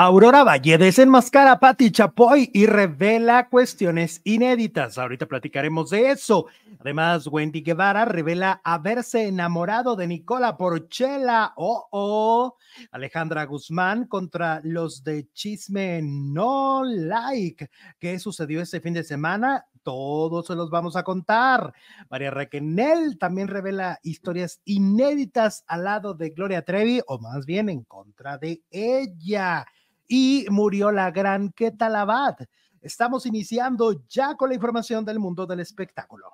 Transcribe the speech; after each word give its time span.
Aurora 0.00 0.44
Valle 0.44 0.78
desenmascara 0.78 1.50
a 1.50 1.58
Patti 1.58 1.90
Chapoy 1.90 2.52
y 2.54 2.66
revela 2.66 3.48
cuestiones 3.48 4.20
inéditas. 4.22 4.96
Ahorita 4.96 5.26
platicaremos 5.26 5.90
de 5.90 6.12
eso. 6.12 6.46
Además, 6.78 7.26
Wendy 7.26 7.62
Guevara 7.62 8.04
revela 8.04 8.60
haberse 8.62 9.26
enamorado 9.26 9.96
de 9.96 10.06
Nicola 10.06 10.56
Porchela. 10.56 11.52
Oh, 11.56 11.88
oh. 11.90 12.56
Alejandra 12.92 13.44
Guzmán 13.46 14.06
contra 14.06 14.60
los 14.62 15.02
de 15.02 15.32
Chisme 15.32 16.00
No 16.00 16.84
Like. 16.84 17.68
¿Qué 17.98 18.20
sucedió 18.20 18.62
este 18.62 18.80
fin 18.80 18.94
de 18.94 19.02
semana? 19.02 19.66
Todos 19.82 20.46
se 20.46 20.54
los 20.54 20.70
vamos 20.70 20.94
a 20.94 21.02
contar. 21.02 21.72
María 22.08 22.30
Raquenel 22.30 23.18
también 23.18 23.48
revela 23.48 23.98
historias 24.04 24.60
inéditas 24.64 25.64
al 25.66 25.82
lado 25.82 26.14
de 26.14 26.30
Gloria 26.30 26.62
Trevi, 26.62 27.00
o 27.08 27.18
más 27.18 27.46
bien 27.46 27.68
en 27.68 27.82
contra 27.82 28.38
de 28.38 28.62
ella 28.70 29.66
y 30.08 30.46
murió 30.50 30.90
la 30.90 31.10
gran 31.10 31.50
Ketalabat. 31.52 32.42
Estamos 32.80 33.26
iniciando 33.26 34.04
ya 34.08 34.34
con 34.34 34.48
la 34.48 34.54
información 34.54 35.04
del 35.04 35.18
mundo 35.18 35.46
del 35.46 35.60
espectáculo. 35.60 36.26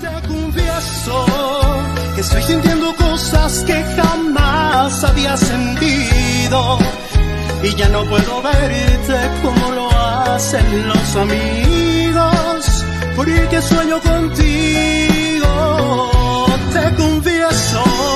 Te 0.00 0.28
confieso 0.28 1.24
que 2.14 2.20
estoy 2.20 2.42
sintiendo 2.42 2.94
cosas 2.96 3.64
que 3.64 3.82
jamás 3.96 5.04
había 5.04 5.36
sentido 5.36 6.78
y 7.62 7.74
ya 7.74 7.88
no 7.88 8.04
puedo 8.04 8.42
verte 8.42 9.18
como 9.42 9.72
lo 9.72 9.90
hacen 9.90 10.88
los 10.88 11.16
amigos, 11.16 12.84
porque 13.16 13.60
sueño 13.62 14.00
contigo. 14.00 15.48
Te 16.72 16.94
confieso 16.94 18.07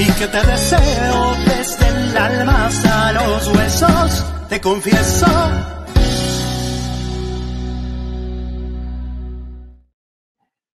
y 0.00 0.06
que 0.12 0.26
te 0.28 0.42
deseo 0.46 1.34
desde 1.44 1.88
el 1.88 2.16
alma 2.16 2.66
hasta 2.66 3.12
los 3.12 3.48
huesos. 3.48 4.24
Te 4.48 4.58
confieso. 4.58 5.26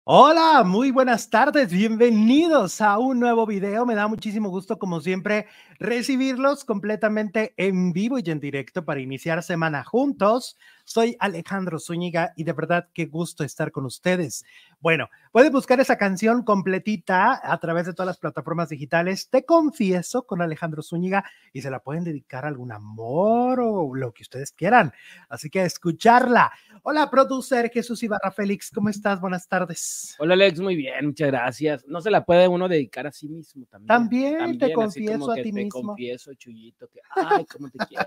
Hola, 0.04 0.64
muy 0.64 0.92
buenas 0.92 1.32
tardes, 1.32 1.72
bienvenidos 1.72 2.80
a 2.82 3.00
un 3.00 3.20
nuevo 3.20 3.48
video. 3.48 3.88
Me 3.88 3.96
da 3.96 4.08
muchísimo 4.08 4.50
gusto, 4.50 4.78
como 4.78 5.02
siempre, 5.02 5.48
recibirlos 5.80 6.66
completamente 6.66 7.54
en 7.58 7.92
vivo 7.94 8.20
y 8.20 8.30
en 8.30 8.40
directo 8.40 8.86
para 8.86 9.02
iniciar 9.02 9.44
semana 9.44 9.84
juntos. 9.84 10.58
Soy 10.84 11.16
Alejandro 11.20 11.80
Zúñiga 11.80 12.34
y 12.36 12.44
de 12.44 12.54
verdad 12.54 12.90
qué 12.94 13.06
gusto 13.06 13.44
estar 13.44 13.72
con 13.72 13.86
ustedes. 13.86 14.46
Bueno, 14.80 15.10
puedes 15.32 15.52
buscar 15.52 15.80
esa 15.80 15.98
canción 15.98 16.44
completita 16.44 17.42
a 17.44 17.58
través 17.60 17.88
de 17.88 17.94
todas 17.94 18.08
las 18.08 18.20
plataformas 18.20 18.70
digitales. 18.70 19.30
Te 19.30 19.46
confieso 19.46 20.28
con 20.28 20.42
Alejandro 20.42 20.84
Zúñiga 20.84 21.26
y 21.54 21.62
se 21.62 21.72
la 21.72 21.80
pueden 21.80 22.04
dedicar 22.04 22.46
a 22.46 22.50
algún 22.50 22.72
amor 22.72 23.60
o 23.62 23.96
lo 23.96 24.14
que 24.14 24.22
ustedes 24.22 24.52
quieran. 24.52 24.94
Así 25.28 25.50
que 25.50 25.64
escucharla. 25.64 26.52
Hola, 26.84 27.10
producer 27.10 27.72
Jesús 27.72 28.04
Ibarra 28.04 28.32
Félix, 28.32 28.70
¿cómo 28.70 28.90
estás? 28.90 29.20
Buenas 29.20 29.48
tardes. 29.48 30.16
Hola, 30.20 30.36
Alex, 30.36 30.60
muy 30.60 30.76
bien, 30.76 31.08
muchas 31.08 31.30
gracias. 31.30 31.88
No 31.88 32.00
se 32.00 32.12
la 32.12 32.24
puede 32.24 32.48
uno 32.48 32.68
dedicar 32.68 33.08
a 33.08 33.12
sí 33.12 33.28
mismo 33.28 33.66
también. 33.66 33.88
También, 33.88 34.38
También, 34.38 34.60
te 34.60 34.74
confieso 34.74 35.32
a 35.32 35.36
ti 35.36 35.52
te 35.52 35.65
mismo. 35.66 35.82
confieso, 35.90 36.34
Chuyito, 36.34 36.88
que 36.88 37.00
ay, 37.16 37.46
cómo 37.46 37.70
te 37.70 37.78
quiero. 37.86 38.06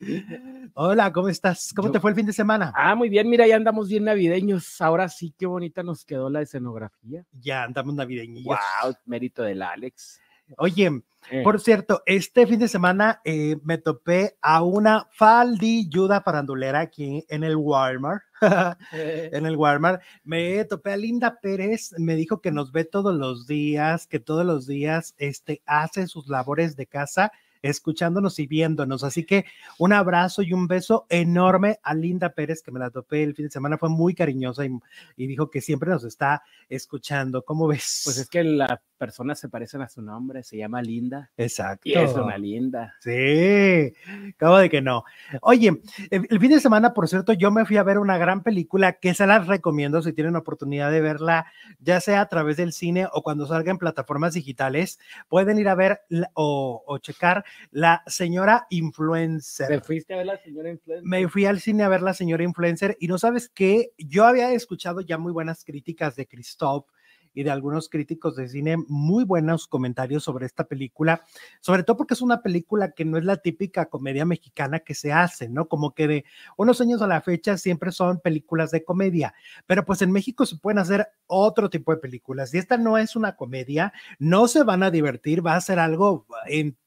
Hola, 0.74 1.12
¿cómo 1.12 1.28
estás? 1.28 1.72
¿Cómo 1.74 1.88
Yo- 1.88 1.92
te 1.92 2.00
fue 2.00 2.10
el 2.10 2.16
fin 2.16 2.26
de 2.26 2.32
semana? 2.32 2.72
Ah, 2.76 2.94
muy 2.94 3.08
bien, 3.08 3.28
mira, 3.28 3.46
ya 3.46 3.56
andamos 3.56 3.88
bien 3.88 4.04
navideños. 4.04 4.80
Ahora 4.80 5.08
sí, 5.08 5.34
qué 5.38 5.46
bonita 5.46 5.82
nos 5.82 6.04
quedó 6.04 6.28
la 6.30 6.42
escenografía. 6.42 7.24
Ya 7.32 7.62
andamos 7.64 7.94
navideñillos. 7.94 8.44
Wow, 8.82 8.94
mérito 9.06 9.42
del 9.42 9.62
Alex. 9.62 10.20
Oye, 10.58 11.02
Eh, 11.30 11.42
Por 11.42 11.58
cierto, 11.58 12.02
este 12.04 12.46
fin 12.46 12.58
de 12.58 12.68
semana 12.68 13.22
eh, 13.24 13.56
me 13.64 13.78
topé 13.78 14.36
a 14.42 14.62
una 14.62 15.08
faldilluda 15.10 16.20
farandulera 16.20 16.80
aquí 16.80 17.24
en 17.30 17.44
el 17.44 17.56
Walmart. 17.56 18.22
eh, 18.92 19.30
en 19.32 19.46
el 19.46 19.56
Walmart. 19.56 20.02
Me 20.22 20.62
topé 20.66 20.92
a 20.92 20.98
Linda 20.98 21.40
Pérez, 21.40 21.94
me 21.98 22.14
dijo 22.14 22.42
que 22.42 22.52
nos 22.52 22.72
ve 22.72 22.84
todos 22.84 23.14
los 23.14 23.46
días, 23.46 24.06
que 24.06 24.20
todos 24.20 24.44
los 24.44 24.66
días 24.66 25.14
este, 25.16 25.62
hace 25.64 26.08
sus 26.08 26.28
labores 26.28 26.76
de 26.76 26.86
casa 26.86 27.32
escuchándonos 27.64 28.38
y 28.38 28.46
viéndonos. 28.46 29.04
Así 29.04 29.24
que 29.24 29.46
un 29.78 29.94
abrazo 29.94 30.42
y 30.42 30.52
un 30.52 30.68
beso 30.68 31.06
enorme 31.08 31.78
a 31.82 31.94
Linda 31.94 32.34
Pérez, 32.34 32.62
que 32.62 32.70
me 32.70 32.78
la 32.78 32.90
topé 32.90 33.22
el 33.22 33.34
fin 33.34 33.46
de 33.46 33.50
semana, 33.50 33.78
fue 33.78 33.88
muy 33.88 34.14
cariñosa 34.14 34.66
y, 34.66 34.70
y 35.16 35.26
dijo 35.26 35.50
que 35.50 35.62
siempre 35.62 35.88
nos 35.88 36.04
está 36.04 36.42
escuchando. 36.68 37.42
¿Cómo 37.42 37.66
ves? 37.66 38.02
pues 38.04 38.18
es 38.18 38.28
que 38.28 38.44
las 38.44 38.80
personas 39.04 39.38
se 39.38 39.50
parecen 39.50 39.82
a 39.82 39.88
su 39.90 40.00
nombre, 40.00 40.42
se 40.42 40.56
llama 40.56 40.80
Linda. 40.80 41.30
exacto. 41.36 41.82
Y 41.84 41.92
es 41.92 42.14
una 42.14 42.38
linda. 42.38 42.94
Sí, 43.00 43.92
acabo 44.30 44.56
de 44.56 44.70
que 44.70 44.80
no. 44.80 45.04
Oye, 45.42 45.82
el, 46.10 46.40
fin 46.40 46.50
de 46.50 46.58
semana, 46.58 46.94
por 46.94 47.06
cierto, 47.06 47.34
yo 47.34 47.50
me 47.50 47.66
fui 47.66 47.76
a 47.76 47.82
ver 47.82 47.98
una 47.98 48.16
gran 48.16 48.42
película 48.42 48.94
que 48.94 49.12
se 49.12 49.26
las 49.26 49.46
recomiendo 49.46 50.00
si 50.00 50.14
tienen 50.14 50.36
oportunidad 50.36 50.90
de 50.90 51.02
verla, 51.02 51.52
ya 51.80 52.00
sea 52.00 52.22
a 52.22 52.28
través 52.30 52.56
del 52.56 52.72
cine 52.72 53.06
o 53.12 53.22
cuando 53.22 53.46
salga 53.46 53.70
en 53.70 53.76
plataformas 53.76 54.32
digitales, 54.32 54.98
pueden 55.28 55.58
ir 55.58 55.68
a 55.68 55.74
ver 55.74 56.00
o, 56.32 56.82
o 56.86 56.96
checar 56.96 57.44
La 57.72 58.02
Señora 58.06 58.66
¿Te 58.70 58.76
Influencer. 58.76 59.82
fuiste 59.82 60.14
a 60.14 60.16
ver 60.16 60.26
la 60.26 60.38
señora 60.38 60.70
influencer? 60.70 61.06
Me 61.06 61.28
fui 61.28 61.44
al 61.44 61.60
cine 61.60 61.82
a 61.82 61.90
ver 61.90 62.00
La 62.00 62.14
Señora 62.14 62.42
Influencer 62.42 62.96
y 62.98 63.08
no 63.08 63.18
sabes 63.18 63.50
qué, 63.50 63.92
yo 63.98 64.24
había 64.24 64.50
escuchado 64.52 65.02
ya 65.02 65.18
muy 65.18 65.32
buenas 65.32 65.62
críticas 65.62 66.16
de 66.16 66.26
Christoph 66.26 66.86
y 67.34 67.42
de 67.42 67.50
algunos 67.50 67.88
críticos 67.88 68.36
de 68.36 68.48
cine, 68.48 68.76
muy 68.88 69.24
buenos 69.24 69.66
comentarios 69.66 70.24
sobre 70.24 70.46
esta 70.46 70.64
película, 70.64 71.24
sobre 71.60 71.82
todo 71.82 71.96
porque 71.96 72.14
es 72.14 72.22
una 72.22 72.42
película 72.42 72.92
que 72.92 73.04
no 73.04 73.18
es 73.18 73.24
la 73.24 73.36
típica 73.36 73.86
comedia 73.86 74.24
mexicana 74.24 74.80
que 74.80 74.94
se 74.94 75.12
hace, 75.12 75.48
¿no? 75.48 75.68
Como 75.68 75.94
que 75.94 76.06
de 76.06 76.24
unos 76.56 76.80
años 76.80 77.02
a 77.02 77.06
la 77.06 77.20
fecha 77.20 77.58
siempre 77.58 77.92
son 77.92 78.20
películas 78.20 78.70
de 78.70 78.84
comedia, 78.84 79.34
pero 79.66 79.84
pues 79.84 80.00
en 80.02 80.12
México 80.12 80.46
se 80.46 80.56
pueden 80.56 80.78
hacer 80.78 81.08
otro 81.26 81.68
tipo 81.68 81.92
de 81.92 81.98
películas 81.98 82.54
y 82.54 82.58
esta 82.58 82.78
no 82.78 82.96
es 82.98 83.16
una 83.16 83.36
comedia, 83.36 83.92
no 84.18 84.48
se 84.48 84.62
van 84.62 84.82
a 84.82 84.90
divertir, 84.90 85.44
va 85.44 85.56
a 85.56 85.60
ser 85.60 85.78
algo, 85.78 86.26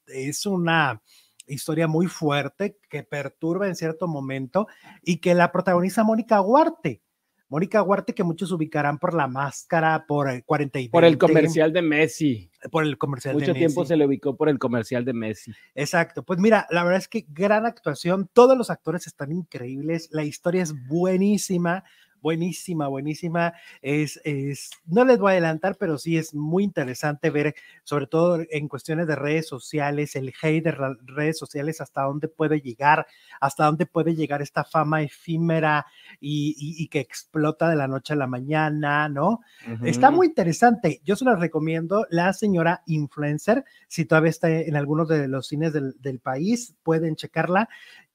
es 0.08 0.46
una 0.46 1.02
historia 1.47 1.88
muy 1.88 2.08
fuerte 2.08 2.78
que 2.90 3.03
perturba 3.03 3.68
en 3.68 3.75
cierto 3.75 4.08
momento 4.08 4.68
y 5.02 5.18
que 5.18 5.34
la 5.34 5.52
protagoniza 5.52 6.03
Mónica 6.03 6.41
Huarte. 6.41 7.02
Mónica 7.50 7.81
Huarte, 7.81 8.13
que 8.13 8.24
muchos 8.24 8.52
ubicarán 8.52 8.97
por 8.97 9.13
la 9.13 9.28
máscara, 9.28 10.06
por 10.06 10.30
el 10.30 10.44
40 10.44 10.80
y 10.80 10.90
Por 10.90 11.06
el 11.06 11.12
20, 11.12 11.28
comercial 11.28 11.72
de 11.72 11.81
Messi. 11.81 12.52
Por 12.72 12.84
el 12.84 12.97
comercial 12.97 13.35
Mucho 13.35 13.53
de 13.53 13.53
tiempo 13.53 13.81
Messi. 13.81 13.90
se 13.90 13.97
le 13.97 14.06
ubicó 14.06 14.35
por 14.35 14.50
el 14.50 14.59
comercial 14.59 15.06
de 15.06 15.13
Messi. 15.13 15.52
Exacto. 15.74 16.24
Pues 16.24 16.40
mira, 16.40 16.68
la 16.69 16.84
verdad 16.84 17.00
es 17.00 17.08
que 17.08 17.25
gran 17.30 17.66
actuación. 17.66 18.30
Todos 18.34 18.58
los 18.58 18.69
actores 18.69 19.08
están 19.08 19.31
increíbles. 19.31 20.09
La 20.12 20.24
historia 20.24 20.62
es 20.63 20.74
buenísima, 20.88 21.85
buenísima, 22.22 22.88
buenísima. 22.88 23.53
Es, 23.81 24.19
es, 24.23 24.72
no 24.85 25.05
les 25.05 25.17
voy 25.19 25.29
a 25.29 25.31
adelantar, 25.33 25.75
pero 25.78 25.97
sí 25.97 26.17
es 26.17 26.33
muy 26.33 26.63
interesante 26.63 27.29
ver, 27.29 27.55
sobre 27.83 28.07
todo 28.07 28.39
en 28.50 28.67
cuestiones 28.67 29.07
de 29.07 29.16
redes 29.16 29.47
sociales, 29.47 30.16
el 30.16 30.33
hate 30.41 30.63
de 30.66 30.72
redes 31.05 31.38
sociales, 31.38 31.81
hasta 31.81 32.01
dónde 32.03 32.28
puede 32.28 32.61
llegar, 32.61 33.07
hasta 33.39 33.66
dónde 33.66 33.85
puede 33.85 34.16
llegar 34.16 34.41
esta 34.41 34.63
fama 34.63 35.01
efímera 35.01 35.85
y, 36.19 36.55
y- 36.57 36.83
y 36.83 36.88
que 36.88 37.00
explota 37.00 37.69
de 37.69 37.75
la 37.75 37.88
noche 37.88 38.13
a 38.13 38.16
la 38.17 38.28
mañana, 38.28 39.09
¿no? 39.09 39.39
Está 39.81 40.11
muy 40.11 40.28
interesante. 40.28 41.01
Yo 41.03 41.16
se 41.16 41.25
las 41.25 41.39
recomiendo. 41.39 42.05
La 42.09 42.34
señora 42.34 42.81
influencer, 42.88 43.63
si 43.88 44.05
todavía 44.05 44.29
está 44.31 44.49
en 44.49 44.75
algunos 44.75 45.07
de 45.07 45.28
los 45.28 45.47
cines 45.47 45.73
del, 45.73 45.95
del 45.99 46.19
país, 46.19 46.75
pueden 46.84 47.16
checarla 47.16 47.69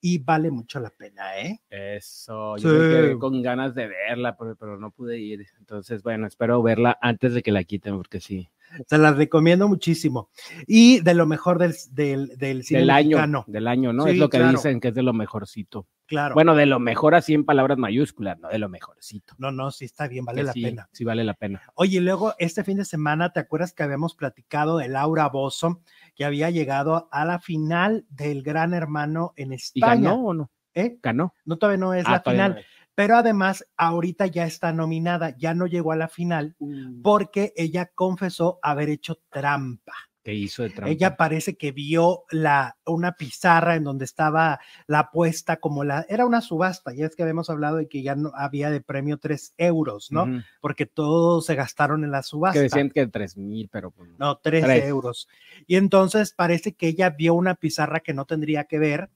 y 0.05 0.19
vale 0.19 0.51
mucho 0.51 0.81
la 0.81 0.91
pena, 0.91 1.39
¿eh? 1.41 1.61
Eso, 1.71 2.57
yo 2.59 2.69
me 2.69 2.75
Sí. 2.75 2.81
quedé 2.91 3.19
con 3.19 3.41
ganas 3.41 3.75
de 3.75 3.87
verla, 3.87 4.37
pero, 4.37 4.57
pero 4.57 4.77
no 4.79 4.91
pude 4.91 5.19
ir. 5.19 5.47
Entonces, 5.61 6.03
bueno, 6.03 6.27
espero 6.27 6.61
verla 6.63 6.99
antes 7.01 7.33
de 7.35 7.43
que 7.43 7.53
la 7.53 7.63
quiten, 7.65 7.97
porque 7.97 8.21
sí. 8.21 8.51
Se 8.89 8.99
las 8.99 9.17
recomiendo 9.17 9.69
muchísimo. 9.69 10.31
Y 10.67 11.01
de 11.01 11.15
lo 11.15 11.27
mexor 11.27 11.59
del, 11.59 11.75
del, 11.93 12.37
del 12.37 12.65
cine 12.65 12.81
Del 12.81 12.91
año, 12.91 13.17
mexicano. 13.19 13.45
del 13.47 13.69
año, 13.69 13.93
¿no? 13.93 14.05
Sí, 14.05 14.11
es 14.11 14.19
lo 14.19 14.29
que 14.29 14.39
claro. 14.39 14.53
dicen 14.53 14.81
que 14.81 14.89
es 14.89 14.95
de 14.95 15.03
lo 15.03 15.13
mejorcito. 15.13 15.87
Claro. 16.13 16.35
Bueno, 16.35 16.55
de 16.55 16.67
lo 16.67 16.79
mejor 16.79 17.15
así 17.15 17.33
en 17.33 17.45
palabras 17.45 17.79
mayúsculas, 17.79 18.39
no 18.39 18.49
de 18.51 18.59
lo 18.59 18.69
mejorcito. 18.69 19.35
no, 19.39 19.51
no, 19.51 19.71
sí 19.71 19.87
está 19.87 20.09
bien, 20.09 20.25
vale 20.27 20.41
Que 20.43 20.45
la 20.47 20.53
sí, 20.53 20.63
pena. 20.63 20.89
Sí, 20.93 21.05
vale 21.05 21.25
la 21.25 21.33
pena. 21.35 21.63
Oye, 21.75 21.97
y 21.97 22.01
luego 22.01 22.35
este 22.39 22.65
fin 22.65 22.77
de 22.77 22.85
semana, 22.85 23.33
¿te 23.33 23.41
acuerdas 23.41 23.73
que 23.73 23.83
habíamos 23.83 24.15
platicado 24.15 24.77
de 24.77 24.89
Laura 24.89 25.29
Bozo, 25.29 25.81
que 26.15 26.25
había 26.27 26.51
llegado 26.51 27.09
a 27.13 27.25
la 27.25 27.39
final 27.39 28.05
del 28.11 28.43
Gran 28.43 28.75
Hermano 28.75 29.33
en 29.37 29.53
¿Y 29.53 29.55
España? 29.55 30.11
ganó 30.11 30.25
o 30.27 30.35
no? 30.35 30.51
¿Eh? 30.75 30.99
¿Ganó? 31.03 31.35
No, 31.45 31.57
todavía 31.57 31.79
no 31.79 31.95
es 31.95 32.05
Ah, 32.07 32.13
la 32.13 32.21
final. 32.23 32.65
pero 32.95 33.17
además 33.17 33.65
ahorita 33.79 34.27
ya 34.27 34.45
está 34.45 34.73
nominada, 34.75 35.35
ya 35.39 35.55
no 35.55 35.67
llegó 35.67 35.93
a 35.93 35.97
la 35.97 36.09
final 36.09 36.57
es. 36.61 37.03
porque 37.03 37.55
ella 37.57 37.91
confesó 37.95 38.59
haber 38.63 38.91
hecho 38.91 39.19
trampa. 39.31 39.93
¿Qué 40.23 40.33
hizo 40.35 40.63
de 40.63 40.71
trampa? 40.71 40.91
Ella 40.91 41.17
parece 41.17 41.57
que 41.57 41.73
vio 41.73 42.25
la, 42.31 42.77
una 42.87 43.13
pizarra 43.13 43.75
en 43.75 43.83
donde 43.83 44.05
estaba 44.05 44.61
la 44.87 45.01
apuesta 45.01 45.57
como 45.57 45.83
la, 45.83 46.07
era 46.09 46.25
una 46.27 46.41
subasta, 46.41 46.95
ya 46.95 47.07
es 47.07 47.17
que 47.17 47.23
habíamos 47.23 47.51
hablado 47.51 47.79
de 47.79 47.89
que 47.89 48.03
ya 48.03 48.15
no 48.15 48.31
había 48.35 48.71
de 48.71 48.81
premio 48.81 49.19
tres 49.19 49.53
euros, 49.59 50.13
¿no? 50.13 50.43
Porque 50.61 50.87
todos 50.87 51.47
se 51.47 51.57
gastaron 51.57 52.05
en 52.05 52.13
la 52.13 52.23
subasta. 52.23 52.59
Que 52.59 52.63
decían 52.63 52.91
que 52.91 53.07
tres 53.09 53.37
mil, 53.37 53.69
pero 53.69 53.91
pues, 53.91 54.11
No, 54.19 54.37
tres 54.39 54.65
Tres. 54.65 54.85
euros. 54.85 55.29
Y 55.67 55.77
entonces 55.77 56.33
parece 56.33 56.75
que 56.75 56.89
ella 56.89 57.11
vio 57.11 57.35
una 57.35 57.57
pizarra 57.57 58.01
que 58.01 58.15
no 58.15 58.25
tendría 58.25 58.65
que 58.65 58.79
ver 58.79 59.11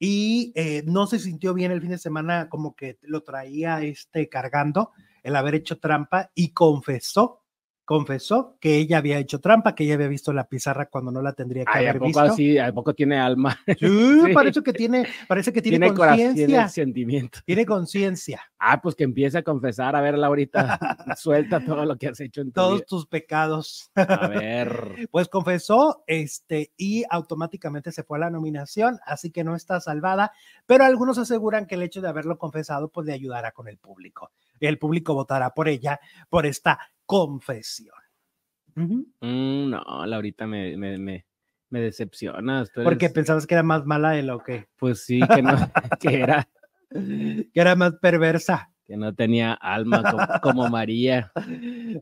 y 0.00 0.52
eh, 0.56 0.82
no 0.86 1.06
se 1.06 1.18
sintió 1.18 1.54
bien 1.54 1.70
el 1.70 1.80
fin 1.82 1.90
de 1.90 1.98
semana, 1.98 2.48
como 2.48 2.74
que 2.74 2.98
lo 3.02 3.22
traía 3.22 3.82
este 3.82 4.28
cargando, 4.28 4.92
el 5.22 5.36
haber 5.36 5.54
hecho 5.54 5.78
trampa 5.78 6.30
y 6.34 6.52
confesó, 6.52 7.42
confesó 7.90 8.56
que 8.60 8.76
ella 8.76 8.98
había 8.98 9.18
hecho 9.18 9.40
trampa, 9.40 9.74
que 9.74 9.82
ella 9.82 9.94
había 9.94 10.06
visto 10.06 10.32
la 10.32 10.44
pizarra 10.48 10.86
cuando 10.86 11.10
no 11.10 11.20
la 11.22 11.32
tendría 11.32 11.64
que 11.64 11.72
Ay, 11.74 11.86
¿a 11.86 11.90
haber 11.90 11.98
poco 11.98 12.06
visto. 12.06 12.20
así? 12.22 12.56
¿A 12.56 12.72
poco 12.72 12.94
tiene 12.94 13.18
alma? 13.18 13.58
Sí, 13.80 14.20
Sí. 14.26 14.32
parece 14.32 14.62
que 14.62 14.72
tiene, 14.72 15.08
parece 15.26 15.52
que 15.52 15.60
tiene, 15.60 15.92
corazón, 15.92 16.16
tiene 16.18 16.28
conciencia, 16.28 16.68
sentimiento. 16.68 17.40
tiene 17.44 17.66
conciencia, 17.66 18.42
Ah, 18.60 18.80
pues 18.80 18.94
que 18.94 19.02
empiece 19.02 19.38
a 19.38 19.42
confesar. 19.42 19.96
A 19.96 20.00
ver, 20.02 20.16
Laurita, 20.16 20.78
suelta 21.16 21.64
todo 21.64 21.84
lo 21.84 21.96
que 21.96 22.06
has 22.06 22.20
hecho 22.20 22.42
en 22.42 22.48
tu 22.48 22.52
todos 22.52 22.74
vida. 22.76 22.84
tus 22.86 23.06
pecados. 23.06 23.90
A 23.96 24.28
ver. 24.28 25.08
Pues 25.10 25.26
confesó, 25.28 26.04
este, 26.06 26.70
y 26.76 27.02
automáticamente 27.10 27.90
se 27.90 28.04
fue 28.04 28.18
a 28.18 28.20
la 28.20 28.30
nominación, 28.30 29.00
así 29.04 29.32
que 29.32 29.42
no 29.42 29.56
está 29.56 29.80
salvada, 29.80 30.30
pero 30.64 30.84
algunos 30.84 31.18
aseguran 31.18 31.66
que 31.66 31.74
el 31.74 31.82
hecho 31.82 32.00
de 32.00 32.08
haberlo 32.08 32.38
confesado, 32.38 32.88
pues 32.88 33.04
le 33.06 33.14
ayudará 33.14 33.50
con 33.50 33.66
el 33.66 33.78
público. 33.78 34.30
Y 34.60 34.66
el 34.66 34.78
público 34.78 35.14
votará 35.14 35.50
por 35.50 35.68
ella, 35.68 35.98
por 36.28 36.46
esta 36.46 36.78
confesión. 37.06 37.94
Mm, 38.76 39.70
no, 39.70 40.06
Laurita 40.06 40.46
me, 40.46 40.76
me, 40.76 40.96
me, 40.98 41.26
me 41.70 41.80
decepcionas. 41.80 42.70
tú 42.72 42.82
Porque 42.82 43.06
eres- 43.06 43.14
pensabas 43.14 43.46
que 43.46 43.54
era 43.54 43.62
más 43.62 43.84
mala 43.84 44.10
de 44.12 44.22
lo 44.22 44.38
que, 44.38 44.68
Pues 44.76 45.04
sí, 45.04 45.20
que 45.34 45.42
no, 45.42 45.52
que 46.00 46.20
era, 46.22 46.48
que 46.90 47.50
era 47.54 47.74
más 47.74 47.94
perversa. 48.00 48.70
que 48.86 48.96
no 48.96 49.14
tenía 49.14 49.52
alma 49.54 50.02
como, 50.10 50.26
como 50.42 50.68
María. 50.68 51.32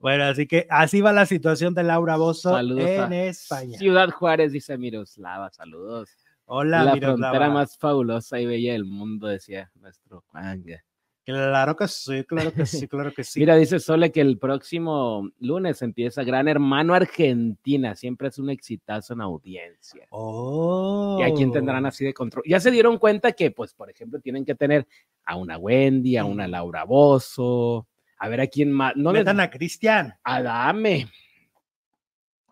Bueno, 0.01 0.25
así 0.25 0.47
que 0.47 0.67
así 0.71 1.01
va 1.01 1.13
la 1.13 1.27
situación 1.27 1.75
de 1.75 1.83
Laura 1.85 2.17
Bozo 2.17 2.51
Saludos 2.51 2.89
en 2.89 3.13
España. 3.13 3.79
Ciudad 3.79 4.11
Juárez, 4.11 4.53
dice 4.53 4.77
Miroslava, 4.79 5.51
saludos. 5.51 6.17
Hola, 6.45 6.83
la 6.85 6.95
Miroslava. 6.95 7.33
frontera 7.33 7.51
más 7.53 7.77
fabulosa 7.77 8.41
y 8.41 8.47
bella 8.47 8.73
del 8.73 8.85
mundo, 8.87 9.27
decía 9.27 9.71
nuestro 9.75 10.23
Juanga. 10.29 10.83
Claro 11.29 11.77
que 11.77 11.87
sí, 11.89 12.25
claro 12.25 12.55
que 12.55 12.65
sí, 12.65 12.89
claro 12.89 13.13
que 13.13 13.23
sí. 13.23 13.39
Mira, 13.41 13.55
dice 13.55 13.79
Sole 13.81 14.11
que 14.11 14.23
el 14.23 14.39
próximo 14.39 15.29
lunes 15.41 15.83
empieza 15.83 16.25
Gran 16.25 16.49
Hermano 16.49 16.95
Argentina. 16.95 17.95
Siempre 17.95 18.29
es 18.29 18.39
un 18.39 18.49
exitazo 18.49 19.13
en 19.13 19.21
audiencia. 19.21 20.07
Oh. 20.09 21.19
Y 21.21 21.25
a 21.31 21.35
quién 21.35 21.53
tendrán 21.53 21.85
así 21.85 22.03
de 22.03 22.15
control. 22.15 22.45
Ya 22.47 22.61
se 22.61 22.71
dieron 22.71 22.97
cuenta 22.97 23.33
que, 23.33 23.51
pues, 23.51 23.75
por 23.75 23.91
ejemplo, 23.91 24.19
tienen 24.21 24.47
que 24.47 24.55
tener 24.55 24.87
a 25.27 25.37
una 25.37 25.59
Wendy, 25.59 26.17
a 26.17 26.25
una 26.25 26.49
Laura 26.49 26.85
Bozo, 26.85 27.87
a 28.19 28.29
ver 28.31 28.41
a 28.41 28.47
quién 28.47 28.73
más. 28.73 28.97
No 28.97 29.13
les- 29.13 29.21
Metan 29.21 29.41
a 29.41 29.51
Cristian, 29.51 30.15
Adame. 30.25 31.09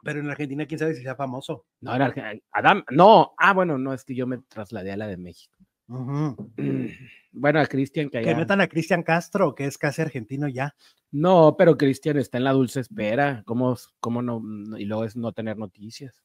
pero 0.02 0.20
en 0.20 0.28
Argentina 0.28 0.67
quién 0.67 0.78
sabe 0.78 0.94
si 0.94 1.02
sea 1.02 1.14
famoso. 1.17 1.64
No, 1.81 1.94
era 1.94 2.12
Arge- 2.12 2.43
Adam. 2.52 2.84
No, 2.90 3.32
ah, 3.38 3.55
bueno, 3.55 3.78
no, 3.78 3.94
es 3.94 4.05
que 4.05 4.14
yo 4.14 4.26
me 4.26 4.37
trasladé 4.37 4.93
a 4.93 4.99
la 4.99 5.06
de 5.06 5.17
México. 5.17 5.56
Ujú. 5.88 6.52
Bueno, 7.38 7.61
a 7.61 7.67
Cristian 7.67 8.09
que 8.09 8.23
Que 8.23 8.31
allá. 8.31 8.38
metan 8.38 8.61
a 8.62 8.67
Cristian 8.67 9.03
Castro, 9.03 9.55
que 9.55 9.67
es 9.67 9.77
casi 9.79 10.00
argentino 10.03 10.49
ya. 10.49 10.75
No, 11.12 11.55
pero 11.59 11.77
Cristian 11.77 12.17
está 12.17 12.38
en 12.38 12.44
la 12.44 12.53
dulce 12.53 12.81
espera. 12.81 13.43
¿Cómo, 13.44 13.77
cómo 14.00 14.23
no? 14.23 14.41
no- 14.41 14.79
Y 14.79 14.85
luego 14.87 15.05
es 15.05 15.17
no 15.17 15.33
tener 15.33 15.59
noticias. 15.59 16.23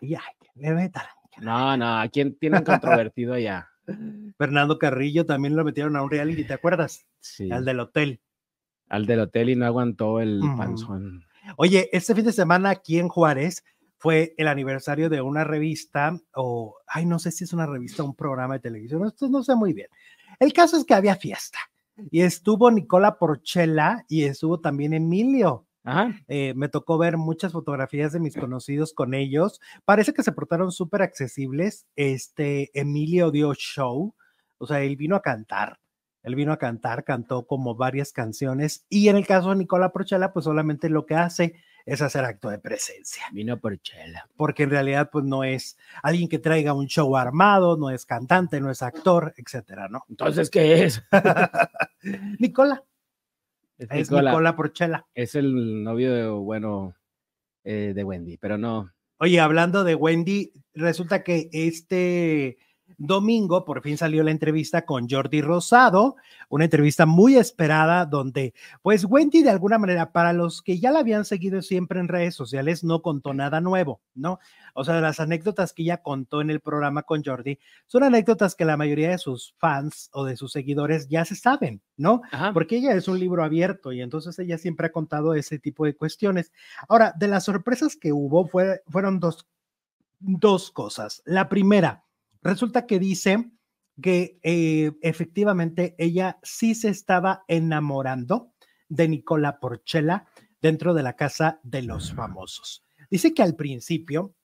Ay, 0.00 0.14
ay, 0.16 0.34
que 0.40 0.48
le 0.60 0.72
metan. 0.72 1.04
No, 1.40 1.76
no, 1.76 2.00
¿a 2.00 2.08
quién 2.08 2.36
tienen 2.36 2.64
controvertido 2.64 3.34
allá? 3.34 3.68
Fernando 4.38 4.78
Carrillo 4.78 5.24
también 5.24 5.56
lo 5.56 5.64
metieron 5.64 5.96
a 5.96 6.02
un 6.02 6.10
reality, 6.10 6.44
¿te 6.44 6.54
acuerdas? 6.54 7.06
Sí. 7.20 7.50
Al 7.50 7.64
del 7.64 7.80
hotel. 7.80 8.20
Al 8.88 9.06
del 9.06 9.20
hotel 9.20 9.50
y 9.50 9.56
no 9.56 9.66
aguantó 9.66 10.20
el 10.20 10.42
Ujú. 10.42 10.56
panzón. 10.56 11.24
Oye, 11.56 11.88
este 11.92 12.14
fin 12.14 12.24
de 12.24 12.32
semana 12.32 12.70
aquí 12.70 12.98
en 12.98 13.08
Juárez 13.08 13.64
fue 13.98 14.34
el 14.36 14.48
aniversario 14.48 15.08
de 15.10 15.20
una 15.20 15.44
revista, 15.44 16.18
o, 16.34 16.76
ay, 16.86 17.06
no 17.06 17.18
sé 17.18 17.30
si 17.30 17.44
es 17.44 17.52
una 17.52 17.66
revista 17.66 18.02
o 18.02 18.06
un 18.06 18.14
programa 18.16 18.54
de 18.54 18.60
televisión, 18.60 19.06
esto 19.06 19.28
no 19.28 19.42
sé 19.42 19.54
muy 19.54 19.72
bien. 19.74 19.88
El 20.40 20.52
caso 20.52 20.76
es 20.76 20.84
que 20.84 20.94
había 20.94 21.16
fiesta 21.16 21.58
y 22.10 22.22
estuvo 22.22 22.70
Nicola 22.70 23.18
Porchela 23.18 24.04
y 24.08 24.24
estuvo 24.24 24.58
también 24.60 24.94
Emilio. 24.94 25.66
Ajá. 25.84 26.14
Eh, 26.28 26.54
me 26.56 26.68
tocó 26.68 26.98
ver 26.98 27.16
muchas 27.16 27.52
fotografías 27.52 28.12
de 28.12 28.20
mis 28.20 28.36
conocidos 28.36 28.92
con 28.92 29.14
ellos. 29.14 29.60
Parece 29.84 30.12
que 30.12 30.22
se 30.22 30.32
portaron 30.32 30.72
súper 30.72 31.02
accesibles. 31.02 31.86
Este 31.96 32.70
Emilio 32.78 33.30
dio 33.30 33.54
show, 33.54 34.14
o 34.58 34.66
sea, 34.66 34.80
él 34.80 34.96
vino 34.96 35.14
a 35.14 35.22
cantar. 35.22 35.78
Él 36.22 36.34
vino 36.34 36.52
a 36.52 36.58
cantar, 36.58 37.04
cantó 37.04 37.46
como 37.46 37.74
varias 37.74 38.12
canciones. 38.12 38.84
Y 38.88 39.08
en 39.08 39.16
el 39.16 39.26
caso 39.26 39.50
de 39.50 39.56
Nicola 39.56 39.92
Porchela, 39.92 40.32
pues 40.32 40.44
solamente 40.44 40.90
lo 40.90 41.06
que 41.06 41.14
hace 41.14 41.54
es 41.86 42.02
hacer 42.02 42.24
acto 42.24 42.50
de 42.50 42.58
presencia, 42.58 43.24
Vino 43.32 43.58
por 43.58 43.78
chela. 43.80 44.28
porque 44.36 44.64
en 44.64 44.70
realidad, 44.70 45.10
pues 45.10 45.24
no 45.24 45.44
es 45.44 45.76
alguien 46.02 46.28
que 46.28 46.38
traiga 46.38 46.72
un 46.72 46.86
show 46.86 47.16
armado, 47.16 47.76
no 47.76 47.90
es 47.90 48.06
cantante, 48.06 48.60
no 48.60 48.70
es 48.70 48.82
actor, 48.82 49.34
etcétera, 49.36 49.88
¿no? 49.88 50.04
Entonces, 50.08 50.50
¿qué 50.50 50.84
es? 50.84 51.02
Nicola, 52.38 52.84
Es 53.78 53.88
es 53.90 54.10
Nicola. 54.10 54.30
Nicola 54.30 54.56
Porchela. 54.56 55.06
Es 55.14 55.34
el 55.34 55.82
novio, 55.82 56.12
de, 56.14 56.28
bueno, 56.28 56.94
eh, 57.64 57.92
de 57.94 58.04
Wendy, 58.04 58.36
pero 58.36 58.58
no. 58.58 58.92
Oye, 59.18 59.38
hablando 59.40 59.84
de 59.84 59.94
Wendy, 59.94 60.52
resulta 60.74 61.22
que 61.22 61.50
este 61.52 62.56
domingo 62.98 63.64
por 63.64 63.82
fin 63.82 63.96
salió 63.96 64.22
la 64.22 64.30
entrevista 64.30 64.84
con 64.84 65.08
Jordi 65.08 65.40
Rosado, 65.42 66.16
una 66.48 66.64
entrevista 66.64 67.06
muy 67.06 67.36
esperada 67.36 68.06
donde, 68.06 68.54
pues 68.82 69.04
Wendy 69.04 69.42
de 69.42 69.50
alguna 69.50 69.78
manera, 69.78 70.12
para 70.12 70.32
los 70.32 70.62
que 70.62 70.78
ya 70.78 70.90
la 70.90 71.00
habían 71.00 71.24
seguido 71.24 71.62
siempre 71.62 72.00
en 72.00 72.08
redes 72.08 72.34
sociales, 72.34 72.84
no 72.84 73.02
contó 73.02 73.34
nada 73.34 73.60
nuevo, 73.60 74.00
¿no? 74.14 74.38
O 74.74 74.84
sea, 74.84 75.00
las 75.00 75.20
anécdotas 75.20 75.72
que 75.72 75.82
ella 75.82 76.02
contó 76.02 76.40
en 76.40 76.50
el 76.50 76.60
programa 76.60 77.02
con 77.02 77.22
Jordi 77.24 77.58
son 77.86 78.02
anécdotas 78.04 78.54
que 78.54 78.64
la 78.64 78.76
mayoría 78.76 79.10
de 79.10 79.18
sus 79.18 79.54
fans 79.58 80.10
o 80.12 80.24
de 80.24 80.36
sus 80.36 80.52
seguidores 80.52 81.08
ya 81.08 81.24
se 81.24 81.36
saben, 81.36 81.80
¿no? 81.96 82.22
Ajá. 82.32 82.52
porque 82.52 82.76
ella 82.76 82.92
es 82.94 83.08
un 83.08 83.18
libro 83.18 83.42
abierto 83.44 83.92
y 83.92 84.00
entonces 84.00 84.38
ella 84.38 84.58
siempre 84.58 84.86
ha 84.88 84.92
contado 84.92 85.34
ese 85.34 85.58
tipo 85.58 85.84
de 85.84 85.94
cuestiones. 85.96 86.52
Ahora, 86.88 87.12
de 87.18 87.28
las 87.28 87.44
sorpresas 87.44 87.96
que 87.96 88.12
hubo 88.12 88.46
fue- 88.46 88.82
fueron 88.88 89.20
dos, 89.20 89.46
dos 90.18 90.70
cosas. 90.70 91.22
La 91.24 91.48
primera, 91.48 92.04
resulta 92.42 92.86
que 92.86 92.98
dice 92.98 93.50
que 94.00 94.38
eh, 94.42 94.92
efectivamente 95.02 95.94
ella 95.98 96.38
sí 96.42 96.74
se 96.74 96.88
estaba 96.88 97.44
enamorando 97.48 98.52
de 98.88 99.08
Nicola 99.08 99.60
Porchela 99.60 100.26
dentro 100.60 100.94
de 100.94 101.02
la 101.02 101.16
casa 101.16 101.60
de 101.62 101.82
los 101.82 102.12
famosos. 102.12 102.84
Dice 103.10 103.34
que 103.34 103.42
al 103.42 103.56
principio 103.56 104.34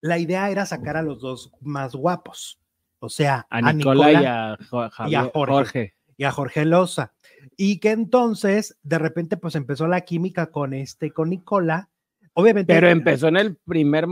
la 0.00 0.18
idea 0.18 0.50
era 0.50 0.64
sacar 0.66 0.96
a 0.96 1.02
los 1.02 1.20
dos 1.20 1.50
más 1.60 1.94
guapos, 1.94 2.60
o 3.00 3.08
sea, 3.08 3.46
A 3.50 3.72
Nicola, 3.72 4.12
y 4.12 4.24
a, 4.24 4.58
Jo- 4.70 4.88
Javier- 4.90 5.30
Jorge. 5.32 5.52
Jorge. 5.52 5.94
y 6.16 6.24
a 6.24 6.30
Jorge 6.32 6.64
Loza. 6.64 7.12
Y 7.56 7.78
que 7.80 7.90
entonces, 7.90 8.78
de 8.82 8.98
repente, 8.98 9.36
pues 9.36 9.54
empezó 9.54 9.86
la 9.86 10.00
química 10.02 10.50
con 10.50 10.72
este, 10.74 11.12
con 11.12 11.30
Nicola. 11.30 11.90
Obviamente. 12.34 12.72
Pero 12.72 12.88
empezó 12.88 13.28
en 13.28 13.36
el 13.36 13.56
primer, 13.56 14.06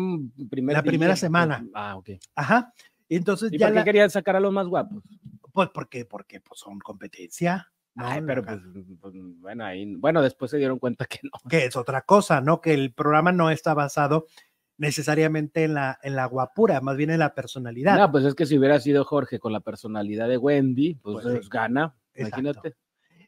primer 0.51 0.75
La 0.77 0.83
primera 0.83 1.17
semana. 1.17 1.65
Ah, 1.75 1.97
ok. 1.97 2.11
Ajá. 2.35 2.73
Y 3.09 3.17
entonces 3.17 3.53
¿Y 3.53 3.59
ya 3.59 3.67
por 3.67 3.73
qué 3.75 3.79
la- 3.81 3.85
querían 3.85 4.11
sacar 4.11 4.37
a 4.37 4.41
los 4.41 4.53
más 4.53 4.67
guapos? 4.67 5.03
Pues 5.53 5.69
porque, 5.73 6.05
porque 6.05 6.41
pues 6.41 6.61
son 6.61 6.79
competencia. 6.81 7.73
¿no? 7.95 8.07
Ay, 8.07 8.21
pero 8.27 8.43
pues, 8.45 8.61
pues, 9.01 9.15
bueno, 9.41 9.65
ahí, 9.65 9.95
bueno, 9.97 10.21
después 10.21 10.51
se 10.51 10.59
dieron 10.59 10.79
cuenta 10.79 11.07
que 11.07 11.21
no. 11.23 11.31
que 11.49 11.65
es 11.65 11.77
otra 11.77 12.03
cosa, 12.03 12.41
¿no? 12.43 12.61
Que 12.61 12.75
el 12.75 12.93
programa 12.93 13.33
no 13.33 13.51
está 13.51 13.73
basado 13.73 14.27
necesariamente 14.77 15.65
en 15.65 15.73
la, 15.75 15.99
en 16.03 16.15
la 16.17 16.27
guapura, 16.27 16.83
más 16.83 16.97
bien 16.97 17.09
en 17.11 17.21
la 17.21 17.35
personalidad. 17.35 17.97
No, 17.97 18.11
pues 18.13 18.25
es 18.27 18.35
que 18.35 18.45
si 18.45 18.59
hubiera 18.59 18.79
sido 18.81 19.05
Jorge 19.05 19.39
con 19.39 19.53
la 19.53 19.61
personalidad 19.61 20.29
de 20.29 20.37
Wendy, 20.37 20.95
pues, 20.97 21.15
Pues 21.15 21.25
sí. 21.25 21.31
pues, 21.37 21.49
gana. 21.49 21.97
Exacto. 22.13 22.41
Imagínate. 22.41 22.77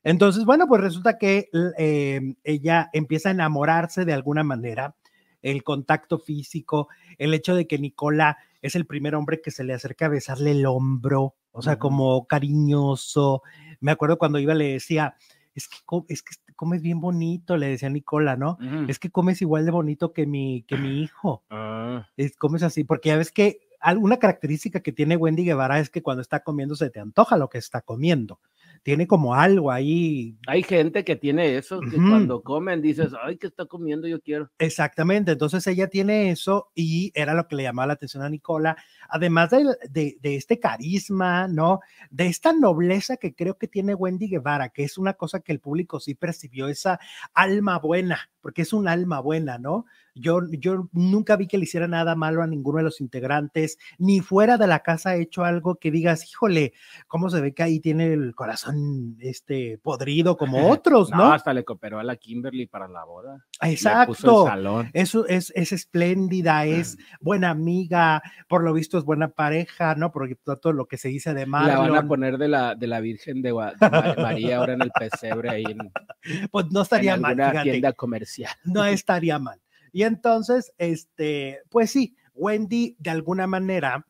Entonces, 0.04 0.44
bueno, 0.44 0.66
pues 0.68 0.82
resulta 0.82 1.16
que 1.18 1.48
eh, 1.78 2.20
ella 2.44 2.90
empieza 2.92 3.30
a 3.30 3.32
enamorarse 3.32 4.04
de 4.04 4.12
alguna 4.12 4.44
manera, 4.44 4.94
el 5.40 5.62
contacto 5.62 6.18
físico, 6.18 6.88
el 7.16 7.32
hecho 7.32 7.54
de 7.54 7.66
que 7.66 7.78
Nicola 7.78 8.36
es 8.62 8.74
el 8.74 8.86
primer 8.86 9.14
hombre 9.14 9.40
que 9.40 9.50
se 9.50 9.64
le 9.64 9.74
acerca 9.74 10.06
a 10.06 10.10
besarle 10.10 10.52
el 10.52 10.66
hombro, 10.66 11.36
o 11.52 11.62
sea, 11.62 11.78
como 11.78 12.26
cariñoso. 12.26 13.42
Me 13.80 13.92
acuerdo 13.92 14.18
cuando 14.18 14.38
iba 14.38 14.54
le 14.54 14.72
decía, 14.72 15.16
es 15.54 15.68
que, 15.68 15.78
es 16.08 16.22
que 16.22 16.36
comes 16.54 16.82
bien 16.82 17.00
bonito, 17.00 17.56
le 17.56 17.68
decía 17.68 17.88
Nicola, 17.88 18.36
¿no? 18.36 18.58
Es 18.88 18.98
que 18.98 19.10
comes 19.10 19.40
igual 19.42 19.64
de 19.64 19.70
bonito 19.70 20.12
que 20.12 20.26
mi, 20.26 20.62
que 20.64 20.76
mi 20.76 21.02
hijo. 21.02 21.44
Ah, 21.50 22.08
Es, 22.16 22.36
comes 22.36 22.62
así, 22.62 22.84
porque 22.84 23.10
ya 23.10 23.16
ves 23.16 23.30
que 23.30 23.60
alguna 23.80 24.18
característica 24.18 24.80
que 24.80 24.92
tiene 24.92 25.16
Wendy 25.16 25.44
Guevara 25.44 25.78
es 25.78 25.90
que 25.90 26.02
cuando 26.02 26.20
está 26.20 26.40
comiendo 26.40 26.74
se 26.74 26.90
te 26.90 27.00
antoja 27.00 27.36
lo 27.36 27.48
que 27.48 27.58
está 27.58 27.80
comiendo. 27.80 28.40
Tiene 28.82 29.06
como 29.06 29.34
algo 29.34 29.70
ahí. 29.70 30.36
Hay 30.46 30.62
gente 30.62 31.04
que 31.04 31.16
tiene 31.16 31.56
eso, 31.56 31.80
que 31.80 31.96
cuando 31.96 32.42
comen 32.42 32.80
dices, 32.82 33.12
ay, 33.22 33.36
¿qué 33.36 33.46
está 33.46 33.66
comiendo? 33.66 34.06
Yo 34.08 34.20
quiero. 34.20 34.50
Exactamente, 34.58 35.32
entonces 35.32 35.66
ella 35.66 35.88
tiene 35.88 36.30
eso 36.30 36.70
y 36.74 37.12
era 37.14 37.34
lo 37.34 37.46
que 37.46 37.56
le 37.56 37.64
llamaba 37.64 37.88
la 37.88 37.92
atención 37.94 38.22
a 38.22 38.28
Nicola, 38.28 38.76
además 39.08 39.50
de, 39.50 40.16
de 40.20 40.36
este 40.36 40.58
carisma, 40.58 41.48
¿no? 41.48 41.80
De 42.10 42.26
esta 42.26 42.52
nobleza 42.52 43.16
que 43.16 43.34
creo 43.34 43.58
que 43.58 43.68
tiene 43.68 43.94
Wendy 43.94 44.28
Guevara, 44.28 44.68
que 44.70 44.84
es 44.84 44.98
una 44.98 45.14
cosa 45.14 45.40
que 45.40 45.52
el 45.52 45.60
público 45.60 46.00
sí 46.00 46.14
percibió, 46.14 46.68
esa 46.68 46.98
alma 47.34 47.78
buena, 47.78 48.30
porque 48.48 48.62
es 48.62 48.72
un 48.72 48.88
alma 48.88 49.20
buena, 49.20 49.58
¿no? 49.58 49.84
Yo, 50.14 50.40
yo 50.50 50.88
nunca 50.92 51.36
vi 51.36 51.46
que 51.46 51.58
le 51.58 51.64
hiciera 51.64 51.86
nada 51.86 52.16
malo 52.16 52.42
a 52.42 52.46
ninguno 52.46 52.78
de 52.78 52.84
los 52.84 52.98
integrantes, 53.02 53.76
ni 53.98 54.20
fuera 54.20 54.56
de 54.56 54.66
la 54.66 54.80
casa 54.80 55.10
ha 55.10 55.16
hecho 55.16 55.44
algo 55.44 55.74
que 55.76 55.90
digas, 55.90 56.24
híjole, 56.30 56.72
¿cómo 57.08 57.28
se 57.28 57.42
ve 57.42 57.52
que 57.52 57.62
ahí 57.62 57.78
tiene 57.78 58.10
el 58.14 58.34
corazón 58.34 59.16
este, 59.20 59.76
podrido 59.82 60.38
como 60.38 60.66
otros, 60.70 61.10
No, 61.10 61.18
¿no? 61.18 61.32
hasta 61.34 61.52
le 61.52 61.62
cooperó 61.62 61.98
a 61.98 62.02
la 62.04 62.16
Kimberly 62.16 62.64
para 62.66 62.88
la 62.88 63.04
boda. 63.04 63.44
Exacto. 63.60 64.46
salón. 64.46 64.88
Eso 64.94 65.26
es, 65.28 65.52
es 65.54 65.72
espléndida, 65.72 66.64
es 66.64 66.96
buena 67.20 67.50
amiga, 67.50 68.22
por 68.48 68.64
lo 68.64 68.72
visto 68.72 68.96
es 68.96 69.04
buena 69.04 69.28
pareja, 69.28 69.94
¿no? 69.94 70.10
Porque 70.10 70.36
todo 70.36 70.72
lo 70.72 70.86
que 70.86 70.96
se 70.96 71.08
dice 71.10 71.34
de 71.34 71.40
La 71.46 71.46
van 71.46 71.70
a 71.70 71.82
Marlon, 71.90 72.08
poner 72.08 72.38
de 72.38 72.48
la, 72.48 72.74
de 72.74 72.86
la 72.86 73.00
Virgen 73.00 73.42
de, 73.42 73.52
Gua- 73.52 73.76
de 73.78 73.90
Ma- 73.90 74.14
María 74.22 74.56
ahora 74.56 74.72
en 74.72 74.80
el 74.80 74.90
pesebre 74.90 75.50
ahí 75.50 75.64
en, 75.68 75.92
pues 76.50 76.64
no 76.72 76.80
en 76.80 76.82
estaría 76.82 77.16
mal, 77.18 77.32
alguna 77.32 77.50
fíjate, 77.50 77.70
tienda 77.72 77.92
comercial. 77.92 78.37
no 78.64 78.84
estaría 78.84 79.38
mal. 79.38 79.60
Y 79.92 80.02
entonces, 80.02 80.72
este, 80.78 81.60
pues 81.70 81.90
sí, 81.90 82.16
Wendy 82.34 82.96
de 82.98 83.10
alguna 83.10 83.46
manera 83.46 84.06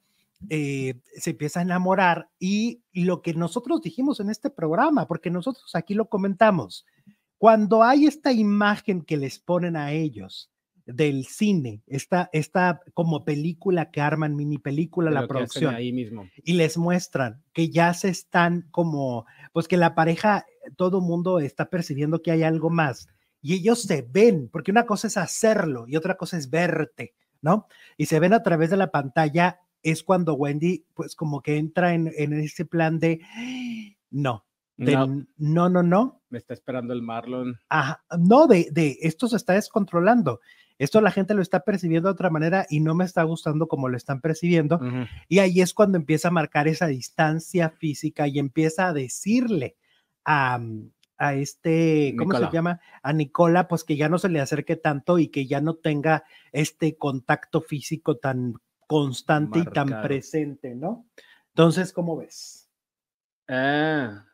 eh, 0.51 0.95
se 1.17 1.31
empieza 1.31 1.61
a 1.61 1.63
enamorar 1.63 2.29
y 2.39 2.83
lo 2.93 3.23
que 3.23 3.35
nosotros 3.35 3.81
dijimos 3.83 4.21
en 4.21 4.31
este 4.31 4.51
programa, 4.51 5.07
porque 5.07 5.31
nosotros 5.31 5.75
aquí 5.75 5.95
lo 5.95 6.09
comentamos, 6.09 6.85
cuando 7.39 7.85
hay 7.85 8.07
esta 8.07 8.33
imagen 8.33 9.03
que 9.03 9.17
les 9.17 9.39
ponen 9.39 9.77
a 9.77 9.93
ellos 9.93 10.51
del 10.89 11.27
cine, 11.27 11.83
esta, 11.87 12.31
esta 12.33 12.81
como 12.95 13.25
película 13.25 13.91
que 13.91 14.01
arman, 14.01 14.35
mini 14.35 14.59
película, 14.59 15.11
la 15.11 15.27
producción, 15.29 15.75
ahí 15.75 15.93
mismo. 15.93 16.29
y 16.43 16.55
les 16.55 16.79
muestran 16.79 17.43
que 17.53 17.69
ya 17.69 17.93
se 17.93 18.09
están 18.09 18.67
como, 18.71 19.27
pues 19.53 19.69
que 19.69 19.77
la 19.77 19.95
pareja, 19.95 20.47
todo 20.77 21.01
mundo 21.01 21.41
está 21.41 21.69
percibiendo 21.69 22.23
que 22.23 22.31
hay 22.31 22.43
algo 22.43 22.71
más 22.71 23.09
y 23.41 23.55
ellos 23.55 23.83
se 23.83 24.07
ven, 24.09 24.49
porque 24.53 24.71
una 24.71 24.87
cosa 24.87 25.07
es 25.07 25.17
hacerlo 25.17 25.85
y 25.87 25.97
otra 25.97 26.17
cosa 26.17 26.37
es 26.37 26.51
verte, 26.51 27.15
¿no? 27.41 27.69
Y 27.97 28.07
se 28.07 28.21
ven 28.21 28.33
a 28.33 28.43
través 28.43 28.71
de 28.71 28.77
la 28.77 28.91
pantalla, 28.91 29.61
es 29.83 30.03
cuando 30.03 30.35
Wendy, 30.35 30.85
pues 30.95 31.15
como 31.15 31.41
que 31.41 31.57
entra 31.57 31.95
en, 31.95 32.13
en 32.17 32.33
ese 32.33 32.65
plan 32.65 32.99
de, 32.99 33.21
no, 34.11 34.45
de 34.77 34.93
No, 34.93 35.27
no, 35.37 35.69
no, 35.69 35.83
no, 35.83 36.23
me 36.31 36.39
está 36.39 36.55
esperando 36.55 36.93
el 36.93 37.03
Marlon. 37.03 37.59
Ajá, 37.69 38.05
no, 38.19 38.47
de, 38.47 38.69
de 38.71 38.99
esto 39.01 39.29
se 39.29 39.37
está 39.37 39.55
descontrolando. 39.55 40.41
Esto 40.79 41.01
la 41.01 41.11
gente 41.11 41.35
lo 41.35 41.43
está 41.43 41.61
percibiendo 41.61 42.09
de 42.09 42.13
otra 42.13 42.31
manera 42.31 42.65
y 42.71 42.79
no 42.79 42.95
me 42.95 43.05
está 43.05 43.25
gustando 43.25 43.67
como 43.67 43.89
lo 43.89 43.97
están 43.97 44.21
percibiendo. 44.21 44.77
Ujú. 44.77 45.07
Y 45.29 45.41
ahí 45.41 45.61
es 45.61 45.75
cuando 45.75 45.99
empieza 45.99 46.29
a 46.29 46.33
marcar 46.33 46.69
esa 46.69 46.87
distancia 46.87 47.71
física 47.71 48.29
y 48.29 48.39
empieza 48.39 48.87
a 48.87 48.93
decirle 48.93 49.77
a, 50.25 50.59
mm, 50.59 50.91
a 51.19 51.35
este, 51.35 52.15
¿cómo 52.17 52.33
Nicola. 52.33 52.49
se 52.49 52.55
llama? 52.55 52.81
A 53.03 53.13
Nicola, 53.13 53.69
pues 53.69 53.85
que 53.85 53.97
ya 53.97 54.09
no 54.09 54.19
se 54.19 54.29
le 54.29 54.41
acerque 54.41 54.77
tanto 54.77 55.19
y 55.19 55.29
que 55.29 55.47
ya 55.47 55.61
no 55.61 55.75
tenga 55.75 56.25
este 56.53 56.97
contacto 56.97 57.61
físico 57.61 58.17
tan 58.17 58.55
constante 58.87 59.59
y 59.59 59.65
tan 59.65 60.01
presente, 60.03 60.75
¿no? 60.75 61.07
Entonces, 61.49 61.93
¿cómo 61.93 62.17
ves? 62.17 62.69
Ah. 63.49 64.25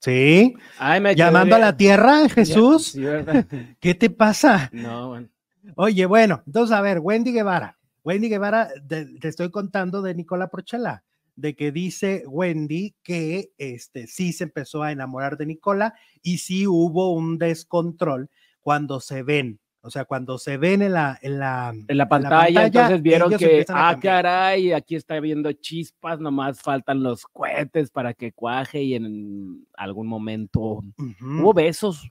Sí, 0.00 0.54
Ay, 0.78 1.00
me 1.00 1.16
llamando 1.16 1.56
a 1.56 1.58
la 1.58 1.76
tierra, 1.76 2.28
Jesús. 2.28 2.96
¿qué 3.80 3.94
te 3.94 4.08
pasa? 4.08 4.70
No, 4.72 5.08
bueno. 5.08 5.28
Oye, 5.74 6.06
bueno, 6.06 6.42
entonces 6.46 6.76
a 6.76 6.80
ver, 6.80 7.00
Wendy 7.00 7.32
Guevara. 7.32 7.76
Wendy 8.04 8.28
Guevara, 8.28 8.68
de- 8.84 9.18
te 9.18 9.26
estoy 9.26 9.50
contando 9.50 10.00
de 10.00 10.14
Nicola 10.14 10.46
Porchela, 10.46 11.02
de 11.36 11.54
que 11.54 11.70
dice 11.70 12.24
Wendy 12.26 12.94
que 13.02 13.52
este, 13.58 14.06
sí 14.06 14.32
se 14.32 14.44
empezó 14.44 14.82
a 14.82 14.92
enamorar 14.92 15.36
de 15.36 15.46
Nicola 15.46 15.94
y 16.22 16.38
sí 16.38 16.66
hubo 16.66 17.12
un 17.12 17.38
descontrol 17.38 18.30
cuando 18.60 19.00
se 19.00 19.22
ven, 19.22 19.60
o 19.86 19.90
sea, 19.90 20.04
cuando 20.04 20.38
se 20.38 20.56
ven 20.56 20.82
en 20.82 20.94
la, 20.94 21.16
en 21.22 21.38
la, 21.38 21.72
En 21.86 21.96
la 21.96 22.08
pantalla, 22.08 22.66
entonces 22.66 23.00
vieron 23.00 23.28
ellos 23.28 23.38
que, 23.38 23.44
empiezan 23.44 23.76
a 23.76 23.90
ah, 23.90 24.00
caray, 24.00 24.72
aquí 24.72 24.96
está 24.96 25.20
viendo 25.20 25.52
chispas, 25.52 26.18
nomás 26.18 26.60
faltan 26.60 27.04
los 27.04 27.24
cohetes 27.26 27.92
para 27.92 28.12
que 28.12 28.32
cuaje 28.32 28.82
y 28.82 28.94
en 28.94 29.64
algún 29.76 30.08
momento 30.08 30.82
hubo 31.20 31.54
besos. 31.54 32.10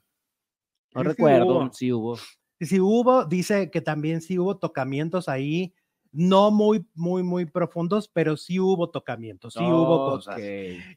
No 0.94 1.02
Sí, 1.02 1.04
sí 1.04 1.10
recuerdo, 1.10 1.58
hubo. 1.58 1.74
sí 1.74 1.92
hubo. 1.92 2.18
Sí 2.62 2.80
hubo, 2.80 3.26
dice 3.26 3.70
que 3.70 3.82
también 3.82 4.22
sí 4.22 4.40
hubo 4.40 4.58
tocamientos 4.58 5.28
ahí, 5.28 5.74
no 6.16 6.50
muy, 6.52 6.86
muy, 6.96 7.24
muy 7.24 7.46
profundos, 7.46 8.08
pero 8.08 8.38
sí 8.38 8.60
hubo 8.60 8.90
tocamientos, 8.90 9.54
sí 9.54 9.60
hubo 9.64 10.12
cosas. 10.12 10.36
Ok. 10.38 10.44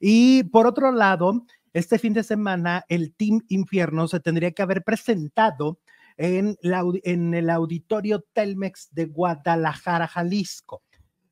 Y 0.01 0.45
por 0.45 0.67
otro 0.67 0.93
lado, 0.93 1.45
este 1.73 1.99
fin 1.99 2.13
de 2.15 2.23
semana 2.23 2.85
el 2.89 3.15
Team 3.15 3.41
Infierno 3.49 4.09
se 4.09 4.21
tendría 4.21 4.53
que 4.53 4.63
haber 4.63 4.85
presentado 4.85 5.79
en, 6.17 6.57
la 6.63 6.83
audi- 6.83 7.01
en 7.05 7.35
el 7.35 7.51
auditorio 7.51 8.25
Telmex 8.33 8.89
de 8.93 9.07
Guadalajara, 9.07 10.09
Jalisco. 10.09 10.83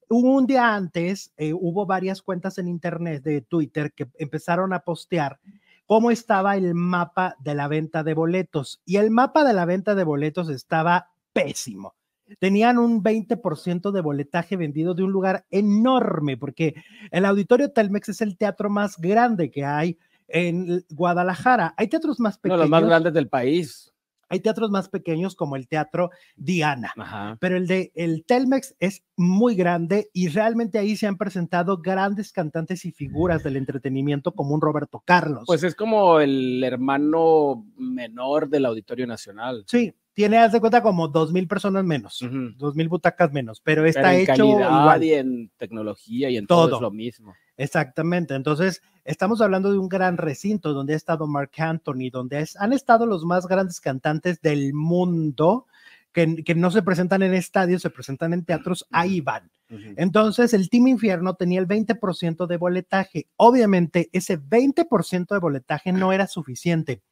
Un 0.08 0.46
día 0.46 0.74
antes 0.76 1.32
eh, 1.36 1.52
hubo 1.52 1.84
varias 1.86 2.22
cuentas 2.22 2.58
en 2.58 2.68
internet 2.68 3.24
de 3.24 3.40
Twitter 3.40 3.92
que 3.92 4.06
empezaron 4.18 4.72
a 4.72 4.80
postear 4.80 5.40
cómo 5.86 6.12
estaba 6.12 6.56
el 6.56 6.74
mapa 6.74 7.34
de 7.40 7.54
la 7.56 7.66
venta 7.66 8.04
de 8.04 8.14
boletos. 8.14 8.80
Y 8.84 8.96
el 8.96 9.10
mapa 9.10 9.42
de 9.44 9.52
la 9.52 9.64
venta 9.64 9.94
de 9.96 10.04
boletos 10.04 10.48
estaba 10.48 11.10
pésimo. 11.32 11.94
Tenían 12.38 12.78
un 12.78 13.02
20% 13.02 13.90
de 13.92 14.00
boletaje 14.00 14.56
vendido 14.56 14.94
de 14.94 15.02
un 15.04 15.12
lugar 15.12 15.44
enorme, 15.50 16.36
porque 16.36 16.74
el 17.10 17.24
Auditorio 17.24 17.70
Telmex 17.72 18.08
es 18.08 18.20
el 18.20 18.36
teatro 18.36 18.68
más 18.70 18.96
grande 18.98 19.50
que 19.50 19.64
hay 19.64 19.98
en 20.28 20.84
Guadalajara. 20.90 21.74
Hay 21.76 21.88
teatros 21.88 22.18
más 22.20 22.34
Uno 22.34 22.38
de 22.38 22.42
pequeños. 22.42 22.60
los 22.60 22.70
más 22.70 22.84
grandes 22.84 23.12
del 23.14 23.28
país. 23.28 23.92
Hay 24.28 24.40
teatros 24.40 24.72
más 24.72 24.88
pequeños 24.88 25.36
como 25.36 25.54
el 25.54 25.68
Teatro 25.68 26.10
Diana 26.34 26.92
Ajá. 26.96 27.36
pero 27.40 27.56
el 27.56 27.68
de 27.68 27.92
el 27.94 28.24
Telmex 28.26 28.74
es 28.80 29.04
muy 29.16 29.54
grande 29.54 30.10
y 30.12 30.26
realmente 30.26 30.80
ahí 30.80 30.96
se 30.96 31.06
han 31.06 31.16
presentado 31.16 31.78
grandes 31.78 32.32
cantantes 32.32 32.84
y 32.86 32.90
figuras 32.90 33.44
del 33.44 33.56
entretenimiento 33.56 34.32
como 34.32 34.52
un 34.52 34.60
Roberto 34.60 35.00
Carlos. 35.04 35.44
Pues 35.46 35.62
es 35.62 35.76
como 35.76 36.18
el 36.18 36.64
hermano 36.64 37.64
menor 37.78 38.48
del 38.48 38.66
Auditorio 38.66 39.06
Nacional. 39.06 39.62
sí, 39.68 39.94
tiene, 40.16 40.38
haz 40.38 40.50
de 40.50 40.60
cuenta, 40.60 40.82
como 40.82 41.08
dos 41.08 41.30
mil 41.30 41.46
personas 41.46 41.84
menos, 41.84 42.24
dos 42.56 42.74
mil 42.74 42.88
butacas 42.88 43.30
menos, 43.32 43.60
pero 43.60 43.82
Pero 43.82 43.88
está 43.90 44.14
en 44.14 44.20
hecho 44.22 44.32
calidad 44.32 44.80
igual. 44.80 45.04
y 45.04 45.12
en 45.12 45.50
tecnología 45.58 46.30
y 46.30 46.38
en 46.38 46.46
todo, 46.46 46.68
Todo. 46.68 46.76
es 46.76 46.80
lo 46.82 46.90
mismo. 46.90 47.34
Exactamente. 47.58 48.34
Entonces, 48.34 48.80
estamos 49.04 49.42
hablando 49.42 49.70
de 49.70 49.78
un 49.78 49.90
gran 49.90 50.16
recinto 50.16 50.72
donde 50.72 50.94
ha 50.94 50.96
estado 50.96 51.26
Mark 51.26 51.50
Anthony, 51.58 52.08
donde 52.10 52.40
es- 52.40 52.56
han 52.56 52.72
estado 52.72 53.04
los 53.04 53.26
más 53.26 53.46
grandes 53.46 53.78
cantantes 53.78 54.40
del 54.40 54.72
mundo 54.72 55.66
que, 56.12 56.42
que 56.44 56.54
no 56.54 56.70
se 56.70 56.80
presentan 56.82 57.22
en 57.22 57.34
estadios, 57.34 57.82
se 57.82 57.90
presentan 57.90 58.32
en 58.32 58.42
teatros, 58.42 58.86
ahí 58.90 59.20
van. 59.20 59.50
Entonces, 59.96 60.54
el 60.54 60.70
Team 60.70 60.86
Infierno 60.86 61.34
tenía 61.34 61.60
el 61.60 61.66
20% 61.66 62.46
de 62.46 62.56
boletaje. 62.56 63.26
Obviamente, 63.36 64.08
ese 64.12 64.38
20% 64.38 65.34
de 65.34 65.40
boletaje 65.40 65.92
no 65.92 66.12
era 66.12 66.26
suficiente 66.26 67.02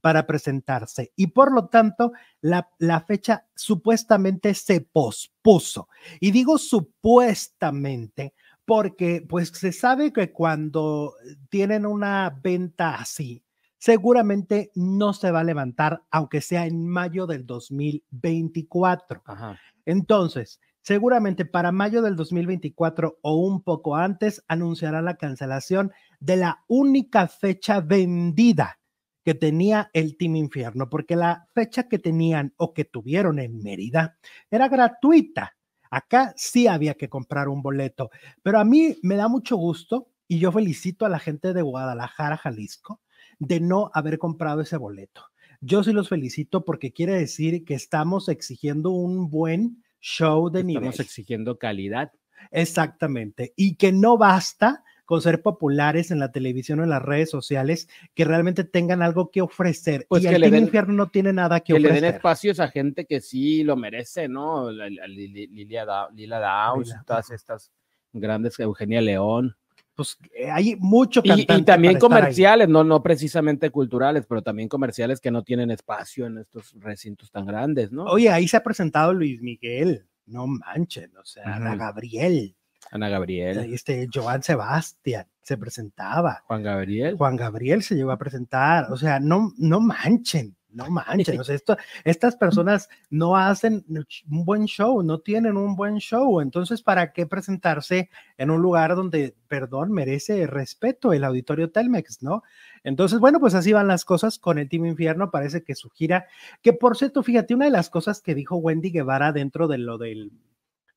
para 0.00 0.26
presentarse 0.26 1.12
y 1.16 1.28
por 1.28 1.52
lo 1.52 1.68
tanto 1.68 2.12
la, 2.40 2.70
la 2.78 3.00
fecha 3.00 3.46
supuestamente 3.54 4.54
se 4.54 4.80
pospuso. 4.80 5.88
Y 6.20 6.30
digo 6.30 6.58
supuestamente 6.58 8.34
porque 8.64 9.24
pues 9.28 9.48
se 9.48 9.72
sabe 9.72 10.12
que 10.12 10.32
cuando 10.32 11.14
tienen 11.48 11.86
una 11.86 12.30
venta 12.42 12.94
así, 12.94 13.42
seguramente 13.78 14.70
no 14.74 15.12
se 15.12 15.30
va 15.30 15.40
a 15.40 15.44
levantar, 15.44 16.02
aunque 16.10 16.40
sea 16.40 16.66
en 16.66 16.86
mayo 16.86 17.26
del 17.26 17.46
2024. 17.46 19.22
Ajá. 19.24 19.58
Entonces, 19.86 20.60
seguramente 20.82 21.44
para 21.44 21.72
mayo 21.72 22.02
del 22.02 22.16
2024 22.16 23.18
o 23.22 23.34
un 23.36 23.62
poco 23.62 23.96
antes 23.96 24.44
anunciará 24.48 25.02
la 25.02 25.16
cancelación 25.16 25.92
de 26.20 26.36
la 26.36 26.64
única 26.68 27.28
fecha 27.28 27.80
vendida 27.80 28.79
que 29.24 29.34
tenía 29.34 29.90
el 29.92 30.16
Team 30.16 30.36
Infierno, 30.36 30.88
porque 30.88 31.16
la 31.16 31.46
fecha 31.54 31.88
que 31.88 31.98
tenían 31.98 32.54
o 32.56 32.72
que 32.72 32.84
tuvieron 32.84 33.38
en 33.38 33.62
Mérida 33.62 34.16
era 34.50 34.68
gratuita. 34.68 35.56
Acá 35.90 36.32
sí 36.36 36.66
había 36.66 36.94
que 36.94 37.08
comprar 37.08 37.48
un 37.48 37.62
boleto, 37.62 38.10
pero 38.42 38.60
a 38.60 38.64
mí 38.64 38.96
me 39.02 39.16
da 39.16 39.28
mucho 39.28 39.56
gusto 39.56 40.08
y 40.28 40.38
yo 40.38 40.52
felicito 40.52 41.04
a 41.04 41.08
la 41.08 41.18
gente 41.18 41.52
de 41.52 41.62
Guadalajara, 41.62 42.36
Jalisco, 42.36 43.00
de 43.40 43.58
no 43.60 43.90
haber 43.92 44.18
comprado 44.18 44.60
ese 44.60 44.76
boleto. 44.76 45.24
Yo 45.60 45.82
sí 45.82 45.92
los 45.92 46.08
felicito 46.08 46.64
porque 46.64 46.92
quiere 46.92 47.14
decir 47.14 47.64
que 47.64 47.74
estamos 47.74 48.28
exigiendo 48.28 48.90
un 48.90 49.28
buen 49.28 49.82
show 50.00 50.48
de 50.48 50.64
nivel. 50.64 50.84
Estamos 50.84 51.00
exigiendo 51.00 51.58
calidad. 51.58 52.12
Exactamente. 52.50 53.52
Y 53.56 53.76
que 53.76 53.92
no 53.92 54.16
basta 54.16 54.84
con 55.10 55.20
ser 55.22 55.42
populares 55.42 56.12
en 56.12 56.20
la 56.20 56.30
televisión 56.30 56.78
o 56.78 56.84
en 56.84 56.90
las 56.90 57.02
redes 57.02 57.28
sociales, 57.30 57.88
que 58.14 58.24
realmente 58.24 58.62
tengan 58.62 59.02
algo 59.02 59.32
que 59.32 59.40
ofrecer. 59.42 60.06
Pues 60.08 60.22
y 60.22 60.28
que 60.28 60.36
el 60.36 60.40
le 60.42 60.46
Team 60.46 60.54
den- 60.54 60.64
Infierno 60.66 60.92
no 60.94 61.08
tiene 61.08 61.32
nada 61.32 61.58
que, 61.58 61.72
que 61.72 61.80
le 61.80 61.88
ofrecer. 61.88 62.04
den 62.04 62.14
espacios 62.14 62.60
a 62.60 62.68
gente 62.68 63.06
que 63.06 63.20
sí 63.20 63.64
lo 63.64 63.74
merece, 63.74 64.28
¿no? 64.28 64.70
La- 64.70 64.88
la- 64.88 65.08
Lili- 65.08 65.48
Lilia 65.48 65.84
Da- 65.84 66.08
Lila 66.12 66.38
Downs, 66.38 66.86
Lila, 66.90 67.02
todas 67.04 67.28
estas 67.32 67.72
grandes, 68.12 68.56
Eugenia 68.60 69.00
León. 69.00 69.56
Pues 69.96 70.16
eh, 70.32 70.48
hay 70.48 70.76
mucho 70.78 71.20
Y, 71.24 71.28
cantante 71.30 71.54
y 71.62 71.64
también 71.64 71.96
estar 71.96 72.12
ahí. 72.12 72.18
comerciales, 72.20 72.68
no, 72.68 72.84
no 72.84 73.02
precisamente 73.02 73.68
culturales, 73.70 74.26
pero 74.28 74.42
también 74.42 74.68
comerciales 74.68 75.20
que 75.20 75.32
no 75.32 75.42
tienen 75.42 75.72
espacio 75.72 76.26
en 76.26 76.38
estos 76.38 76.72
recintos 76.78 77.32
tan 77.32 77.46
grandes, 77.46 77.90
¿no? 77.90 78.04
Oye, 78.04 78.30
ahí 78.30 78.46
se 78.46 78.56
ha 78.58 78.62
presentado 78.62 79.12
Luis 79.12 79.42
Miguel, 79.42 80.06
no 80.26 80.46
manchen, 80.46 81.10
o 81.16 81.24
sea, 81.24 81.56
Ana. 81.56 81.74
Gabriel, 81.74 82.54
Ana 82.90 83.08
Gabriel, 83.08 83.72
este, 83.72 84.08
Joan 84.12 84.42
Sebastián 84.42 85.26
se 85.42 85.56
presentaba, 85.56 86.42
Juan 86.46 86.62
Gabriel. 86.62 87.16
Juan 87.16 87.36
Gabriel 87.36 87.82
se 87.82 87.94
llegó 87.94 88.10
a 88.10 88.18
presentar, 88.18 88.90
o 88.90 88.96
sea, 88.96 89.20
no, 89.20 89.52
no 89.58 89.80
manchen, 89.80 90.56
no 90.72 90.88
manchen, 90.90 91.40
o 91.40 91.44
sea, 91.44 91.54
esto, 91.54 91.76
estas 92.04 92.36
personas 92.36 92.88
no 93.08 93.36
hacen 93.36 93.84
un 94.30 94.44
buen 94.44 94.66
show, 94.66 95.02
no 95.02 95.20
tienen 95.20 95.56
un 95.56 95.76
buen 95.76 95.98
show, 95.98 96.40
entonces, 96.40 96.82
¿para 96.82 97.12
qué 97.12 97.26
presentarse 97.26 98.10
en 98.36 98.50
un 98.50 98.60
lugar 98.60 98.96
donde, 98.96 99.36
perdón, 99.48 99.92
merece 99.92 100.46
respeto 100.46 101.12
el 101.12 101.24
auditorio 101.24 101.70
Telmex, 101.70 102.22
¿no? 102.22 102.42
Entonces, 102.82 103.18
bueno, 103.20 103.40
pues 103.40 103.54
así 103.54 103.72
van 103.72 103.88
las 103.88 104.04
cosas 104.04 104.38
con 104.38 104.58
el 104.58 104.68
Team 104.68 104.86
Infierno, 104.86 105.30
parece 105.30 105.62
que 105.62 105.74
su 105.74 105.90
gira, 105.90 106.26
que 106.62 106.72
por 106.72 106.96
cierto, 106.96 107.22
fíjate, 107.22 107.54
una 107.54 107.66
de 107.66 107.72
las 107.72 107.90
cosas 107.90 108.20
que 108.20 108.34
dijo 108.34 108.56
Wendy 108.56 108.90
Guevara 108.90 109.32
dentro 109.32 109.68
de 109.68 109.78
lo 109.78 109.98
del, 109.98 110.32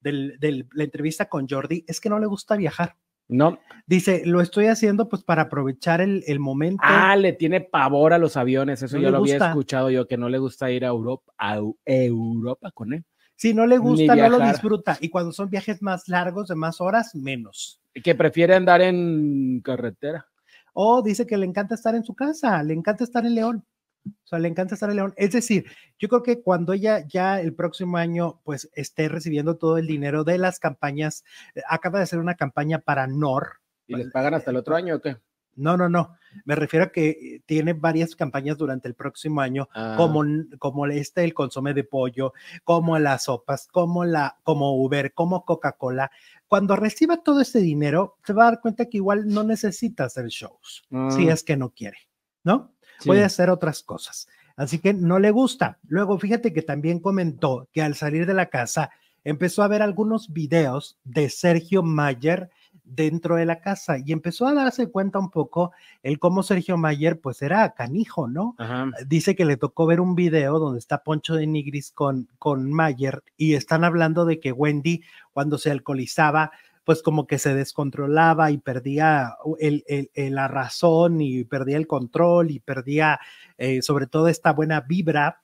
del- 0.03 0.67
la 0.73 0.83
entrevista 0.83 1.29
con 1.29 1.47
Jordi 1.47 1.83
es 1.87 1.99
que 1.99 2.09
no 2.09 2.19
le 2.19 2.25
gusta 2.27 2.55
viajar. 2.57 2.95
No, 3.29 3.57
Dice, 3.87 4.23
lo 4.25 4.41
estoy 4.41 4.65
haciendo 4.67 5.07
pues 5.07 5.23
para 5.23 5.43
aprovechar 5.43 6.01
el, 6.01 6.23
el 6.27 6.39
momento. 6.39 6.81
ah, 6.83 7.15
le 7.15 7.31
tiene 7.33 7.61
pavor 7.61 8.11
a 8.13 8.17
los 8.17 8.35
aviones, 8.35 8.83
eso 8.83 8.97
No 8.97 9.03
yo 9.03 9.11
lo 9.11 9.17
había 9.19 9.37
escuchado 9.37 9.89
yo, 9.89 10.07
que 10.07 10.17
no 10.17 10.27
le 10.29 10.37
gusta 10.39 10.69
ir 10.69 10.83
a 10.83 10.89
Europa, 10.89 11.31
a 11.37 11.57
Eu- 11.57 11.77
Europa 11.85 12.71
con 12.71 12.93
él. 12.93 13.05
si 13.35 13.53
no 13.53 13.65
le 13.65 13.77
gusta, 13.77 14.15
no 14.15 14.29
lo 14.29 14.39
disfruta. 14.39 14.97
Y 15.01 15.09
cuando 15.09 15.31
son 15.31 15.49
viajes 15.49 15.81
más 15.81 16.07
largos, 16.09 16.49
de 16.49 16.55
más 16.55 16.79
horas, 16.81 17.15
menos. 17.15 17.81
Que 18.03 18.13
prefiere 18.13 18.55
andar 18.55 18.81
en 18.81 19.61
carretera. 19.61 20.25
O 20.73 21.01
dice 21.01 21.25
que 21.25 21.37
le 21.37 21.45
encanta 21.45 21.75
estar 21.75 21.95
en 21.95 22.03
su 22.03 22.13
casa, 22.15 22.61
le 22.63 22.73
encanta 22.73 23.03
estar 23.05 23.25
en 23.25 23.35
León. 23.35 23.65
O 24.05 24.27
sea, 24.27 24.39
le 24.39 24.47
encanta 24.47 24.73
estar 24.73 24.89
en 24.89 24.97
León. 24.97 25.13
Es 25.17 25.31
decir, 25.31 25.65
yo 25.99 26.09
creo 26.09 26.23
que 26.23 26.41
cuando 26.41 26.73
ella 26.73 27.05
ya 27.07 27.39
el 27.39 27.53
próximo 27.53 27.97
año 27.97 28.41
pues 28.43 28.69
esté 28.73 29.07
recibiendo 29.09 29.57
todo 29.57 29.77
el 29.77 29.87
dinero 29.87 30.23
de 30.23 30.37
las 30.37 30.59
campañas, 30.59 31.23
eh, 31.55 31.61
acaba 31.69 31.99
de 31.99 32.03
hacer 32.03 32.19
una 32.19 32.35
campaña 32.35 32.79
para 32.79 33.07
NOR. 33.07 33.59
¿Y 33.87 33.95
les 33.95 34.11
pagan 34.11 34.33
hasta 34.33 34.51
el 34.51 34.57
otro 34.57 34.75
año 34.75 34.95
o 34.95 35.01
qué? 35.01 35.17
No, 35.55 35.77
no, 35.77 35.87
no. 35.87 36.17
Me 36.45 36.55
refiero 36.55 36.85
a 36.85 36.91
que 36.91 37.09
eh, 37.09 37.43
tiene 37.45 37.73
varias 37.73 38.15
campañas 38.15 38.57
durante 38.57 38.87
el 38.87 38.95
próximo 38.95 39.41
año 39.41 39.69
Ah, 39.73 39.95
como, 39.97 40.23
como 40.57 40.87
este, 40.87 41.23
el 41.23 41.33
consomé 41.33 41.73
de 41.73 41.83
pollo, 41.83 42.33
como 42.63 42.97
las 42.97 43.25
sopas, 43.25 43.67
como 43.67 44.03
la, 44.03 44.39
como 44.43 44.75
Uber, 44.83 45.13
como 45.13 45.45
Coca-Cola. 45.45 46.11
Cuando 46.47 46.75
reciba 46.75 47.17
todo 47.17 47.41
ese 47.41 47.59
dinero, 47.59 48.17
se 48.25 48.33
va 48.33 48.43
a 48.43 48.51
dar 48.51 48.61
cuenta 48.61 48.85
que 48.87 48.97
igual 48.97 49.27
no 49.27 49.43
necesita 49.43 50.05
hacer 50.05 50.27
shows, 50.27 50.83
si 51.09 51.29
ah, 51.29 51.33
es 51.33 51.43
que 51.43 51.57
no 51.57 51.69
quiere, 51.69 51.97
¿no? 52.43 52.73
Sí. 53.03 53.07
Puede 53.07 53.23
hacer 53.23 53.49
otras 53.49 53.83
cosas. 53.83 54.27
Así 54.55 54.79
que 54.79 54.93
no 54.93 55.19
le 55.19 55.31
gusta. 55.31 55.79
Luego, 55.87 56.17
fíjate 56.19 56.53
que 56.53 56.61
también 56.61 56.99
comentó 56.99 57.67
que 57.71 57.81
al 57.81 57.95
salir 57.95 58.25
de 58.25 58.33
la 58.33 58.47
casa 58.47 58.91
empezó 59.23 59.63
a 59.63 59.67
ver 59.67 59.81
algunos 59.81 60.31
videos 60.31 60.97
de 61.03 61.29
Sergio 61.29 61.81
Mayer 61.81 62.49
dentro 62.83 63.35
de 63.35 63.45
la 63.45 63.61
casa 63.61 63.97
y 64.03 64.11
empezó 64.11 64.45
a 64.45 64.53
darse 64.53 64.89
cuenta 64.89 65.19
un 65.19 65.29
poco 65.29 65.71
el 66.01 66.19
cómo 66.19 66.43
Sergio 66.43 66.77
Mayer 66.77 67.19
pues 67.19 67.41
era 67.41 67.73
canijo, 67.73 68.27
¿no? 68.27 68.55
Ajá. 68.57 68.89
dice 69.07 69.35
que 69.35 69.45
le 69.45 69.57
tocó 69.57 69.85
ver 69.85 70.01
un 70.01 70.15
video 70.15 70.59
donde 70.59 70.79
está 70.79 71.03
Poncho 71.03 71.35
de 71.35 71.47
Nigris 71.47 71.91
con, 71.91 72.27
con 72.37 72.71
Mayer 72.71 73.23
y 73.37 73.53
están 73.53 73.83
hablando 73.83 74.25
de 74.25 74.39
que 74.39 74.51
Wendy 74.51 75.03
cuando 75.31 75.57
se 75.57 75.71
alcoholizaba 75.71 76.51
pues 76.83 77.01
como 77.01 77.27
que 77.27 77.39
se 77.39 77.53
descontrolaba 77.55 78.51
y 78.51 78.57
perdía 78.57 79.35
el, 79.59 79.83
el- 79.87 80.35
la 80.35 80.47
razón 80.47 81.21
y 81.21 81.43
perdía 81.45 81.77
el 81.77 81.87
control 81.87 82.51
y 82.51 82.59
perdía 82.59 83.19
eh, 83.57 83.81
sobre 83.81 84.07
todo 84.07 84.27
esta 84.27 84.51
buena 84.53 84.81
vibra. 84.81 85.41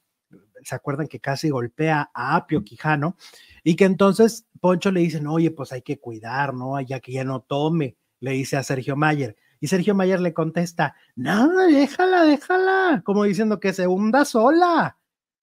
¿Se 0.63 0.75
acuerdan 0.75 1.07
que 1.07 1.19
casi 1.21 1.49
golpea 1.49 2.11
a 2.13 2.35
Apio 2.35 2.63
Quijano? 2.63 3.15
Y 3.63 3.75
que 3.75 3.85
entonces 3.85 4.45
Poncho 4.59 4.91
le 4.91 4.99
dicen, 5.01 5.25
oye, 5.27 5.51
pues 5.51 5.71
hay 5.71 5.81
que 5.81 5.99
cuidar, 5.99 6.53
¿no? 6.53 6.79
Ya 6.81 6.99
que 6.99 7.13
ya 7.13 7.23
no 7.23 7.41
tome, 7.41 7.95
le 8.19 8.31
dice 8.31 8.57
a 8.57 8.63
Sergio 8.63 8.95
Mayer. 8.97 9.37
Y 9.61 9.67
Sergio 9.67 9.95
Mayer 9.95 10.19
le 10.19 10.33
contesta, 10.33 10.95
no, 11.15 11.49
déjala, 11.67 12.23
déjala, 12.23 13.01
como 13.05 13.23
diciendo 13.23 13.59
que 13.59 13.73
se 13.73 13.87
hunda 13.87 14.25
sola, 14.25 14.97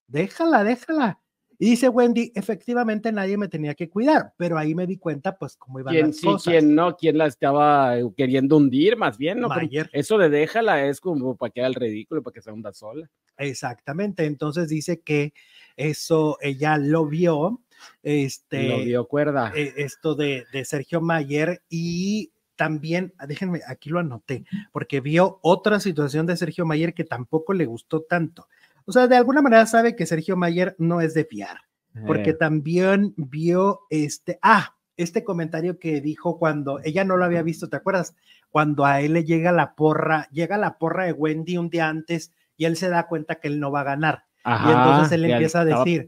déjala, 0.07 0.65
déjala. 0.65 1.21
Y 1.59 1.71
dice 1.71 1.89
Wendy, 1.89 2.33
efectivamente 2.35 3.11
nadie 3.13 3.37
me 3.37 3.49
tenía 3.49 3.75
que 3.75 3.89
cuidar, 3.89 4.33
pero 4.37 4.59
ahí 4.59 4.75
me 4.75 4.87
di 4.87 4.99
cuenta, 4.99 5.37
pues, 5.37 5.57
cómo 5.57 5.81
iban 5.81 5.95
¿Quién 5.95 6.07
las 6.09 6.17
sí, 6.17 6.27
cosas. 6.27 6.53
quién 6.53 6.75
no? 6.75 6.97
¿Quién 6.97 7.19
la 7.19 7.27
estaba 7.27 7.99
eh, 7.99 8.05
queriendo 8.17 8.57
hundir 8.57 8.97
más 8.97 9.17
bien? 9.17 9.41
¿no? 9.41 9.49
Eso 9.93 10.19
de 10.19 10.29
déjala 10.29 10.85
es 10.87 11.01
como 11.01 11.37
para 11.37 11.51
que 11.51 11.61
haga 11.61 11.69
el 11.69 11.75
ridículo, 11.75 12.23
para 12.23 12.35
que 12.35 12.43
se 12.43 12.53
hunda 12.53 12.73
sola. 12.73 13.09
Exactamente, 13.39 14.25
entonces 14.25 14.69
dice 14.69 15.01
que 15.01 15.33
eso 15.77 16.39
ella 16.41 16.79
lo 16.79 17.07
vio, 17.07 17.63
este, 18.03 18.69
Lo 18.69 18.79
dio 18.85 19.07
cuerda. 19.07 19.53
eh, 19.55 19.75
esto 19.77 20.15
de, 20.15 20.45
de 20.53 20.65
Sergio 20.65 21.01
Mayer 21.01 21.63
y 21.69 22.33
también, 22.57 23.13
ah, 23.19 23.27
déjenme, 23.27 23.61
aquí 23.69 23.91
lo 23.91 23.99
anoté, 23.99 24.45
porque 24.73 25.01
vio 25.01 25.39
otra 25.43 25.79
situación 25.79 26.27
de 26.27 26.37
Sergio 26.37 26.65
Mayer 26.65 26.95
que 26.95 27.05
tampoco 27.05 27.53
le 27.53 27.67
gustó 27.67 28.01
tanto. 28.03 28.49
O 28.87 28.93
sea, 28.93 29.07
de 29.09 29.17
alguna 29.17 29.43
manera 29.43 29.67
sabe 29.67 29.97
que 29.97 30.07
Sergio 30.07 30.37
Mayer 30.37 30.75
no 30.79 31.01
es 31.01 31.13
de 31.15 31.25
fiar, 31.25 31.59
porque 32.07 32.31
Eh, 32.31 32.35
también 32.35 33.15
vio 33.17 33.81
este, 33.91 34.39
ah, 34.43 34.77
este 34.97 35.25
comentario 35.25 35.79
que 35.79 36.01
dijo 36.01 36.39
cuando 36.39 36.81
ella 36.85 37.05
no 37.05 37.17
lo 37.17 37.25
había 37.25 37.43
visto, 37.43 37.69
¿te 37.69 37.77
acuerdas? 37.77 38.15
Cuando 38.51 38.87
a 38.87 39.01
él 39.01 39.13
le 39.13 39.25
llega 39.25 39.53
la 39.53 39.75
porra, 39.75 40.29
llega 40.31 40.57
la 40.57 40.79
porra 40.79 41.05
de 41.05 41.13
Wendy 41.13 41.59
un 41.59 41.69
día 41.69 41.89
antes 41.89 42.33
y 42.57 42.65
él 42.65 42.77
se 42.77 42.89
da 42.89 43.07
cuenta 43.07 43.35
que 43.37 43.49
él 43.49 43.61
no 43.61 43.71
va 43.71 43.81
a 43.81 43.85
ganar. 43.85 44.25
ajá, 44.45 44.71
entonces 44.71 45.13
él 45.13 45.25
empieza 45.25 45.61
a 45.61 45.65
decir. 45.65 46.07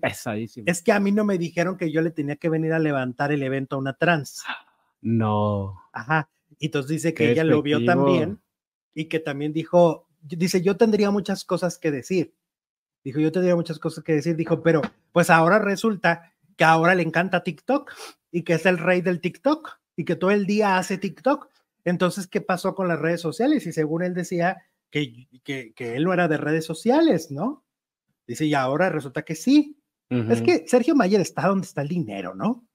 Es 0.66 0.80
que 0.80 0.92
a 0.92 1.00
mí 1.00 1.10
no 1.10 1.24
me 1.24 1.36
dijeron 1.38 1.76
que 1.76 1.90
yo 1.90 2.00
le 2.00 2.10
tenía 2.12 2.36
que 2.36 2.48
venir 2.48 2.72
a 2.72 2.78
levantar 2.78 3.32
el 3.32 3.42
evento 3.42 3.76
a 3.76 3.80
una 3.80 3.94
trans. 3.94 4.44
No. 5.00 5.82
Ajá. 5.92 6.28
Y 6.58 6.66
entonces 6.66 6.90
dice 6.90 7.14
que 7.14 7.24
Qué 7.24 7.32
ella 7.32 7.44
lo 7.44 7.62
vio 7.62 7.84
también 7.84 8.40
y 8.94 9.06
que 9.06 9.20
también 9.20 9.52
dijo, 9.52 10.06
dice, 10.22 10.62
yo 10.62 10.76
tendría 10.76 11.10
muchas 11.10 11.44
cosas 11.44 11.78
que 11.78 11.90
decir. 11.90 12.34
Dijo, 13.08 13.20
yo 13.20 13.32
tendría 13.32 13.56
muchas 13.56 13.78
cosas 13.78 14.04
que 14.04 14.12
decir. 14.12 14.36
Dijo, 14.36 14.62
pero 14.62 14.82
pues 15.12 15.30
ahora 15.30 15.58
resulta 15.58 16.34
que 16.58 16.64
ahora 16.64 16.94
le 16.94 17.02
encanta 17.02 17.42
TikTok 17.42 17.90
y 18.30 18.42
que 18.42 18.52
es 18.52 18.66
el 18.66 18.76
rey 18.76 19.00
del 19.00 19.22
TikTok 19.22 19.78
y 19.96 20.04
que 20.04 20.14
todo 20.14 20.30
el 20.30 20.44
día 20.44 20.76
hace 20.76 20.98
TikTok. 20.98 21.48
Entonces, 21.86 22.26
¿qué 22.26 22.42
pasó 22.42 22.74
con 22.74 22.86
las 22.86 22.98
redes 22.98 23.22
sociales? 23.22 23.66
Y 23.66 23.72
según 23.72 24.02
él 24.02 24.12
decía 24.12 24.58
que, 24.90 25.26
que, 25.42 25.72
que 25.72 25.96
él 25.96 26.04
no 26.04 26.12
era 26.12 26.28
de 26.28 26.36
redes 26.36 26.66
sociales, 26.66 27.30
¿no? 27.30 27.64
Dice, 28.26 28.44
y 28.44 28.52
ahora 28.52 28.90
resulta 28.90 29.22
que 29.22 29.34
sí. 29.34 29.80
Es 30.10 30.42
que 30.42 30.66
Sergio 30.66 30.94
Mayer 30.94 31.22
está 31.22 31.46
donde 31.48 31.66
está 31.66 31.80
el 31.80 31.88
dinero, 31.88 32.34
¿no? 32.34 32.68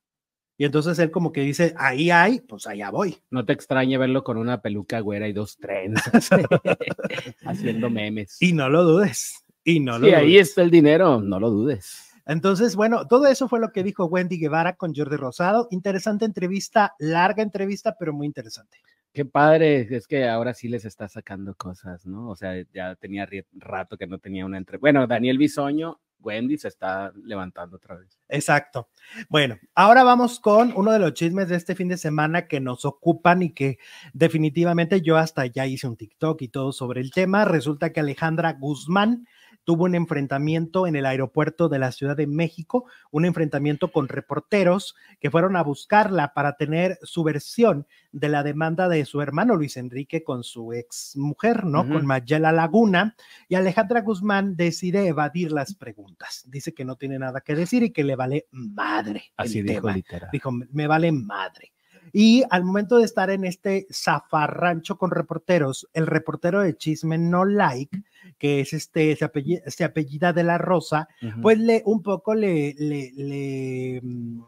Y 0.58 0.66
entonces 0.66 0.98
él 0.98 1.12
como 1.12 1.32
que 1.32 1.42
dice, 1.42 1.76
ahí 1.78 2.10
hay, 2.10 2.40
pues 2.40 2.66
allá 2.66 2.90
voy. 2.90 3.18
No 3.30 3.46
te 3.46 3.54
extrañe 3.54 4.00
verlo 4.00 4.24
con 4.24 4.38
una 4.38 4.64
peluca 4.64 5.00
güera 5.00 5.28
y 5.28 5.34
dos 5.34 5.58
trenzas 5.58 6.30
haciendo 7.46 7.92
memes. 7.92 8.42
Y 8.42 8.54
no 8.54 8.68
lo 8.70 8.84
dudes. 8.84 9.43
Y 9.64 9.80
no 9.80 9.98
lo 9.98 10.08
Sí, 10.08 10.14
ahí 10.14 10.38
está 10.38 10.62
el 10.62 10.72
dinero, 10.72 11.22
no 11.22 11.40
lo 11.40 11.50
dudes. 11.50 12.14
Entonces, 12.26 12.76
bueno, 12.76 13.08
todo 13.08 13.28
eso 13.28 13.50
fue 13.50 13.60
lo 13.60 13.72
que 13.72 13.84
dijo 13.84 14.06
Wendy 14.06 14.38
Guevara 14.38 14.76
con 14.76 14.94
Jordi 14.96 15.18
Rosado. 15.18 15.68
Interesante 15.72 16.26
entrevista, 16.26 16.96
larga 17.00 17.44
entrevista, 17.44 17.96
pero 18.00 18.14
muy 18.14 18.28
interesante. 18.28 18.78
Qué 19.14 19.26
padre, 19.26 19.88
es 19.96 20.08
que 20.08 20.28
ahora 20.28 20.54
sí 20.54 20.68
les 20.68 20.86
está 20.86 21.08
sacando 21.08 21.54
cosas, 21.54 22.06
¿no? 22.06 22.30
O 22.30 22.36
sea, 22.36 22.54
ya 22.74 22.96
tenía 22.96 23.28
rato 23.54 23.98
que 23.98 24.08
no 24.08 24.18
tenía 24.18 24.46
una 24.46 24.58
entre. 24.58 24.78
Bueno, 24.78 25.06
Daniel 25.06 25.38
Bisoño, 25.38 26.00
Wendy 26.20 26.58
se 26.58 26.70
está 26.70 27.12
levantando 27.24 27.76
otra 27.76 27.96
vez. 27.96 28.18
Exacto. 28.30 28.90
Bueno, 29.30 29.58
ahora 29.76 30.04
vamos 30.04 30.40
con 30.40 30.74
uno 30.76 30.92
de 30.92 31.00
los 31.00 31.14
chismes 31.14 31.50
de 31.50 31.58
este 31.58 31.76
fin 31.76 31.90
de 31.90 31.98
semana 31.98 32.48
que 32.48 32.60
nos 32.60 32.86
ocupan 32.86 33.44
y 33.44 33.52
que 33.52 33.78
definitivamente 34.14 35.02
yo 35.02 35.18
hasta 35.18 35.46
ya 35.46 35.68
hice 35.68 35.88
un 35.88 35.98
TikTok 35.98 36.42
y 36.42 36.48
todo 36.48 36.72
sobre 36.72 37.02
el 37.02 37.12
tema. 37.12 37.46
Resulta 37.46 37.92
que 37.92 38.00
Alejandra 38.00 38.54
Guzmán 38.54 39.28
tuvo 39.64 39.86
un 39.86 39.96
enfrentamiento 39.96 40.88
en 40.88 40.96
el 40.96 41.06
aeropuerto 41.06 41.70
de 41.70 41.80
la 41.80 41.92
Ciudad 41.92 42.18
de 42.18 42.28
México, 42.28 42.86
un 43.12 43.26
enfrentamiento 43.26 43.92
con 43.92 44.08
reporteros 44.08 44.96
que 45.20 45.32
fueron 45.32 45.56
a 45.56 45.64
buscarla 45.64 46.34
para 46.34 46.58
tener 46.58 47.00
su 47.02 47.24
versión 47.24 47.88
de 48.12 48.30
la 48.30 48.44
demanda 48.44 48.90
de 48.90 49.06
su 49.06 49.22
hermano 49.22 49.56
Luis 49.56 49.78
Enrique 49.78 50.24
con 50.24 50.44
su 50.44 50.74
ex 50.74 51.16
mujer, 51.16 51.66
¿no? 51.66 51.82
Ujú. 51.82 51.94
Con 51.94 52.06
Mayela 52.06 52.52
Laguna. 52.52 53.16
Y 53.48 53.56
Alejandra 53.56 54.02
Guzmán 54.02 54.56
decide 54.56 55.08
evadir 55.08 55.52
las 55.52 55.76
preguntas. 55.76 56.46
Dice 56.48 56.74
que 56.74 56.86
no 56.86 56.96
tiene 56.96 57.20
nada 57.20 57.42
que 57.42 57.56
decir 57.56 57.84
y 57.84 57.92
que 57.92 58.04
le 58.04 58.16
vale 58.16 58.48
madre. 58.52 59.32
Así 59.38 59.60
el 59.60 59.66
dijo 59.68 59.82
tema. 59.82 59.96
literal. 59.96 60.30
Dijo, 60.32 60.52
me 60.52 60.88
vale 60.88 61.12
madre. 61.12 61.74
Y 62.16 62.44
al 62.52 62.64
momento 62.64 63.00
de 63.00 63.06
estar 63.06 63.32
en 63.32 63.44
este 63.44 63.88
zafarrancho 63.92 64.98
con 65.00 65.10
reporteros, 65.10 65.90
el 65.94 66.06
reportero 66.06 66.62
de 66.62 66.78
Chisme 66.78 67.18
No 67.18 67.44
Like, 67.44 68.04
que 68.38 68.60
es 68.62 68.72
este, 68.74 69.16
se 69.16 69.26
apellida, 69.26 69.62
se 69.66 69.84
apellida 69.84 70.32
de 70.32 70.44
la 70.44 70.60
Rosa, 70.60 71.08
pues 71.42 71.58
le 71.58 71.82
un 71.86 72.04
poco 72.04 72.36
le, 72.36 72.76
le, 72.78 73.12
le, 73.16 74.00
mm, 74.04 74.44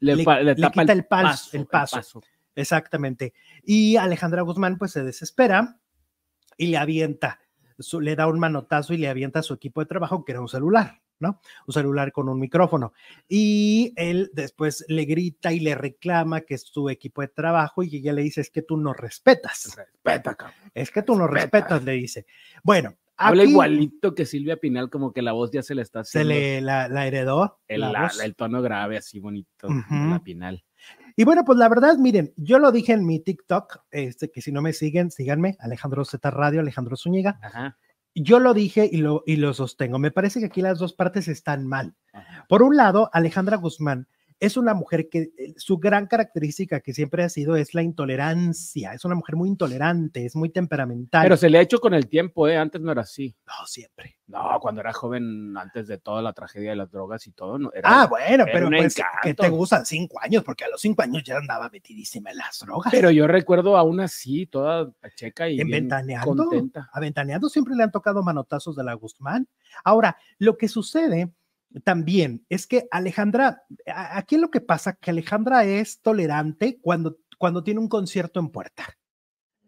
le, 0.00 0.16
le- 0.16 0.24
tapa 0.56 0.80
quita 0.82 0.92
el 0.94 1.06
pas- 1.06 1.50
el 1.52 1.66
paso. 1.66 1.96
paso. 1.98 2.22
Exactamente. 2.54 3.34
Y 3.64 3.96
Alejandra 3.96 4.40
Guzmán 4.42 4.78
pues 4.78 4.92
se 4.92 5.04
desespera 5.04 5.78
y 6.56 6.68
le 6.68 6.78
avienta, 6.78 7.38
su- 7.78 8.00
le 8.00 8.16
da 8.16 8.28
un 8.28 8.38
manotazo 8.38 8.94
y 8.94 8.96
le 8.98 9.08
avienta 9.08 9.40
a 9.40 9.42
su 9.42 9.52
equipo 9.52 9.80
de 9.82 9.86
trabajo, 9.86 10.24
que 10.24 10.32
era 10.32 10.40
un 10.40 10.48
celular, 10.48 11.00
¿no? 11.20 11.40
Un 11.66 11.72
celular 11.72 12.10
con 12.12 12.28
un 12.28 12.40
micrófono. 12.40 12.92
Y 13.28 13.92
él 13.96 14.30
después 14.32 14.84
le 14.88 15.04
grita 15.04 15.52
y 15.52 15.60
le 15.60 15.74
reclama 15.74 16.40
que 16.40 16.54
es 16.54 16.62
su 16.62 16.90
equipo 16.90 17.20
de 17.22 17.28
trabajo 17.28 17.82
y 17.82 17.96
ella 17.96 18.12
le 18.12 18.22
dice, 18.22 18.40
es 18.40 18.50
que 18.50 18.62
tú 18.62 18.76
no 18.76 18.92
respetas, 18.92 19.76
Respeta, 19.76 20.34
cabrón. 20.34 20.56
es 20.74 20.90
que 20.90 21.02
tú 21.02 21.14
no 21.14 21.26
Respeta. 21.26 21.58
respetas, 21.58 21.84
le 21.84 21.92
dice. 21.92 22.26
Bueno, 22.64 22.94
Habla 23.22 23.42
aquí 23.42 23.50
igualito 23.52 24.14
que 24.14 24.24
Silvia 24.24 24.56
Pinal, 24.56 24.88
como 24.88 25.12
que 25.12 25.20
la 25.20 25.32
voz 25.32 25.50
ya 25.52 25.62
se 25.62 25.74
le 25.74 25.82
está 25.82 26.02
se 26.04 26.20
haciendo. 26.20 26.34
le 26.40 26.60
la, 26.62 26.88
la 26.88 27.06
heredó. 27.06 27.60
el, 27.68 27.82
la 27.82 27.92
la- 27.92 28.02
voz. 28.04 28.18
el 28.20 28.34
tono 28.34 28.62
grave, 28.62 28.96
así 28.96 29.18
bonito, 29.20 29.68
la 29.90 30.22
Pinal. 30.24 30.64
Y 31.16 31.24
bueno, 31.24 31.44
pues 31.44 31.58
la 31.58 31.68
verdad, 31.68 31.98
miren, 31.98 32.32
yo 32.38 32.58
lo 32.58 32.72
dije 32.72 32.94
en 32.94 33.04
mi 33.04 33.20
TikTok, 33.20 33.80
este, 33.90 34.30
que 34.30 34.40
si 34.40 34.52
no 34.52 34.62
me 34.62 34.72
siguen, 34.72 35.10
síganme, 35.10 35.56
Alejandro 35.60 36.02
Z 36.06 36.30
Radio, 36.30 36.60
Alejandro 36.60 36.96
Zúñiga. 36.96 37.38
Ajá. 37.42 37.76
Yo 38.14 38.40
lo 38.40 38.54
dije 38.54 38.88
y 38.90 38.98
lo, 38.98 39.22
y 39.26 39.36
lo 39.36 39.54
sostengo. 39.54 39.98
Me 39.98 40.10
parece 40.10 40.40
que 40.40 40.46
aquí 40.46 40.62
las 40.62 40.78
dos 40.78 40.92
partes 40.92 41.28
están 41.28 41.66
mal. 41.66 41.94
Por 42.48 42.62
un 42.62 42.76
lado, 42.76 43.08
Alejandra 43.12 43.56
Guzmán 43.56 44.08
es 44.40 44.56
una 44.56 44.72
mujer 44.72 45.08
que 45.10 45.30
eh, 45.36 45.54
su 45.56 45.78
gran 45.78 46.06
característica 46.06 46.80
que 46.80 46.94
siempre 46.94 47.22
ha 47.22 47.28
sido 47.28 47.56
es 47.56 47.74
la 47.74 47.82
intolerancia. 47.82 48.94
Es 48.94 49.04
una 49.04 49.14
mujer 49.14 49.36
muy 49.36 49.50
intolerante, 49.50 50.24
es 50.24 50.34
muy 50.34 50.48
temperamental. 50.48 51.22
Pero 51.22 51.36
se 51.36 51.50
le 51.50 51.58
ha 51.58 51.60
hecho 51.60 51.78
con 51.78 51.92
el 51.92 52.08
tiempo, 52.08 52.48
¿eh? 52.48 52.56
Antes 52.56 52.80
no 52.80 52.90
era 52.90 53.02
así. 53.02 53.36
no 53.46 53.66
siempre. 53.66 54.16
No, 54.26 54.58
cuando 54.60 54.80
era 54.80 54.92
joven, 54.92 55.56
antes 55.56 55.88
de 55.88 55.98
toda 55.98 56.22
la 56.22 56.32
tragedia 56.32 56.70
de 56.70 56.76
las 56.76 56.90
drogas 56.90 57.26
y 57.26 57.32
todo, 57.32 57.58
no, 57.58 57.70
era, 57.74 58.02
Ah, 58.02 58.06
bueno, 58.06 58.44
era 58.44 58.52
pero 58.52 58.68
pues, 58.68 58.96
¿qué 59.22 59.34
te 59.34 59.48
gustan? 59.48 59.84
Cinco 59.84 60.18
años, 60.22 60.42
porque 60.44 60.64
a 60.64 60.68
los 60.68 60.80
cinco 60.80 61.02
años 61.02 61.22
ya 61.24 61.36
andaba 61.36 61.68
metidísima 61.68 62.30
en 62.30 62.36
las 62.38 62.60
drogas. 62.60 62.90
Pero 62.92 63.10
yo 63.10 63.26
recuerdo 63.26 63.76
aún 63.76 64.00
así, 64.00 64.46
toda 64.46 64.90
pacheca 65.00 65.48
y 65.48 65.60
en 65.60 65.66
bien 65.66 65.80
Ventaneando. 65.82 66.44
contenta. 66.46 66.88
A 66.92 67.00
Ventaneando 67.00 67.48
siempre 67.48 67.74
le 67.74 67.82
han 67.82 67.90
tocado 67.90 68.22
manotazos 68.22 68.76
de 68.76 68.84
la 68.84 68.94
Guzmán. 68.94 69.48
Ahora, 69.84 70.16
lo 70.38 70.56
que 70.56 70.68
sucede 70.68 71.32
también 71.84 72.44
es 72.48 72.66
que 72.66 72.86
Alejandra, 72.90 73.62
aquí 73.86 74.36
lo 74.36 74.50
que 74.50 74.60
pasa 74.60 74.94
que 74.94 75.10
Alejandra 75.10 75.64
es 75.64 76.00
tolerante 76.00 76.78
cuando, 76.80 77.18
cuando 77.38 77.62
tiene 77.62 77.80
un 77.80 77.88
concierto 77.88 78.40
en 78.40 78.48
puerta. 78.50 78.84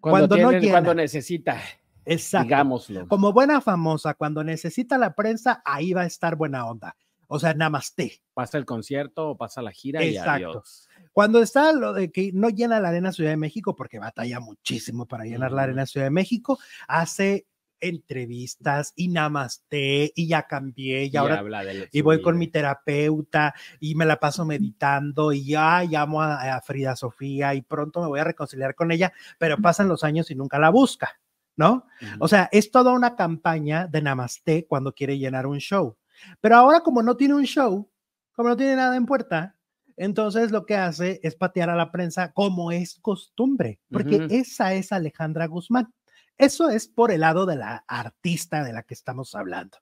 Cuando, 0.01 0.29
Cuando 0.29 0.37
no 0.37 0.49
tiene- 0.51 0.61
llena. 0.67 0.73
cuando 0.73 0.95
necesita, 0.95 1.61
Exacto. 2.05 2.45
digámoslo. 2.47 3.07
Como 3.09 3.33
buena 3.33 3.61
famosa, 3.61 4.15
cuando 4.15 4.43
necesita 4.43 4.99
la 4.99 5.15
prensa, 5.15 5.63
ahí 5.65 5.93
va 5.93 6.03
a 6.03 6.07
estar 6.07 6.35
buena 6.35 6.67
onda. 6.67 6.97
O 7.29 7.39
sea, 7.39 7.55
namaste. 7.55 8.21
Pasa 8.35 8.59
el 8.59 8.67
concierto 8.67 9.31
o 9.31 9.37
pasa 9.39 9.63
la 9.63 9.71
gira 9.73 10.05
y 10.05 10.11
Exacto. 10.17 10.31
adiós. 10.49 10.89
Cuando 11.13 11.41
está 11.41 11.73
lo 11.73 11.93
de 11.93 12.11
que 12.11 12.31
no 12.35 12.51
llena 12.51 12.81
la 12.81 12.89
Arena 12.89 13.13
Ciudad 13.13 13.31
de 13.31 13.37
México, 13.39 13.75
porque 13.77 13.99
batalla 13.99 14.41
muchísimo 14.41 15.07
para 15.07 15.25
llenar 15.25 15.53
la. 15.53 15.63
Arena 15.63 15.87
Ciudad 15.87 16.07
de 16.07 16.11
México, 16.11 16.59
hace 16.89 17.47
entrevistas 17.83 18.95
y 18.97 19.09
namaste 19.09 20.13
y 20.15 20.29
ya 20.29 20.47
cambié 20.47 21.05
y, 21.05 21.11
Y 21.13 21.17
ahora 21.17 21.45
y 21.91 22.01
voy 22.01 22.23
con 22.23 22.39
mi 22.39 22.47
terapeuta 22.49 23.55
y 23.81 23.95
me 23.95 24.07
la 24.07 24.19
paso 24.19 24.47
meditando 24.47 25.33
y 25.33 25.45
ya 25.45 25.83
llamo 25.83 26.23
a, 26.23 26.55
a 26.55 26.61
Frida 26.63 26.97
Sofía 26.97 27.55
y 27.55 27.63
pronto 27.63 28.01
me 28.01 28.07
voy 28.07 28.21
a 28.21 28.25
reconciliar 28.25 28.75
con 28.75 28.93
ella, 28.93 29.13
pero 29.39 29.59
pasan 29.59 29.89
los 29.89 30.05
años 30.05 30.31
y 30.31 30.35
nunca 30.35 30.59
la 30.59 30.71
busca, 30.71 31.21
¿no? 31.57 31.87
O 32.19 32.29
sea, 32.29 32.49
es 32.53 32.71
toda 32.71 32.93
una 32.93 33.17
campaña 33.17 33.87
de 33.87 34.01
namaste 34.01 34.67
cuando 34.67 34.95
quiere 34.95 35.19
llenar 35.19 35.47
un 35.47 35.59
show. 35.59 35.97
Pero 36.41 36.57
ahora 36.57 36.81
como 36.81 37.03
no 37.03 37.17
tiene 37.17 37.35
un 37.35 37.45
show, 37.45 37.91
como 38.33 38.51
no 38.51 38.57
tiene 38.57 38.77
nada 38.77 38.97
en 38.97 39.07
puerta, 39.07 39.57
entonces 39.97 40.51
lo 40.51 40.65
que 40.65 40.77
hace 40.77 41.21
es 41.23 41.35
patear 41.37 41.71
a 41.71 41.77
la 41.77 41.91
prensa 41.91 42.33
como 42.33 42.73
es 42.73 42.99
costumbre, 43.01 43.81
porque 43.91 44.27
esa 44.31 44.75
es 44.75 44.93
Alejandra 44.93 45.47
Guzmán. 45.47 45.93
Eso 46.39 46.69
es 46.71 46.89
por 46.89 47.13
el 47.13 47.21
lado 47.21 47.47
de 47.47 47.57
la 47.57 47.85
artista 47.87 48.65
de 48.65 48.73
la 48.73 48.83
que 48.83 48.95
estamos 48.95 49.35
hablando. 49.35 49.79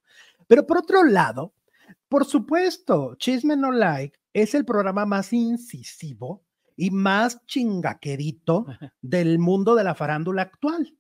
Pero 0.47 0.67
por 0.67 0.79
otro 0.79 1.05
lado, 1.05 1.55
por 2.09 2.25
supuesto, 2.25 3.15
Chisme 3.17 3.57
No 3.57 3.71
Like 3.73 4.19
es 4.33 4.55
el 4.55 4.65
programa 4.65 5.07
más 5.07 5.33
incisivo 5.33 6.45
y 6.77 6.91
más 6.91 7.45
chingaquerito 7.47 8.67
del 9.01 9.39
mundo 9.39 9.75
de 9.75 9.85
la 9.85 9.95
farándula 9.95 10.43
actual. 10.43 10.95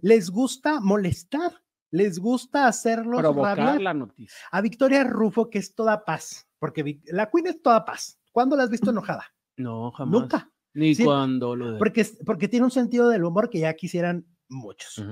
Les 0.00 0.30
gusta 0.30 0.80
molestar, 0.80 1.62
les 1.90 2.18
gusta 2.18 2.66
hacerlos 2.66 3.20
provocar 3.20 3.58
rabiar. 3.58 3.80
la 3.82 3.94
noticia. 3.94 4.36
A 4.50 4.60
Victoria 4.60 5.04
Rufo, 5.04 5.50
que 5.50 5.58
es 5.58 5.74
toda 5.74 6.04
paz, 6.04 6.46
porque 6.58 7.00
la 7.06 7.30
Queen 7.30 7.46
es 7.46 7.62
toda 7.62 7.84
paz. 7.84 8.18
¿Cuándo 8.32 8.56
la 8.56 8.64
has 8.64 8.70
visto 8.70 8.90
enojada? 8.90 9.24
No, 9.56 9.90
jamás. 9.92 10.20
Nunca, 10.20 10.50
Ni 10.72 10.94
Sí, 10.94 11.04
cuando 11.04 11.54
lo 11.54 11.72
de. 11.72 11.78
porque 12.26 12.48
tiene 12.48 12.64
un 12.64 12.70
sentido 12.72 13.08
del 13.08 13.24
humor 13.24 13.48
que 13.50 13.60
ya 13.60 13.74
quisieran 13.74 14.26
muchos. 14.48 15.02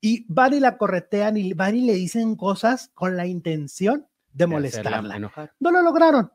Y 0.00 0.24
van 0.32 0.54
y 0.54 0.60
la 0.60 0.76
corretean 0.76 1.36
y 1.36 1.52
van 1.52 1.76
y 1.76 1.82
le 1.82 1.94
dicen 1.94 2.36
cosas 2.36 2.90
con 2.94 3.16
la 3.16 3.26
intención 3.26 4.06
de 4.32 4.46
molestarla. 4.46 5.18
No 5.60 5.70
lo 5.70 5.82
lograron. 5.82 6.32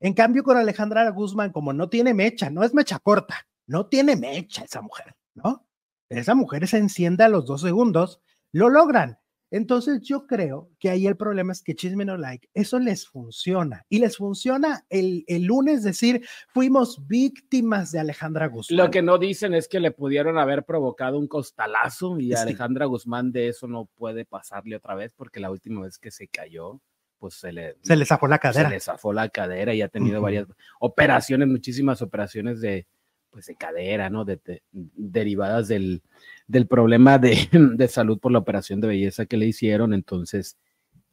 En 0.00 0.12
cambio, 0.12 0.42
con 0.42 0.56
Alejandra 0.56 1.08
Guzmán, 1.10 1.52
como 1.52 1.72
no 1.72 1.88
tiene 1.88 2.12
mecha, 2.12 2.50
no 2.50 2.62
es 2.62 2.74
mecha 2.74 2.98
corta, 2.98 3.46
no 3.66 3.86
tiene 3.86 4.14
mecha 4.16 4.64
esa 4.64 4.82
mujer, 4.82 5.16
¿no? 5.34 5.66
Esa 6.08 6.34
mujer 6.34 6.68
se 6.68 6.78
enciende 6.78 7.24
a 7.24 7.28
los 7.28 7.46
dos 7.46 7.62
segundos, 7.62 8.20
lo 8.52 8.68
logran. 8.68 9.18
Entonces 9.50 10.02
yo 10.02 10.26
creo 10.26 10.68
que 10.78 10.90
ahí 10.90 11.06
el 11.06 11.16
problema 11.16 11.52
es 11.52 11.62
que 11.62 11.74
Chisme 11.74 12.04
No 12.04 12.16
Like, 12.16 12.48
eso 12.54 12.78
les 12.78 13.06
funciona. 13.06 13.84
Y 13.88 14.00
les 14.00 14.16
funciona 14.16 14.84
el, 14.90 15.24
el 15.28 15.44
lunes 15.44 15.82
decir, 15.84 16.26
fuimos 16.48 17.06
víctimas 17.06 17.92
de 17.92 18.00
Alejandra 18.00 18.48
Guzmán. 18.48 18.76
Lo 18.78 18.90
que 18.90 19.02
no 19.02 19.18
dicen 19.18 19.54
es 19.54 19.68
que 19.68 19.78
le 19.80 19.92
pudieron 19.92 20.36
haber 20.38 20.64
provocado 20.64 21.18
un 21.18 21.28
costalazo 21.28 22.18
y 22.18 22.28
Sí. 22.28 22.34
Alejandra 22.34 22.86
Guzmán 22.86 23.30
de 23.32 23.48
eso 23.48 23.68
no 23.68 23.86
puede 23.94 24.24
pasarle 24.24 24.76
otra 24.76 24.94
vez 24.94 25.12
porque 25.14 25.40
la 25.40 25.50
última 25.50 25.82
vez 25.82 25.98
que 25.98 26.10
se 26.10 26.26
cayó, 26.28 26.80
pues 27.18 27.34
se 27.34 27.52
le, 27.52 27.76
Se 27.82 27.96
le 27.96 28.04
zafó 28.04 28.26
la 28.26 28.36
se 28.36 28.40
cadera. 28.40 28.68
le 28.68 28.80
zafó 28.80 29.12
la 29.12 29.28
cadera 29.28 29.72
y 29.74 29.80
ha 29.80 29.88
tenido 29.88 30.20
varias 30.20 30.46
operaciones, 30.80 31.48
muchísimas 31.48 32.02
operaciones 32.02 32.60
de, 32.60 32.86
pues 33.30 33.46
de 33.46 33.54
cadera, 33.56 34.10
¿no? 34.10 34.24
De, 34.24 34.40
de- 34.44 34.62
derivadas 34.72 35.68
del, 35.68 36.02
del 36.46 36.66
problema 36.66 37.18
de, 37.18 37.48
de 37.76 37.88
salud 37.88 38.18
por 38.18 38.32
la 38.32 38.38
operación 38.38 38.80
de 38.80 38.88
belleza 38.88 39.26
que 39.26 39.36
le 39.36 39.46
hicieron. 39.46 39.92
Entonces, 39.94 40.56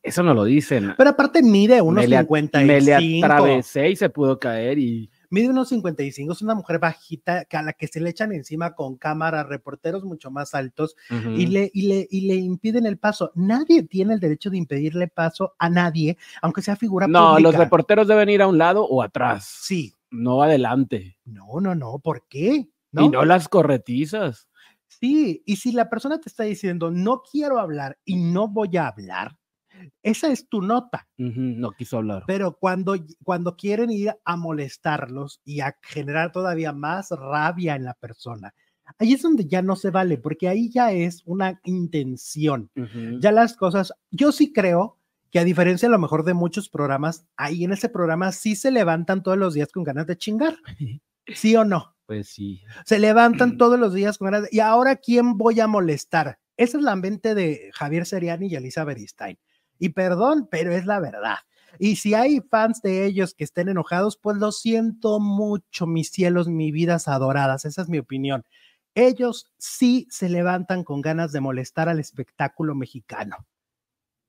eso 0.02 0.22
no 0.22 0.34
lo 0.34 0.43
dicen. 0.43 0.93
Pero 0.98 1.12
aparte 1.12 1.41
mide 1.41 1.82
unos 1.82 2.04
me, 2.04 2.08
le, 2.10 2.17
a- 2.17 2.22
55. 2.24 2.67
me 2.67 2.82
le 2.82 3.24
atravesé 3.24 3.89
y 3.91 3.96
se 3.96 4.10
pudo 4.10 4.38
caer 4.38 4.78
y 4.80 5.10
Mide 5.30 5.50
unos 5.50 5.69
55, 5.69 6.32
es 6.32 6.43
una 6.43 6.54
mujer 6.54 6.78
bajita 6.78 7.46
que 7.46 7.58
a 7.58 7.63
la 7.63 7.74
que 7.74 7.88
se 7.88 8.00
le 8.00 8.12
echan 8.12 8.32
encima 8.34 8.76
con 8.76 8.98
cámara, 8.98 9.41
reporteros 9.43 10.04
mucho 10.04 10.30
más 10.30 10.54
altos 10.54 10.96
y, 11.36 11.48
le, 11.48 11.72
y, 11.74 11.88
le, 11.88 12.08
y 12.12 12.28
le 12.28 12.36
impiden 12.36 12.86
el 12.86 13.00
paso. 13.00 13.32
Nadie 13.34 13.82
tiene 13.82 14.13
el 14.13 14.19
derecho 14.19 14.52
de 14.52 14.58
impedirle 14.58 15.08
paso 15.08 15.56
a 15.58 15.72
nadie, 15.72 16.17
aunque 16.43 16.62
sea 16.62 16.76
figura 16.76 17.08
no, 17.08 17.32
pública. 17.32 17.50
los 17.50 17.58
reporteros 17.58 18.08
deben 18.08 18.30
ir 18.30 18.43
a 18.43 18.48
un 18.48 18.60
lado 18.60 18.86
o 18.86 19.02
atrás, 19.02 19.46
Sí, 19.63 19.96
no 20.12 20.43
adelante. 20.43 21.17
no, 21.26 21.60
no, 21.60 21.74
no, 21.74 21.98
¿por 21.98 22.28
qué? 22.28 22.67
Y 22.91 23.10
no 23.10 23.26
las 23.26 23.48
corretizas. 23.50 24.48
Sí, 25.00 25.44
y 25.46 25.56
si 25.58 25.72
la 25.72 25.90
persona 25.90 26.20
te 26.20 26.30
está 26.30 26.44
diciendo, 26.44 26.92
no 26.92 27.22
quiero 27.22 27.60
hablar 27.60 27.98
y 28.06 28.16
no 28.16 28.48
voy 28.48 28.78
a 28.78 28.88
hablar, 28.88 29.38
esa 30.02 30.32
es 30.32 30.48
tu 30.48 30.62
nota. 30.62 31.08
No 31.18 31.72
quiso 31.72 31.98
hablar. 31.98 32.24
Pero 32.28 32.58
cuando, 32.58 32.96
cuando 33.24 33.56
quieren 33.56 33.90
ir 33.90 34.16
a 34.24 34.38
molestarlos 34.38 35.42
y 35.44 35.62
a 35.62 35.78
generar 35.82 36.32
todavía 36.32 36.74
más 36.74 37.10
rabia 37.12 37.76
en 37.76 37.84
la 37.84 37.94
persona, 37.94 38.54
ahí 38.98 39.14
es 39.14 39.22
donde 39.22 39.46
ya 39.46 39.62
no 39.62 39.76
se 39.76 39.90
vale, 39.90 40.18
porque 40.18 40.48
ahí 40.48 40.70
ya 40.70 40.92
es 40.92 41.24
una 41.26 41.60
intención. 41.64 42.70
Ya 43.20 43.32
las 43.32 43.56
cosas, 43.56 43.94
yo 44.12 44.32
sí 44.32 44.54
creo 44.54 44.98
que 45.32 45.40
a 45.40 45.44
diferencia 45.44 45.88
a 45.88 45.92
lo 45.92 46.00
mejor 46.00 46.24
de 46.24 46.36
muchos 46.36 46.70
programas, 46.70 47.26
ahí 47.38 47.64
en 47.64 47.74
ese 47.74 47.90
programa 47.90 48.32
sí 48.32 48.56
se 48.56 48.70
levantan 48.70 49.24
todos 49.24 49.38
los 49.38 49.56
días 49.56 49.72
con 49.72 49.84
ganas 49.84 50.06
de 50.06 50.18
chingar. 50.18 50.58
¿Sí 51.34 51.56
o 51.56 51.66
no? 51.66 51.96
Pues 52.06 52.30
sí. 52.30 52.62
Se 52.86 53.00
levantan 53.00 53.58
todos 53.58 53.80
los 53.80 53.94
días 53.94 54.18
con 54.18 54.32
ganas 54.32 54.44
de, 54.44 54.50
¿y 54.52 54.60
ahora 54.60 54.96
quién 54.96 55.38
voy 55.38 55.60
a 55.60 55.68
molestar? 55.68 56.39
Esa 56.58 56.78
es 56.78 56.84
la 56.84 56.96
mente 56.96 57.36
de 57.36 57.72
Javier 57.74 58.06
Seriani 58.06 58.48
y 58.48 58.56
Elizabeth 58.56 59.00
Stein. 59.00 59.38
Y 59.80 59.89
perdón, 59.89 60.48
pero 60.50 60.72
es 60.72 60.86
la 60.86 61.00
verdad. 61.00 61.38
Y 61.80 61.96
si 61.96 62.13
hay 62.13 62.42
fans 62.52 62.82
de 62.82 63.06
ellos 63.06 63.34
que 63.34 63.44
estén 63.44 63.68
enojados, 63.68 64.18
pues 64.18 64.38
lo 64.38 64.52
siento 64.52 65.20
mucho, 65.20 65.88
mis 65.88 66.12
cielos, 66.12 66.48
mis 66.48 66.72
vidas 66.72 67.08
adoradas. 67.08 67.66
Esa 67.66 67.82
es 67.82 67.89
mi 67.89 67.98
opinión. 67.98 68.46
Ellos 68.96 69.52
sí 69.58 70.08
se 70.12 70.30
levantan 70.30 70.84
con 70.84 71.02
ganas 71.02 71.32
de 71.32 71.42
molestar 71.42 71.89
al 71.89 72.00
espectáculo 72.00 72.76
mexicano. 72.76 73.48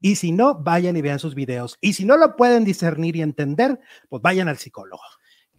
Y 0.00 0.16
si 0.16 0.32
no, 0.32 0.54
vayan 0.62 0.96
y 0.96 1.02
vean 1.02 1.18
sus 1.18 1.34
videos. 1.34 1.76
Y 1.80 1.94
si 1.94 2.04
no 2.04 2.16
lo 2.16 2.36
pueden 2.36 2.64
discernir 2.64 3.16
y 3.16 3.22
entender, 3.22 3.78
pues 4.08 4.22
vayan 4.22 4.48
al 4.48 4.58
psicólogo. 4.58 5.02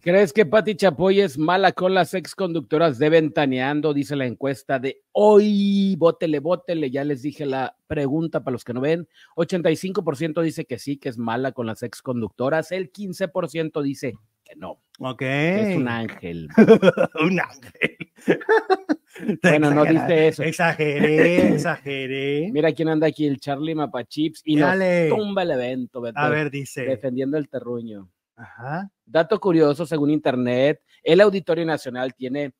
¿Crees 0.06 0.32
que 0.32 0.46
Pati 0.46 0.76
Chapoy 0.76 1.20
es 1.20 1.36
mala 1.36 1.72
con 1.72 1.92
las 1.92 2.14
ex 2.14 2.36
conductoras 2.36 2.96
de 3.00 3.10
Ventaneando? 3.10 3.92
Dice 3.92 4.14
la 4.14 4.24
encuesta 4.24 4.78
de 4.78 5.02
hoy. 5.10 5.96
Bótele, 5.98 6.38
bótele. 6.38 6.92
Ya 6.92 7.02
les 7.02 7.22
dije 7.22 7.44
la 7.44 7.76
pregunta 7.88 8.44
para 8.44 8.52
los 8.52 8.62
que 8.62 8.72
no 8.72 8.80
ven. 8.80 9.08
85% 9.34 10.42
dice 10.42 10.64
que 10.64 10.78
sí, 10.78 10.96
que 10.96 11.08
es 11.08 11.18
mala 11.18 11.50
con 11.50 11.66
las 11.66 11.82
ex 11.82 12.02
conductoras. 12.02 12.70
El 12.70 12.92
15% 12.92 13.82
dice 13.82 14.14
que 14.44 14.54
no. 14.54 14.80
Ok. 15.00 15.22
Es 15.22 15.76
un 15.76 15.88
ángel. 15.88 16.50
un 17.20 17.40
ángel. 17.40 17.98
Bueno, 19.42 19.70
no 19.70 19.86
dice 19.86 20.28
eso. 20.28 20.42
Exageré, 20.42 21.48
exageré. 21.54 22.50
Mira 22.52 22.70
quién 22.72 22.90
anda 22.90 23.06
aquí, 23.06 23.26
el 23.26 23.40
Charlie 23.40 23.74
Mapachips, 23.74 24.42
y 24.44 24.58
Dale. 24.58 25.08
nos 25.08 25.18
tumba 25.18 25.42
el 25.42 25.52
evento, 25.52 26.02
Beto, 26.02 26.18
A 26.18 26.28
ver, 26.28 26.50
dice. 26.50 26.82
defendiendo 26.82 27.38
el 27.38 27.48
terruño. 27.48 28.10
Ajá. 28.36 28.90
Dato 29.04 29.40
curioso, 29.40 29.86
según 29.86 30.10
Internet, 30.10 30.82
el 31.02 31.20
Auditorio 31.20 31.64
Nacional 31.64 32.14
tiene 32.14 32.52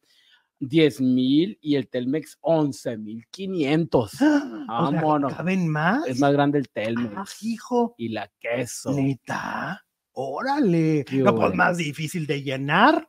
10 0.59 1.01
mil 1.03 1.59
y 1.61 1.77
el 1.77 1.89
Telmex 1.89 2.39
11 2.41 2.97
mil 2.99 3.27
500. 3.31 4.13
O 4.15 4.17
sea, 4.17 4.65
Vámonos. 4.67 5.35
¿Caben 5.35 5.69
más? 5.69 6.07
Es 6.09 6.19
más 6.19 6.33
grande 6.33 6.59
el 6.59 6.65
Ah, 6.67 6.71
Telmex 6.73 7.43
hijo. 7.43 7.95
y 7.99 8.09
la 8.09 8.31
queso. 8.41 8.93
Neta. 8.93 9.85
Órale. 10.13 11.05
Qué 11.05 11.19
No, 11.19 11.35
pues 11.35 11.55
más 11.55 11.77
difícil 11.77 12.27
de 12.27 12.43
llenar. 12.43 13.09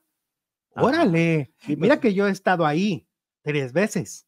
Ajá. 0.75 0.86
Órale. 0.86 1.53
Sí, 1.60 1.75
Mira 1.77 1.95
pues, 1.95 1.99
que 2.01 2.13
yo 2.13 2.27
he 2.27 2.32
estado 2.32 2.65
ahí 2.65 3.08
tres 3.43 3.71
veces. 3.71 4.27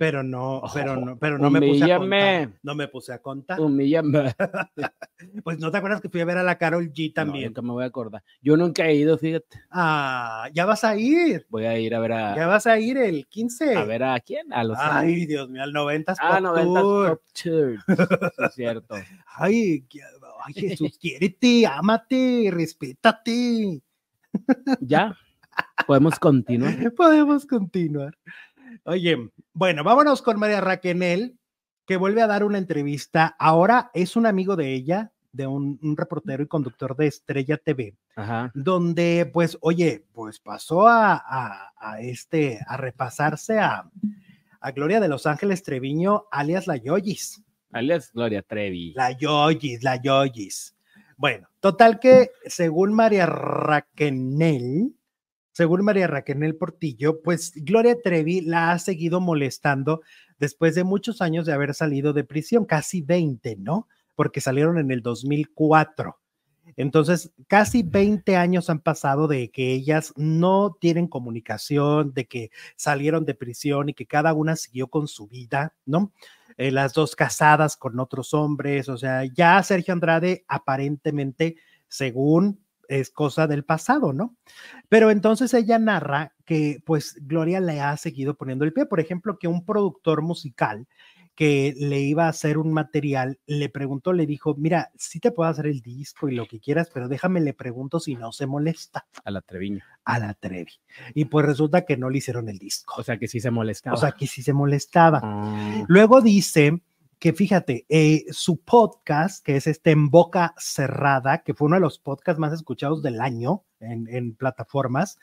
Pero 0.00 0.22
no, 0.22 0.62
pero 0.72 0.96
no, 0.96 1.18
pero 1.18 1.36
no 1.36 1.50
me 1.50 1.60
puse 1.60 1.92
a 1.92 1.98
contar. 1.98 2.50
No 2.62 2.74
me 2.74 2.88
puse 2.88 3.12
a 3.12 3.18
contar. 3.20 3.60
humíllame. 3.60 4.32
Pues 5.44 5.58
no 5.58 5.70
te 5.70 5.76
acuerdas 5.76 6.00
que 6.00 6.08
fui 6.08 6.22
a 6.22 6.24
ver 6.24 6.38
a 6.38 6.42
la 6.42 6.56
Carol 6.56 6.90
G 6.94 7.08
No, 7.08 7.12
también. 7.12 7.44
nunca 7.48 7.60
me 7.60 7.72
voy 7.72 7.84
a 7.84 7.88
acordar. 7.88 8.22
Yo 8.40 8.56
nunca 8.56 8.86
he 8.86 8.94
ido, 8.94 9.18
fíjate. 9.18 9.60
Ah, 9.70 10.48
ya 10.54 10.64
vas 10.64 10.82
a 10.84 10.96
ir. 10.96 11.44
Voy 11.50 11.66
a 11.66 11.78
ir 11.78 11.94
a 11.94 12.00
ver 12.00 12.12
a, 12.12 12.34
Ya 12.34 12.46
vas 12.46 12.66
a 12.66 12.78
ir 12.78 12.96
el 12.96 13.26
15. 13.26 13.76
a 13.76 13.84
ver 13.84 14.02
a 14.02 14.18
quién, 14.20 14.50
a 14.54 14.64
los 14.64 14.78
Ay, 14.80 15.26
Dios 15.26 15.50
mío, 15.50 15.62
al 15.62 15.74
90 15.74 16.14
Ah, 16.18 16.30
Pop 16.36 16.40
90 16.40 16.80
Tour. 16.80 17.08
Pop 17.10 17.22
Tour. 17.42 17.78
Sí, 17.86 18.44
es 18.46 18.54
cierto. 18.54 18.94
Ay, 19.36 19.84
ay, 20.46 20.54
Jesús, 20.54 20.96
quiérete, 20.98 21.66
ámate, 21.66 22.48
respétate. 22.50 23.82
Ya, 24.80 25.14
podemos 25.86 26.18
continuar. 26.18 26.74
Podemos 26.96 27.44
continuar. 27.44 28.16
Oye, 28.84 29.30
bueno, 29.52 29.84
vámonos 29.84 30.22
con 30.22 30.38
María 30.38 30.60
Raquenel, 30.60 31.36
que 31.86 31.96
vuelve 31.96 32.22
a 32.22 32.26
dar 32.26 32.44
una 32.44 32.58
entrevista. 32.58 33.34
Ahora 33.38 33.90
es 33.94 34.16
un 34.16 34.26
amigo 34.26 34.56
de 34.56 34.72
ella, 34.74 35.12
de 35.32 35.46
un, 35.46 35.78
un 35.82 35.96
reportero 35.96 36.42
y 36.42 36.46
conductor 36.48 36.96
de 36.96 37.06
Estrella 37.06 37.56
TV, 37.56 37.96
Ajá. 38.16 38.50
donde, 38.54 39.30
pues, 39.32 39.56
oye, 39.60 40.04
pues 40.12 40.40
pasó 40.40 40.88
a, 40.88 41.14
a- 41.14 41.72
a 41.76 42.00
este, 42.00 42.60
a 42.66 42.76
repasarse 42.76 43.58
a, 43.58 43.88
a 44.60 44.70
Gloria 44.72 45.00
de 45.00 45.08
Los 45.08 45.26
Ángeles 45.26 45.62
Treviño, 45.62 46.24
alias 46.30 46.66
La 46.66 46.76
Yoyis. 46.76 47.42
Alias 47.72 48.10
Gloria 48.12 48.42
Trevi. 48.42 48.92
La 48.94 49.12
Yoyis, 49.12 49.82
la 49.84 49.96
Yoyis. 50.02 50.74
Bueno, 51.16 51.48
total 51.60 52.00
que 52.00 52.30
según 52.46 52.92
María 52.92 53.26
Raquenel, 53.26 54.94
según 55.60 55.84
María 55.84 56.06
Raquenel 56.06 56.56
Portillo, 56.56 57.20
pues 57.20 57.52
Gloria 57.54 57.94
Trevi 58.02 58.40
la 58.40 58.72
ha 58.72 58.78
seguido 58.78 59.20
molestando 59.20 60.00
después 60.38 60.74
de 60.74 60.84
muchos 60.84 61.20
años 61.20 61.44
de 61.44 61.52
haber 61.52 61.74
salido 61.74 62.14
de 62.14 62.24
prisión, 62.24 62.64
casi 62.64 63.02
20, 63.02 63.56
¿no? 63.56 63.86
Porque 64.14 64.40
salieron 64.40 64.78
en 64.78 64.90
el 64.90 65.02
2004. 65.02 66.18
Entonces, 66.78 67.30
casi 67.46 67.82
20 67.82 68.36
años 68.36 68.70
han 68.70 68.80
pasado 68.80 69.28
de 69.28 69.50
que 69.50 69.74
ellas 69.74 70.14
no 70.16 70.78
tienen 70.80 71.06
comunicación, 71.06 72.14
de 72.14 72.24
que 72.24 72.50
salieron 72.74 73.26
de 73.26 73.34
prisión 73.34 73.90
y 73.90 73.92
que 73.92 74.06
cada 74.06 74.32
una 74.32 74.56
siguió 74.56 74.86
con 74.86 75.08
su 75.08 75.26
vida, 75.26 75.74
¿no? 75.84 76.10
Eh, 76.56 76.70
las 76.70 76.94
dos 76.94 77.14
casadas 77.14 77.76
con 77.76 78.00
otros 78.00 78.32
hombres, 78.32 78.88
o 78.88 78.96
sea, 78.96 79.26
ya 79.26 79.62
Sergio 79.62 79.92
Andrade 79.92 80.42
aparentemente, 80.48 81.56
según 81.86 82.64
es 82.90 83.10
cosa 83.10 83.46
del 83.46 83.64
pasado, 83.64 84.12
¿no? 84.12 84.36
Pero 84.88 85.10
entonces 85.10 85.54
ella 85.54 85.78
narra 85.78 86.34
que 86.44 86.82
pues 86.84 87.16
Gloria 87.22 87.60
le 87.60 87.80
ha 87.80 87.96
seguido 87.96 88.34
poniendo 88.34 88.64
el 88.64 88.72
pie, 88.72 88.84
por 88.86 89.00
ejemplo, 89.00 89.38
que 89.38 89.48
un 89.48 89.64
productor 89.64 90.22
musical 90.22 90.86
que 91.36 91.74
le 91.78 92.00
iba 92.00 92.26
a 92.26 92.30
hacer 92.30 92.58
un 92.58 92.72
material, 92.72 93.38
le 93.46 93.70
preguntó, 93.70 94.12
le 94.12 94.26
dijo, 94.26 94.56
mira, 94.58 94.90
sí 94.96 95.20
te 95.20 95.30
puedo 95.30 95.48
hacer 95.48 95.68
el 95.68 95.80
disco 95.80 96.28
y 96.28 96.34
lo 96.34 96.44
que 96.46 96.60
quieras, 96.60 96.90
pero 96.92 97.08
déjame 97.08 97.40
le 97.40 97.54
pregunto 97.54 97.98
si 97.98 98.14
no 98.14 98.30
se 98.32 98.46
molesta 98.46 99.06
A 99.24 99.30
la 99.30 99.40
Treviño. 99.40 99.82
a 100.04 100.18
la 100.18 100.34
Trevi. 100.34 100.72
Y 101.14 101.26
pues 101.26 101.46
resulta 101.46 101.86
que 101.86 101.96
no 101.96 102.10
le 102.10 102.18
hicieron 102.18 102.48
el 102.50 102.58
disco. 102.58 102.94
O 102.98 103.02
sea 103.02 103.16
que 103.18 103.26
sí 103.26 103.40
se 103.40 103.50
molestaba. 103.50 103.94
O 103.94 103.98
sea, 103.98 104.12
que 104.12 104.26
sí 104.26 104.42
se 104.42 104.52
molestaba. 104.52 105.20
Ah, 105.22 105.84
Luego 105.88 106.20
dice 106.20 106.82
que 107.20 107.34
fíjate, 107.34 107.84
eh, 107.90 108.24
su 108.30 108.62
podcast, 108.62 109.44
que 109.44 109.56
es 109.56 109.66
este 109.66 109.90
En 109.90 110.08
Boca 110.08 110.54
Cerrada, 110.56 111.42
que 111.42 111.52
fue 111.52 111.66
uno 111.66 111.76
de 111.76 111.82
los 111.82 111.98
podcasts 111.98 112.40
más 112.40 112.54
escuchados 112.54 113.02
del 113.02 113.20
año 113.20 113.64
en, 113.78 114.08
en 114.08 114.34
plataformas, 114.34 115.18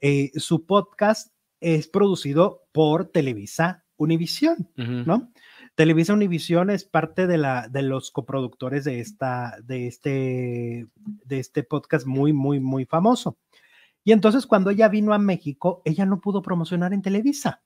eh, 0.00 0.32
su 0.34 0.66
podcast 0.66 1.32
es 1.60 1.86
producido 1.86 2.64
por 2.72 3.06
Televisa 3.06 3.84
Univisión. 3.96 4.68
¿no? 4.76 5.30
Televisa 5.76 6.14
Univisión 6.14 6.68
es 6.68 6.84
parte 6.84 7.28
de, 7.28 7.38
la, 7.38 7.68
de 7.68 7.82
los 7.82 8.10
coproductores 8.10 8.84
de, 8.84 8.98
esta, 8.98 9.56
de, 9.62 9.86
este, 9.86 10.88
de 10.96 11.38
este 11.38 11.62
podcast 11.62 12.06
muy, 12.06 12.32
muy, 12.32 12.58
muy 12.58 12.86
famoso. 12.86 13.38
Y 14.02 14.10
entonces 14.10 14.46
cuando 14.46 14.70
ella 14.70 14.88
vino 14.88 15.14
a 15.14 15.18
México, 15.18 15.80
ella 15.84 16.06
no 16.06 16.20
pudo 16.20 16.42
promocionar 16.42 16.92
en 16.92 17.02
Televisa. 17.02 17.62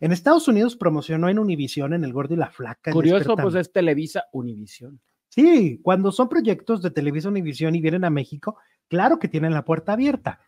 En 0.00 0.12
Estados 0.12 0.48
Unidos 0.48 0.76
promocionó 0.76 1.28
en 1.28 1.38
Univisión, 1.38 1.92
en 1.92 2.04
El 2.04 2.12
Gordo 2.12 2.34
y 2.34 2.36
la 2.36 2.50
Flaca. 2.50 2.92
Curioso, 2.92 3.36
pues 3.36 3.54
es 3.54 3.72
Televisa 3.72 4.24
Univisión. 4.32 5.00
Sí, 5.28 5.80
cuando 5.82 6.12
son 6.12 6.28
proyectos 6.28 6.82
de 6.82 6.90
Televisa 6.90 7.28
Univisión 7.28 7.74
y 7.74 7.80
vienen 7.80 8.04
a 8.04 8.10
México, 8.10 8.58
claro 8.88 9.18
que 9.18 9.28
tienen 9.28 9.52
la 9.52 9.64
puerta 9.64 9.92
abierta. 9.92 10.40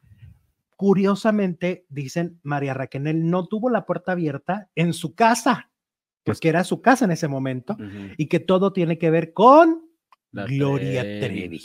Curiosamente, 0.76 1.84
dicen, 1.88 2.38
María 2.42 2.72
Raquel 2.72 3.28
no 3.28 3.46
tuvo 3.46 3.68
la 3.68 3.84
puerta 3.84 4.12
abierta 4.12 4.70
en 4.74 4.92
su 4.92 5.14
casa, 5.14 5.70
porque 6.22 6.48
era 6.48 6.64
su 6.64 6.80
casa 6.80 7.04
en 7.04 7.10
ese 7.10 7.28
momento, 7.28 7.76
y 8.16 8.26
que 8.26 8.40
todo 8.40 8.72
tiene 8.72 8.96
que 8.96 9.10
ver 9.10 9.32
con 9.32 9.82
La 10.30 10.46
Gloria. 10.46 11.02
Trevi. 11.02 11.62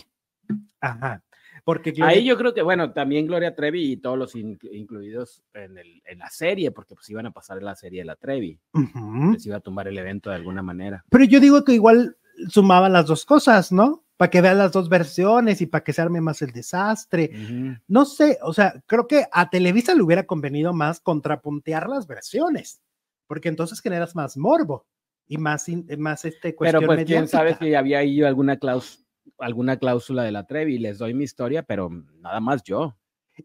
Ajá. 0.82 1.24
Porque 1.66 1.92
Gloria- 1.92 2.18
Ahí 2.18 2.26
yo 2.26 2.38
creo 2.38 2.54
que, 2.54 2.62
bueno, 2.62 2.92
también 2.92 3.26
Gloria 3.26 3.56
Trevi 3.56 3.94
y 3.94 3.98
todos 3.98 4.18
los 4.18 4.36
in- 4.36 4.60
incluidos 4.72 5.44
en, 5.54 5.78
el, 5.78 6.02
en 6.06 6.20
la 6.20 6.30
serie, 6.30 6.72
porque 6.72 6.94
pues 6.96 7.10
iban 7.10 7.26
a 7.26 7.32
pasar 7.32 7.58
en 7.58 7.66
la 7.66 7.76
serie 7.76 8.00
de 8.02 8.06
la 8.06 8.16
Trevi. 8.18 8.60
Ujú. 8.74 9.32
Les 9.34 9.46
iba 9.46 9.58
a 9.58 9.62
tumbar 9.62 9.88
el 9.88 9.98
evento 9.98 10.30
de 10.30 10.36
alguna 10.36 10.62
manera. 10.62 11.06
Pero 11.10 11.24
yo 11.24 11.40
digo 11.40 11.64
que 11.64 11.74
igual 11.74 12.18
sumaban 12.50 12.92
las 12.92 13.06
dos 13.08 13.26
cosas, 13.26 13.72
¿no? 13.72 14.04
Para 14.18 14.30
que 14.30 14.42
vean 14.42 14.58
las 14.58 14.72
dos 14.74 14.90
versiones 14.90 15.62
y 15.62 15.66
para 15.66 15.84
que 15.84 15.94
se 15.94 16.02
arme 16.02 16.20
más 16.22 16.42
el 16.42 16.52
desastre. 16.52 17.32
Ujú. 17.34 17.78
No 17.88 18.06
sé, 18.06 18.38
o 18.44 18.52
sea, 18.54 18.84
creo 18.86 19.08
que 19.08 19.26
a 19.32 19.50
Televisa 19.50 19.96
le 19.96 20.04
hubiera 20.04 20.26
convenido 20.26 20.74
más 20.74 21.00
contrapuntear 21.00 21.88
las 21.88 22.08
versiones, 22.08 22.82
porque 23.26 23.48
entonces 23.50 23.80
generas 23.82 24.16
más 24.16 24.36
morbo 24.36 24.86
y 25.28 25.38
más, 25.38 25.66
más 25.98 26.26
este 26.26 26.54
cuestión 26.56 26.82
Pero 26.82 26.94
pues 26.94 27.06
quién 27.06 27.28
sabe 27.30 27.46
mediática. 27.52 27.66
si 27.66 27.74
había 27.76 28.00
ahí 28.00 28.22
alguna 28.22 28.58
cláusula 28.58 29.02
alguna 29.38 29.78
cláusula 29.78 30.24
de 30.24 30.32
la 30.32 30.46
Trevi, 30.46 30.78
les 30.78 30.98
doy 30.98 31.14
mi 31.14 31.24
historia, 31.24 31.64
pero 31.64 31.90
nada 31.90 32.40
más 32.40 32.64
yo. 32.64 32.96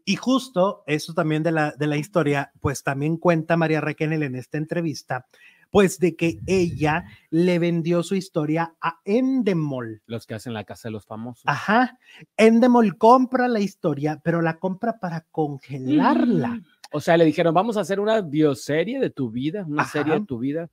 Y 0.05 0.15
justo 0.15 0.83
eso 0.85 1.13
también 1.13 1.43
de 1.43 1.51
la, 1.51 1.71
de 1.71 1.87
la 1.87 1.97
historia, 1.97 2.51
pues 2.59 2.83
también 2.83 3.17
cuenta 3.17 3.57
María 3.57 3.81
Raquel 3.81 4.21
en 4.21 4.35
esta 4.35 4.57
entrevista, 4.57 5.25
pues 5.71 5.99
de 5.99 6.15
que 6.15 6.39
ella 6.45 7.05
le 7.29 7.59
vendió 7.59 8.03
su 8.03 8.15
historia 8.15 8.75
a 8.81 8.99
Endemol. 9.03 10.01
Los 10.05 10.27
que 10.27 10.35
hacen 10.35 10.53
la 10.53 10.63
casa 10.63 10.89
de 10.89 10.93
los 10.93 11.05
famosos. 11.05 11.43
Ajá, 11.45 11.97
Endemol 12.37 12.97
compra 12.97 13.47
la 13.47 13.59
historia, 13.59 14.19
pero 14.23 14.41
la 14.41 14.59
compra 14.59 14.99
para 14.99 15.25
congelarla. 15.31 16.49
Mm. 16.49 16.65
O 16.91 16.99
sea, 16.99 17.17
le 17.17 17.25
dijeron, 17.25 17.53
vamos 17.53 17.77
a 17.77 17.81
hacer 17.81 17.99
una 17.99 18.21
bioserie 18.21 18.99
de 18.99 19.09
tu 19.09 19.29
vida, 19.29 19.63
una 19.67 19.85
serie 19.85 20.13
de 20.15 20.25
tu 20.25 20.39
vida. 20.39 20.69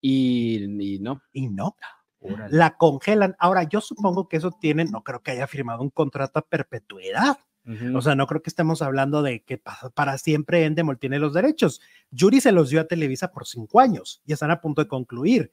Y, 0.00 0.64
y 0.94 0.98
no. 0.98 1.20
Y 1.32 1.48
no, 1.48 1.76
órale. 2.20 2.56
la 2.56 2.76
congelan. 2.76 3.34
Ahora, 3.38 3.64
yo 3.64 3.80
supongo 3.80 4.28
que 4.28 4.36
eso 4.36 4.50
tienen, 4.60 4.90
no 4.90 5.02
creo 5.02 5.22
que 5.22 5.32
haya 5.32 5.46
firmado 5.46 5.82
un 5.82 5.90
contrato 5.90 6.38
a 6.38 6.42
perpetuidad. 6.46 7.38
Ujú. 7.66 7.96
O 7.98 8.00
sea, 8.02 8.14
no 8.14 8.26
creo 8.26 8.42
que 8.42 8.48
estemos 8.50 8.80
hablando 8.82 9.22
de 9.22 9.42
que 9.44 9.58
pa- 9.58 9.90
para 9.94 10.16
siempre 10.18 10.64
Endemol 10.64 10.98
tiene 10.98 11.18
los 11.18 11.34
derechos. 11.34 11.80
Yuri 12.10 12.40
se 12.40 12.52
los 12.52 12.70
dio 12.70 12.80
a 12.80 12.84
Televisa 12.84 13.32
por 13.32 13.46
cinco 13.46 13.80
años 13.80 14.22
y 14.26 14.32
están 14.32 14.50
a 14.50 14.60
punto 14.60 14.82
de 14.82 14.88
concluir. 14.88 15.52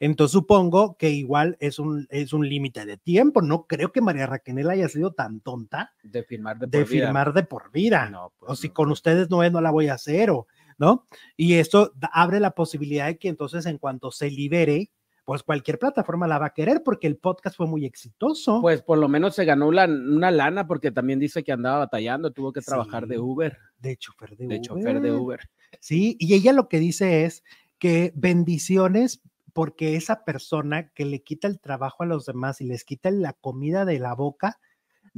Entonces 0.00 0.30
supongo 0.32 0.96
que 0.96 1.10
igual 1.10 1.56
es 1.58 1.80
un, 1.80 2.06
es 2.10 2.32
un 2.32 2.48
límite 2.48 2.86
de 2.86 2.96
tiempo. 2.96 3.42
No 3.42 3.66
creo 3.66 3.90
que 3.90 4.00
María 4.00 4.26
Raquel 4.26 4.70
haya 4.70 4.88
sido 4.88 5.12
tan 5.12 5.40
tonta 5.40 5.90
de 6.04 6.22
firmar 6.22 6.56
de, 6.60 6.68
de 6.68 6.78
por 6.84 6.88
vida. 6.88 7.04
firmar 7.06 7.32
de 7.32 7.42
por 7.42 7.72
vida. 7.72 8.08
No, 8.08 8.32
pues 8.38 8.52
o 8.52 8.54
si 8.54 8.68
no. 8.68 8.74
con 8.74 8.90
ustedes 8.92 9.28
no 9.28 9.42
es, 9.42 9.50
no 9.50 9.60
la 9.60 9.72
voy 9.72 9.88
a 9.88 9.94
hacer, 9.94 10.30
o, 10.30 10.46
¿no? 10.78 11.04
Y 11.36 11.54
esto 11.54 11.92
abre 12.12 12.38
la 12.38 12.52
posibilidad 12.52 13.06
de 13.06 13.18
que 13.18 13.26
entonces 13.28 13.66
en 13.66 13.78
cuanto 13.78 14.12
se 14.12 14.30
libere, 14.30 14.92
pues 15.28 15.42
cualquier 15.42 15.78
plataforma 15.78 16.26
la 16.26 16.38
va 16.38 16.46
a 16.46 16.54
querer 16.54 16.82
porque 16.82 17.06
el 17.06 17.18
podcast 17.18 17.54
fue 17.54 17.66
muy 17.66 17.84
exitoso. 17.84 18.62
Pues 18.62 18.80
por 18.80 18.96
lo 18.96 19.08
menos 19.08 19.34
se 19.34 19.44
ganó 19.44 19.70
la- 19.70 19.84
una 19.84 20.30
lana 20.30 20.66
porque 20.66 20.90
también 20.90 21.18
dice 21.18 21.44
que 21.44 21.52
andaba 21.52 21.80
batallando, 21.80 22.30
tuvo 22.32 22.50
que 22.50 22.62
trabajar 22.62 23.06
de. 23.06 23.18
Uber, 23.18 23.58
de 23.78 23.98
chofer 23.98 24.30
de, 24.38 24.46
de 24.46 24.54
Uber. 24.54 24.60
chofer 24.62 25.00
de 25.02 25.12
Uber. 25.12 25.40
Sí, 25.80 26.16
y 26.18 26.32
ella 26.32 26.54
lo 26.54 26.70
que 26.70 26.78
dice 26.78 27.26
es 27.26 27.44
que 27.78 28.10
bendiciones 28.16 29.20
porque 29.52 29.96
esa 29.96 30.24
persona 30.24 30.88
que 30.94 31.04
le 31.04 31.22
quita 31.22 31.46
el 31.46 31.60
trabajo 31.60 32.04
a 32.04 32.06
los 32.06 32.24
demás 32.24 32.62
y 32.62 32.64
les 32.64 32.84
quita 32.84 33.10
la 33.10 33.34
comida 33.34 33.84
de 33.84 33.98
la 33.98 34.14
boca, 34.14 34.58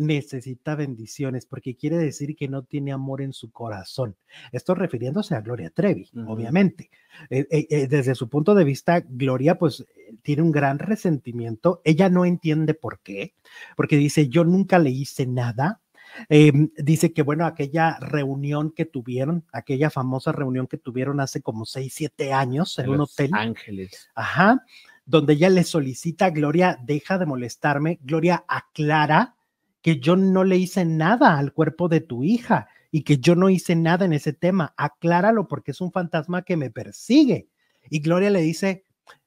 necesita 0.01 0.75
bendiciones 0.75 1.47
porque 1.47 1.77
quiere 1.77 1.99
decir 1.99 2.35
que 2.35 2.49
no 2.49 2.63
tiene 2.63 2.93
amor 2.93 3.23
en 3.23 3.33
su 3.33 3.51
corazón. 3.51 4.17
Esto 4.51 4.75
refiriéndose 4.75 5.35
a 5.35 5.41
Gloria 5.41 5.71
Trevi, 5.71 6.09
obviamente. 6.27 6.91
Eh, 7.29 7.47
eh, 7.51 7.67
eh, 7.71 7.87
desde 7.87 8.15
su 8.15 8.29
punto 8.29 8.55
de 8.55 8.65
vista, 8.65 9.01
Gloria 9.01 9.57
pues 9.57 9.87
tiene 10.23 10.43
un 10.43 10.53
gran 10.53 10.79
resentimiento. 10.79 11.81
Ella 11.85 12.09
no 12.09 12.25
entiende 12.25 12.75
por 12.75 13.01
qué, 13.01 13.35
porque 13.77 13.97
dice, 13.97 14.29
yo 14.29 14.45
nunca 14.45 14.79
le 14.79 14.91
hice 14.91 15.27
nada. 15.27 15.81
Eh, 16.29 16.53
dice 16.77 17.13
que, 17.13 17.23
bueno, 17.23 17.47
aquella 17.47 17.99
reunión 18.01 18.73
que 18.73 18.85
tuvieron, 18.85 19.45
aquella 19.53 19.91
famosa 19.91 20.33
reunión 20.33 20.67
que 20.67 20.79
tuvieron 20.79 21.21
hace 21.21 21.41
como 21.41 21.65
seis, 21.65 21.93
siete 21.95 22.33
años 22.33 22.79
en 22.79 22.91
un 22.91 22.99
Los 22.99 23.13
hotel. 23.13 23.31
Ángeles. 23.33 24.09
Ajá, 24.15 24.65
donde 25.05 25.35
ella 25.35 25.51
le 25.51 25.65
solicita 25.65 26.27
a 26.27 26.31
Gloria, 26.31 26.79
deja 26.83 27.19
de 27.19 27.27
molestarme. 27.27 27.99
Gloria 28.03 28.45
aclara 28.47 29.37
que 29.83 30.01
yo 30.01 30.17
no 30.17 30.45
le 30.45 30.57
hice 30.57 30.85
nada 30.85 31.39
al 31.39 31.53
cuerpo 31.53 31.89
de 31.89 32.01
tu 32.01 32.25
hija 32.25 32.69
y 32.91 33.03
que 33.03 33.19
yo 33.19 33.35
no 33.35 33.49
hice 33.49 33.77
nada 33.77 34.05
en 34.05 34.13
ese 34.13 34.33
tema. 34.33 34.75
Acláralo 34.77 35.49
porque 35.49 35.71
es 35.71 35.81
un 35.81 35.93
fantasma 35.93 36.43
que 36.43 36.57
me 36.57 36.71
persigue. 36.71 37.49
Y 37.89 38.01
Gloria 38.01 38.31
le 38.31 38.41
dice, 38.41 38.85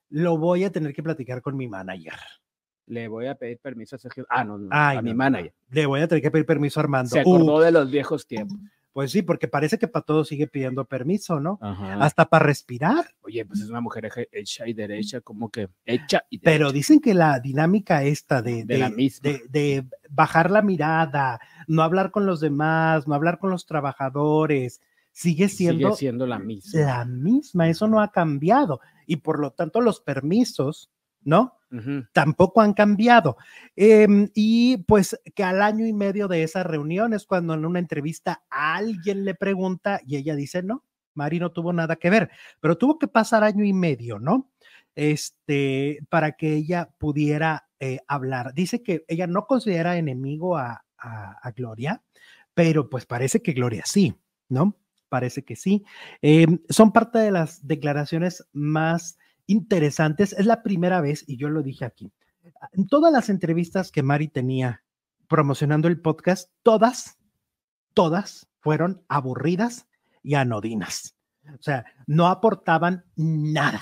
lo 0.09 0.37
voy 0.37 0.63
a 0.63 0.71
tener 0.71 0.93
que 0.93 1.03
platicar 1.03 1.41
con 1.41 1.57
mi 1.57 1.67
manager. 1.67 2.13
Le 2.85 3.07
voy 3.07 3.27
a 3.27 3.35
pedir 3.35 3.59
permiso 3.59 3.95
a 3.95 3.99
Sergio. 3.99 4.25
Ah, 4.29 4.43
no, 4.43 4.57
no, 4.57 4.67
Ay, 4.71 4.97
a 4.97 5.01
mi 5.01 5.13
manager. 5.13 5.53
Le 5.69 5.85
voy 5.85 6.01
a 6.01 6.07
tener 6.07 6.21
que 6.21 6.31
pedir 6.31 6.45
permiso 6.45 6.79
a 6.79 6.83
Armando. 6.83 7.09
Se 7.09 7.21
acordó 7.21 7.61
de 7.61 7.71
los 7.71 7.89
viejos 7.89 8.27
tiempos. 8.27 8.57
Pues 8.93 9.11
sí, 9.11 9.23
porque 9.23 9.47
parece 9.47 9.77
que 9.79 9.87
para 9.87 10.05
todo 10.05 10.23
sigue 10.23 10.45
pidiendo 10.47 10.85
permiso, 10.85 11.39
¿no? 11.39 11.57
Ajá. 11.61 11.95
Hasta 12.03 12.25
para 12.29 12.45
respirar. 12.45 13.05
Oye, 13.23 13.43
pues 13.45 13.59
es 13.61 13.69
una 13.69 13.81
mujer 13.81 14.09
hecha 14.31 14.67
y 14.67 14.73
derecha, 14.73 15.19
como 15.21 15.49
que 15.49 15.67
hecha 15.85 16.23
y 16.29 16.37
Pero 16.37 16.67
derecha. 16.67 16.73
dicen 16.73 16.99
que 16.99 17.13
la 17.15 17.39
dinámica 17.39 18.03
esta 18.03 18.41
de, 18.43 18.63
De 18.65 18.77
la 18.77 18.89
misma. 18.91 19.29
de- 19.31 19.41
de 19.49 19.85
bajar 20.09 20.51
la 20.51 20.61
mirada, 20.61 21.39
no 21.67 21.81
hablar 21.81 22.11
con 22.11 22.25
los 22.27 22.39
demás, 22.39 23.07
no 23.07 23.15
hablar 23.15 23.39
con 23.39 23.49
los 23.49 23.65
trabajadores, 23.65 24.79
sigue 25.11 25.49
siendo, 25.49 25.89
sigue 25.89 25.97
siendo 25.97 26.25
la 26.27 26.39
misma. 26.39 26.79
la 26.81 27.05
misma, 27.05 27.69
eso 27.69 27.87
no 27.87 27.99
ha 28.01 28.11
cambiado. 28.11 28.79
Y 29.07 29.17
por 29.17 29.39
lo 29.39 29.51
tanto 29.51 29.81
los 29.81 29.99
permisos, 30.01 30.89
¿no? 31.25 31.57
Tampoco 32.13 32.61
han 32.61 32.73
cambiado. 32.73 33.35
Em, 33.75 34.29
y 34.35 34.77
pues 34.85 35.19
que 35.33 35.43
al 35.43 35.61
año 35.63 35.87
y 35.87 35.93
medio 35.93 36.27
de 36.27 36.43
esa 36.43 36.61
reunión 36.61 37.13
es 37.13 37.25
cuando 37.25 37.55
en 37.55 37.65
una 37.65 37.79
entrevista 37.79 38.43
alguien 38.51 39.25
le 39.25 39.33
pregunta 39.33 39.99
y 40.05 40.17
ella 40.17 40.35
dice, 40.35 40.61
no, 40.61 40.83
Mari 41.15 41.39
no 41.39 41.51
tuvo 41.51 41.73
nada 41.73 41.95
que 41.95 42.11
ver, 42.11 42.29
pero 42.59 42.77
tuvo 42.77 42.99
que 42.99 43.07
pasar 43.07 43.43
año 43.43 43.63
y 43.65 43.73
medio, 43.73 44.19
¿no? 44.19 44.51
Este, 44.95 45.99
para 46.09 46.33
que 46.33 46.53
ella 46.53 46.89
pudiera 46.99 47.67
eh, 47.79 47.99
hablar. 48.07 48.53
Dice 48.53 48.83
que 48.83 49.03
ella 49.07 49.27
no 49.27 49.45
considera 49.47 49.97
enemigo 49.97 50.57
a, 50.57 50.85
a- 50.97 51.37
a 51.41 51.51
Gloria, 51.51 52.03
pero 52.53 52.89
pues 52.89 53.05
parece 53.05 53.41
que 53.41 53.53
Gloria 53.53 53.83
sí, 53.85 54.15
¿no? 54.49 54.77
Parece 55.09 55.43
que 55.43 55.55
sí. 55.55 55.83
Em, 56.21 56.59
son 56.69 56.91
parte 56.91 57.19
de 57.19 57.31
las 57.31 57.65
declaraciones 57.67 58.47
más 58.53 59.17
interesantes. 59.47 60.33
Es 60.33 60.45
la 60.45 60.63
primera 60.63 61.01
vez, 61.01 61.23
y 61.27 61.37
yo 61.37 61.49
lo 61.49 61.63
dije 61.63 61.85
aquí, 61.85 62.11
en 62.73 62.87
todas 62.87 63.11
las 63.11 63.29
entrevistas 63.29 63.91
que 63.91 64.03
Mari 64.03 64.27
tenía 64.27 64.83
promocionando 65.27 65.87
el 65.87 65.99
podcast, 65.99 66.51
todas, 66.61 67.17
todas 67.93 68.47
fueron 68.59 69.03
aburridas 69.07 69.87
y 70.21 70.35
anodinas. 70.35 71.15
O 71.47 71.61
sea, 71.61 71.85
no 72.07 72.27
aportaban 72.27 73.05
nada. 73.15 73.81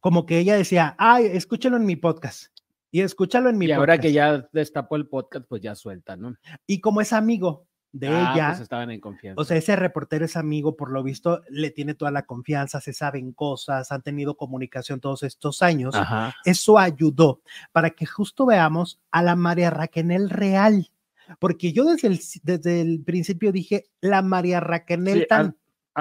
Como 0.00 0.26
que 0.26 0.38
ella 0.38 0.56
decía, 0.56 0.94
ay, 0.98 1.26
escúchalo 1.26 1.76
en 1.76 1.86
mi 1.86 1.96
podcast. 1.96 2.46
Y 2.92 3.02
escúchalo 3.02 3.50
en 3.50 3.58
mi 3.58 3.66
Y 3.66 3.68
podcast. 3.68 3.78
ahora 3.78 3.98
que 3.98 4.12
ya 4.12 4.48
destapó 4.52 4.96
el 4.96 5.08
podcast, 5.08 5.46
pues 5.48 5.62
ya 5.62 5.74
suelta, 5.74 6.16
¿no? 6.16 6.34
Y 6.66 6.80
como 6.80 7.00
es 7.00 7.12
amigo 7.12 7.66
de 7.92 8.08
Ah, 8.08 8.32
ella, 8.34 8.48
pues 8.50 8.60
estaban 8.60 8.90
en 8.90 9.00
confianza. 9.00 9.40
o 9.40 9.44
sea, 9.44 9.56
ese 9.56 9.74
reportero 9.76 10.24
es 10.24 10.36
amigo, 10.36 10.76
por 10.76 10.90
lo 10.92 11.02
visto, 11.02 11.42
le 11.48 11.70
tiene 11.70 11.94
toda 11.94 12.10
la 12.10 12.22
confianza, 12.24 12.80
se 12.80 12.92
saben 12.92 13.32
cosas, 13.32 13.90
han 13.90 14.02
tenido 14.02 14.36
comunicación 14.36 15.00
todos 15.00 15.22
estos 15.24 15.60
años. 15.62 15.94
Ajá. 15.94 16.34
Eso 16.44 16.78
ayudó 16.78 17.42
para 17.72 17.90
que 17.90 18.06
justo 18.06 18.46
veamos 18.46 19.00
a 19.10 19.22
la 19.22 19.34
María 19.36 19.70
Raquenel 19.70 20.30
real. 20.30 20.90
Porque 21.38 21.72
yo 21.72 21.84
desde 21.84 22.08
el, 22.08 22.20
desde 22.42 22.80
el 22.80 23.02
principio 23.04 23.52
dije, 23.52 23.86
la 24.00 24.20
María 24.22 24.60
Raquenel 24.60 25.20
Sí, 25.20 25.26
tan... 25.28 25.46
has- 25.46 25.54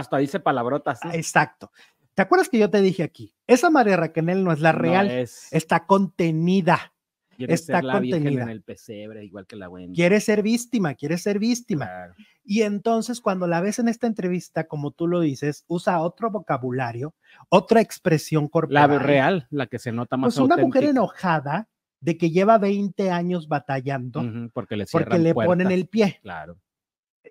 Hasta 0.05 0.17
dice 0.17 0.39
palabrotas. 0.39 0.99
¿sí? 1.01 1.07
Exacto. 1.13 1.71
¿Te 2.13 2.21
acuerdas 2.23 2.49
que 2.49 2.59
yo 2.59 2.69
te 2.69 2.81
dije 2.81 3.01
aquí? 3.03 3.33
Esa 3.47 3.69
María 3.69 3.95
Raquenel 3.97 4.43
no 4.43 4.51
es 4.51 4.59
la 4.59 4.73
No 4.73 4.79
real, 4.79 5.09
es- 5.09 5.47
está 5.51 5.85
contenida. 5.85 6.93
Quiere 7.39 7.53
está 7.53 7.77
ser 7.77 7.83
la 7.85 7.93
contenida. 7.93 8.43
en 8.43 8.49
el 8.49 8.61
pesebre, 8.61 9.23
igual 9.23 9.47
que 9.47 9.55
la 9.55 9.69
Wendy. 9.69 9.95
Quiere 9.95 10.19
ser 10.19 10.43
víctima, 10.43 10.93
quiere 10.93 11.17
ser 11.17 11.39
víctima. 11.39 11.85
Claro. 11.85 12.13
Y 12.43 12.61
entonces 12.63 13.21
cuando 13.21 13.47
la 13.47 13.61
ves 13.61 13.79
en 13.79 13.87
esta 13.87 14.07
entrevista, 14.07 14.67
como 14.67 14.91
tú 14.91 15.07
lo 15.07 15.21
dices, 15.21 15.63
usa 15.67 16.01
otro 16.01 16.31
vocabulario, 16.31 17.15
otra 17.47 17.81
expresión 17.81 18.43
La 18.43 18.49
corporal. 18.49 18.99
real, 18.99 19.47
la 19.49 19.67
que 19.67 19.79
se 19.79 19.91
nota 19.91 20.17
más 20.17 20.35
Pues 20.35 20.45
una 20.45 20.57
mujer 20.57 20.83
enojada 20.83 21.69
de 22.01 22.17
que 22.17 22.29
lleva 22.29 22.57
20 22.57 23.11
años 23.11 23.47
batallando 23.47 24.23
porque 24.53 24.75
le 24.75 24.85
porque 24.85 25.19
le 25.19 25.33
ponen 25.33 25.71
el 25.71 25.87
pie. 25.87 26.19
Claro. 26.21 26.57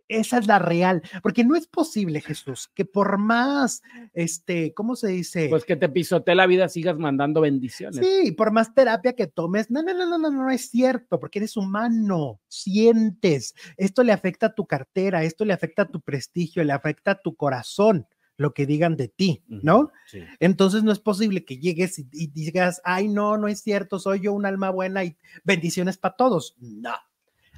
Esa 0.08 0.38
es 0.38 0.46
la 0.46 0.58
real, 0.58 1.02
porque 1.22 1.44
no 1.44 1.54
es 1.54 1.66
posible, 1.66 2.20
Jesús, 2.20 2.70
que 2.74 2.84
por 2.84 3.18
más, 3.18 3.82
este, 4.14 4.72
¿cómo 4.72 4.96
se 4.96 5.08
dice? 5.08 5.48
Pues 5.48 5.64
que 5.64 5.76
te 5.76 5.88
pisotee 5.88 6.34
la 6.34 6.46
vida, 6.46 6.68
sigas 6.68 6.98
mandando 6.98 7.42
bendiciones. 7.42 8.06
Sí, 8.06 8.32
por 8.32 8.50
más 8.50 8.74
terapia 8.74 9.14
que 9.14 9.26
tomes, 9.26 9.70
no, 9.70 9.82
no, 9.82 9.94
no, 9.94 10.06
no, 10.06 10.18
no, 10.18 10.30
no 10.30 10.50
es 10.50 10.70
cierto, 10.70 11.20
porque 11.20 11.40
eres 11.40 11.56
humano, 11.56 12.40
sientes, 12.48 13.54
esto 13.76 14.02
le 14.02 14.12
afecta 14.12 14.46
a 14.46 14.54
tu 14.54 14.66
cartera, 14.66 15.24
esto 15.24 15.44
le 15.44 15.52
afecta 15.52 15.82
a 15.82 15.90
tu 15.90 16.00
prestigio, 16.00 16.64
le 16.64 16.72
afecta 16.72 17.12
a 17.12 17.20
tu 17.20 17.34
corazón, 17.34 18.06
lo 18.36 18.54
que 18.54 18.66
digan 18.66 18.96
de 18.96 19.08
ti, 19.08 19.42
¿no? 19.48 19.90
Sí. 20.06 20.22
Entonces 20.38 20.84
no 20.84 20.92
es 20.92 21.00
posible 21.00 21.44
que 21.44 21.58
llegues 21.58 21.98
y, 21.98 22.08
y 22.12 22.28
digas, 22.28 22.80
ay, 22.84 23.08
no, 23.08 23.36
no 23.36 23.48
es 23.48 23.60
cierto, 23.60 23.98
soy 23.98 24.20
yo 24.20 24.32
un 24.32 24.46
alma 24.46 24.70
buena 24.70 25.04
y 25.04 25.16
bendiciones 25.44 25.98
para 25.98 26.16
todos. 26.16 26.56
No. 26.60 26.94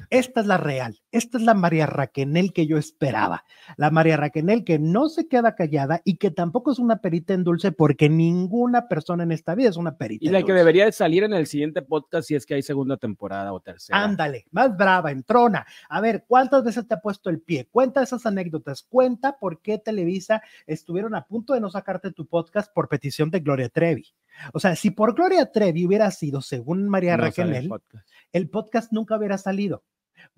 Esta 0.09 0.41
es 0.41 0.47
la 0.47 0.57
real, 0.57 1.01
esta 1.13 1.39
es 1.39 1.45
la 1.45 1.55
María 1.55 1.87
Raquenel 1.87 2.53
que 2.53 2.67
yo 2.67 2.79
esperaba, 2.79 3.45
la 3.77 3.91
María 3.91 4.17
Raquenel 4.17 4.65
que 4.65 4.79
no 4.79 5.09
se 5.09 5.29
queda 5.29 5.55
callada 5.55 6.01
y 6.05 6.17
que 6.17 6.31
tampoco 6.31 6.73
es 6.73 6.79
una 6.79 7.01
perita 7.01 7.35
en 7.35 7.45
dulce 7.45 7.73
porque 7.73 8.09
ninguna 8.09 8.89
persona 8.89 9.23
en 9.23 9.33
esta 9.33 9.55
vida 9.55 9.69
es 9.69 9.77
una 9.77 9.97
perita 9.97 10.25
Y 10.25 10.29
en 10.29 10.33
la 10.33 10.39
que 10.41 10.53
dulce. 10.53 10.59
debería 10.59 10.85
de 10.87 10.93
salir 10.93 11.25
en 11.25 11.33
el 11.33 11.47
siguiente 11.47 11.83
podcast 11.83 12.29
si 12.29 12.35
es 12.35 12.47
que 12.47 12.55
hay 12.55 12.63
segunda 12.63 12.97
temporada 12.97 13.53
o 13.53 13.61
tercera. 13.61 14.03
Ándale, 14.03 14.47
más 14.51 14.77
brava, 14.77 15.11
entrona. 15.11 15.67
A 15.89 16.01
ver, 16.01 16.25
¿cuántas 16.27 16.65
veces 16.65 16.87
te 16.87 16.95
ha 16.95 17.01
puesto 17.01 17.31
el 17.31 17.41
pie? 17.41 17.69
Cuenta 17.71 18.03
esas 18.03 18.25
anécdotas, 18.27 18.83
cuenta 18.83 19.39
por 19.39 19.61
qué 19.61 19.79
Televisa 19.79 20.43
estuvieron 20.67 21.15
a 21.15 21.27
punto 21.27 21.55
de 21.55 21.61
no 21.61 21.71
sacarte 21.71 22.13
tu 22.13 22.27
podcast 22.27 22.73
por 22.73 22.89
petición 22.89 23.31
de 23.31 23.41
Gloria 23.41 23.69
Trevi. 23.69 24.07
O 24.53 24.61
sea, 24.61 24.75
si 24.77 24.91
por 24.91 25.15
Gloria 25.15 25.51
Trevi 25.53 25.87
hubiera 25.87 26.11
sido, 26.11 26.41
según 26.43 26.89
María 26.89 27.17
No 27.17 27.31
sale 27.33 27.59
el 27.59 27.69
podcast. 27.69 28.09
el 28.33 28.49
podcast 28.51 28.93
nunca 28.93 29.17
hubiera 29.17 29.39
salido. 29.39 29.85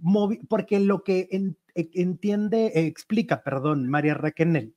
Movi- 0.01 0.41
porque 0.49 0.79
lo 0.81 1.03
que 1.03 1.29
en- 1.33 1.57
e- 1.75 1.91
entiende, 1.95 2.67
eh, 2.75 2.87
explica, 2.87 3.43
perdón, 3.43 3.89
María 3.89 4.15
Raquenel, 4.15 4.75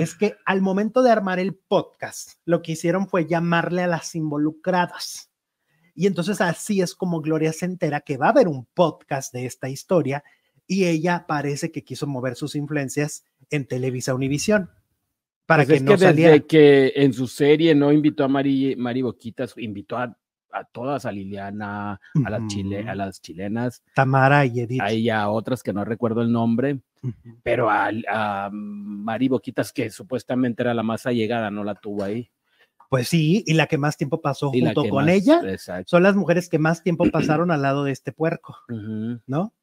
es 0.00 0.14
que 0.14 0.34
al 0.46 0.62
momento 0.62 1.02
de 1.02 1.10
armar 1.10 1.38
el 1.38 1.54
podcast, 1.54 2.32
lo 2.44 2.62
que 2.62 2.72
hicieron 2.72 3.06
fue 3.08 3.26
llamarle 3.26 3.82
a 3.82 3.86
las 3.86 4.14
involucradas. 4.14 5.30
Y 5.94 6.06
entonces 6.06 6.40
así 6.40 6.80
es 6.80 6.94
como 6.94 7.20
Gloria 7.20 7.52
se 7.52 7.66
entera 7.66 8.00
que 8.00 8.16
va 8.16 8.26
a 8.26 8.30
haber 8.30 8.48
un 8.48 8.66
podcast 8.72 9.32
de 9.32 9.46
esta 9.46 9.68
historia 9.68 10.22
y 10.66 10.84
ella 10.84 11.24
parece 11.26 11.70
que 11.72 11.82
quiso 11.84 12.06
mover 12.06 12.34
sus 12.36 12.54
influencias 12.54 13.24
en 13.50 13.66
Televisa 13.66 14.14
Univisión 14.14 14.70
para 15.48 15.62
Pues 15.62 15.68
que 15.68 15.74
es 15.76 15.82
no 15.82 15.92
que 15.92 15.98
saliera. 15.98 16.32
desde 16.32 16.46
que 16.46 16.92
en 16.94 17.14
su 17.14 17.26
serie 17.26 17.74
no 17.74 17.90
invitó 17.90 18.22
a 18.24 18.28
Mari, 18.28 18.76
Mari 18.76 19.00
Boquitas, 19.00 19.54
invitó 19.56 19.96
a, 19.96 20.14
a 20.52 20.64
todas, 20.64 21.06
a 21.06 21.10
Liliana, 21.12 21.98
a 22.24 22.30
las, 22.30 22.46
chile, 22.48 22.86
a 22.86 22.94
las 22.94 23.22
chilenas, 23.22 23.82
Tamara 23.94 24.44
y 24.44 24.60
Edith. 24.60 24.82
ella, 24.86 25.22
a 25.22 25.30
otras 25.30 25.62
que 25.62 25.72
no 25.72 25.86
recuerdo 25.86 26.20
el 26.20 26.30
nombre, 26.30 26.80
pero 27.42 27.70
a, 27.70 27.90
a 28.10 28.50
Mari 28.52 29.28
Boquitas, 29.28 29.72
que 29.72 29.88
supuestamente 29.88 30.62
era 30.62 30.74
la 30.74 30.82
más 30.82 31.06
allegada, 31.06 31.50
no 31.50 31.64
la 31.64 31.74
tuvo 31.76 32.04
ahí. 32.04 32.30
Pues 32.90 33.08
sí, 33.08 33.42
y 33.46 33.54
la 33.54 33.66
que 33.66 33.78
más 33.78 33.96
tiempo 33.96 34.20
pasó 34.20 34.50
Y 34.52 34.60
junto 34.60 34.84
con 34.88 35.04
más- 35.06 35.14
ella 35.14 35.40
Exacto. 35.44 35.88
son 35.88 36.02
las 36.02 36.14
mujeres 36.14 36.48
que 36.50 36.58
más 36.58 36.82
tiempo 36.82 37.04
pasaron 37.40 37.50
al 37.50 37.62
lado 37.62 37.84
de 37.84 37.92
este 37.92 38.12
puerco. 38.12 38.56
¿no? 39.26 39.54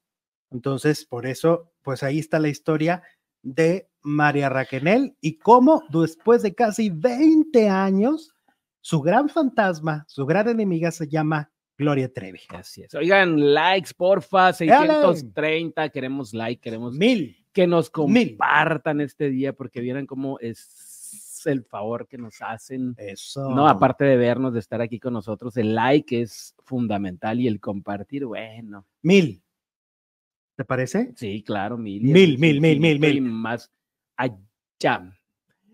Entonces, 0.52 1.06
por 1.06 1.26
eso, 1.26 1.72
pues 1.82 2.02
ahí 2.04 2.20
está 2.20 2.40
la 2.40 2.50
historia 2.50 3.04
de 3.46 3.88
María 4.02 4.50
Raquenel 4.50 5.16
y 5.22 5.38
cómo 5.38 5.84
después 5.90 6.42
de 6.42 6.54
casi 6.54 6.90
20 6.90 7.70
años 7.70 8.34
su 8.82 9.02
gran 9.02 9.30
fantasma, 9.30 10.06
su 10.08 10.26
gran 10.26 10.50
enemiga 10.50 10.92
se 10.92 11.08
llama 11.08 11.52
Gloria 11.78 12.12
Trevi. 12.12 12.42
Así 12.50 12.84
es. 12.84 12.94
Oigan, 12.96 13.54
likes, 13.54 13.92
porfa, 13.96 14.52
630, 14.52 15.90
queremos 15.90 16.34
like, 16.34 16.62
queremos 16.62 16.96
mil 16.96 17.46
que 17.54 17.68
nos 17.68 17.90
compartan 17.90 19.00
este 19.00 19.30
día 19.30 19.54
porque 19.54 19.80
vieran 19.80 20.06
cómo 20.06 20.38
es 20.40 21.42
el 21.46 21.64
favor 21.64 22.08
que 22.08 22.18
nos 22.18 22.42
hacen. 22.42 22.96
Eso. 22.98 23.50
No, 23.50 23.68
aparte 23.68 24.04
de 24.04 24.18
vernos, 24.18 24.54
de 24.54 24.60
estar 24.60 24.82
aquí 24.82 25.00
con 25.00 25.14
nosotros, 25.14 25.56
el 25.58 25.74
like 25.74 26.22
es 26.22 26.56
fundamental 26.66 27.40
y 27.40 27.48
el 27.48 27.60
compartir, 27.60 28.26
bueno. 28.26 28.86
Mil. 29.04 29.42
¿Te 30.56 30.66
parece? 30.66 31.14
Sí, 31.16 31.44
claro, 31.44 31.78
mil. 31.78 32.02
Mil, 32.04 32.38
mil, 32.38 32.62
mil, 32.62 32.80
mil, 32.80 33.00
mil. 33.00 33.22
Más 33.22 33.72
allá. 34.16 35.12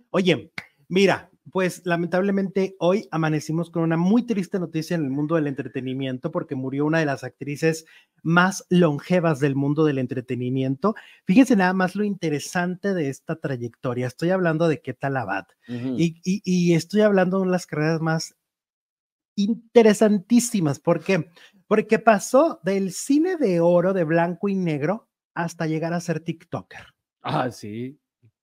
Oye, 0.09 0.51
mira, 0.88 1.32
pues 1.51 1.82
lamentablemente 1.86 2.75
hoy 2.79 3.07
amanecimos 3.11 3.71
con 3.71 3.84
una 3.84 3.97
muy 3.97 4.23
triste 4.25 4.59
noticia 4.59 4.95
en 4.95 5.03
el 5.03 5.09
mundo 5.09 5.36
del 5.36 5.47
entretenimiento 5.47 6.32
porque 6.32 6.55
murió 6.55 6.86
una 6.86 6.99
de 6.99 7.05
las 7.05 7.23
actrices 7.23 7.86
más 8.23 8.65
longevas 8.69 9.39
del 9.39 9.55
mundo 9.55 9.84
del 9.84 9.97
entretenimiento. 9.97 10.95
Fíjense 11.25 11.55
nada 11.55 11.73
más 11.73 11.95
lo 11.95 12.03
interesante 12.03 12.93
de 12.93 13.09
esta 13.09 13.36
trayectoria. 13.36 14.07
Estoy 14.07 14.29
hablando 14.29 14.67
de 14.67 14.82
Keta 14.82 15.09
Labat 15.09 15.49
y, 15.67 16.73
estoy 16.73 17.01
hablando 17.01 17.41
de 17.41 17.47
las 17.47 17.65
carreras 17.65 18.01
más 18.01 18.36
interesantísimas. 19.36 20.79
¿Por 20.79 21.03
qué? 21.03 21.29
Porque 21.67 21.99
pasó 21.99 22.59
del 22.63 22.91
cine 22.91 23.38
de 23.38 23.59
oro 23.59 23.93
de 23.93 24.03
blanco 24.03 24.49
y 24.49 24.55
negro 24.55 25.07
hasta 25.34 25.67
llegar 25.67 25.93
a 25.93 25.99
ser 25.99 26.19
TikToker. 26.19 26.86
Ah, 27.21 27.49
sí. 27.51 27.97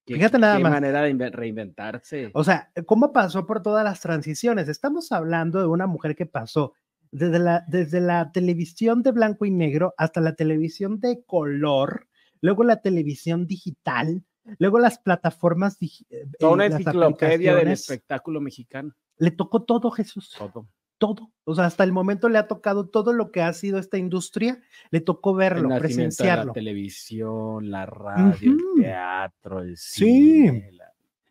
Fíjate 0.06 0.38
nada 0.38 0.56
qué 0.56 0.62
más. 0.62 0.72
manera 0.72 1.02
de 1.02 1.30
reinventarse. 1.30 2.30
O 2.32 2.42
sea, 2.42 2.70
¿cómo 2.86 3.12
pasó 3.12 3.44
por 3.44 3.62
todas 3.62 3.84
las 3.84 4.00
transiciones? 4.00 4.68
Estamos 4.68 5.12
hablando 5.12 5.60
de 5.60 5.66
una 5.66 5.86
mujer 5.86 6.16
que 6.16 6.24
pasó 6.24 6.72
desde 7.10 7.38
la, 7.38 7.64
desde 7.68 8.00
la 8.00 8.32
televisión 8.32 9.02
de 9.02 9.12
blanco 9.12 9.44
y 9.44 9.50
negro 9.50 9.94
hasta 9.98 10.22
la 10.22 10.34
televisión 10.34 10.98
de 11.00 11.22
color, 11.24 12.08
luego 12.40 12.64
la 12.64 12.80
televisión 12.80 13.46
digital, 13.46 14.24
luego 14.58 14.78
las 14.78 14.98
plataformas 14.98 15.76
eh, 15.82 16.26
Toda 16.38 16.52
una 16.52 16.66
enciclopedia 16.66 17.54
del 17.54 17.68
espectáculo 17.68 18.40
mexicano. 18.40 18.94
Le 19.18 19.30
tocó 19.30 19.64
todo, 19.64 19.90
Jesús. 19.90 20.34
Todo 20.38 20.68
todo. 20.98 21.30
O 21.44 21.54
sea, 21.54 21.64
hasta 21.66 21.84
el 21.84 21.92
momento 21.92 22.28
le 22.28 22.38
ha 22.38 22.46
tocado 22.46 22.88
todo 22.88 23.12
lo 23.12 23.30
que 23.30 23.40
ha 23.40 23.52
sido 23.52 23.78
esta 23.78 23.96
industria, 23.96 24.60
le 24.90 25.00
tocó 25.00 25.34
verlo, 25.34 25.68
presenciarlo. 25.78 26.46
La 26.46 26.52
televisión, 26.52 27.70
la 27.70 27.86
radio, 27.86 28.52
el 28.52 28.82
teatro, 28.82 29.60
el 29.60 29.76
cine. 29.76 30.70
Sí. 30.70 30.78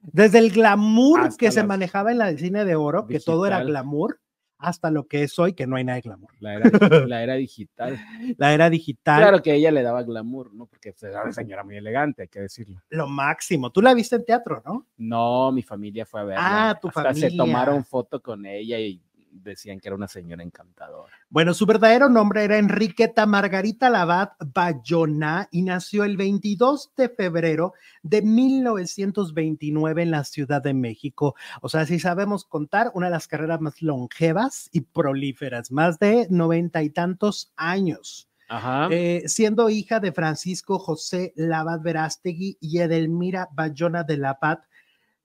Desde 0.01 0.39
el 0.39 0.51
glamour 0.51 1.35
que 1.37 1.51
se 1.51 1.63
manejaba 1.63 2.11
en 2.11 2.19
la 2.19 2.35
cine 2.37 2.65
de 2.65 2.75
oro, 2.75 3.07
que 3.07 3.19
todo 3.19 3.45
era 3.45 3.63
glamour, 3.63 4.19
hasta 4.59 4.89
lo 4.89 5.07
que 5.07 5.23
es 5.23 5.37
hoy, 5.37 5.53
que 5.53 5.67
no 5.67 5.75
hay 5.75 5.83
nada 5.83 5.97
de 5.97 6.01
glamour. 6.01 6.31
La 6.39 6.53
era, 6.55 7.35
digital. 7.35 7.99
La 8.37 8.53
era 8.53 8.69
digital. 8.69 9.21
Claro 9.21 9.41
que 9.41 9.53
ella 9.53 9.71
le 9.71 9.83
daba 9.83 10.03
glamour, 10.03 10.53
¿no? 10.53 10.65
Porque 10.65 10.93
era 11.01 11.23
una 11.23 11.31
señora 11.31 11.63
muy 11.63 11.77
elegante, 11.77 12.23
hay 12.23 12.27
que 12.27 12.41
decirlo. 12.41 12.81
Lo 12.89 13.07
máximo. 13.07 13.71
Tú 13.71 13.81
la 13.81 13.93
viste 13.93 14.15
en 14.15 14.25
teatro, 14.25 14.63
¿no? 14.65 14.87
No, 14.97 15.51
mi 15.51 15.61
familia 15.61 16.05
fue 16.05 16.21
a 16.21 16.23
verla. 16.23 16.69
Ah, 16.69 16.79
tu 16.79 16.89
familia. 16.89 17.29
Se 17.29 17.37
tomaron 17.37 17.85
foto 17.85 18.21
con 18.21 18.45
ella 18.45 18.79
y 18.79 19.01
decían 19.31 19.79
que 19.79 19.89
era 19.89 19.95
una 19.95 20.07
señora 20.07 20.43
encantadora. 20.43 21.13
Bueno, 21.29 21.53
su 21.53 21.65
verdadero 21.65 22.09
nombre 22.09 22.43
era 22.43 22.57
Enriqueta 22.57 23.25
Margarita 23.25 23.89
Labat 23.89 24.33
Bayona 24.53 25.47
y 25.51 25.61
nació 25.61 26.03
el 26.03 26.17
22 26.17 26.91
de 26.95 27.09
febrero 27.09 27.73
de 28.03 28.21
1929 28.21 30.03
en 30.03 30.11
la 30.11 30.23
Ciudad 30.23 30.61
de 30.61 30.73
México. 30.73 31.35
O 31.61 31.69
sea, 31.69 31.85
si 31.85 31.99
sabemos 31.99 32.45
contar, 32.45 32.91
una 32.93 33.07
de 33.07 33.11
las 33.11 33.27
carreras 33.27 33.61
más 33.61 33.81
longevas 33.81 34.69
y 34.71 34.81
prolíferas, 34.81 35.71
más 35.71 35.99
de 35.99 36.27
noventa 36.29 36.83
y 36.83 36.89
tantos 36.89 37.53
años. 37.55 38.29
Ajá. 38.49 38.87
Eh, 38.91 39.23
siendo 39.27 39.69
hija 39.69 39.99
de 39.99 40.13
Francisco 40.13 40.79
José 40.79 41.33
Labat 41.35 41.83
Verástegui 41.83 42.57
y 42.61 42.79
Edelmira 42.79 43.49
Bayona 43.51 44.03
de 44.03 44.17
Labat, 44.17 44.61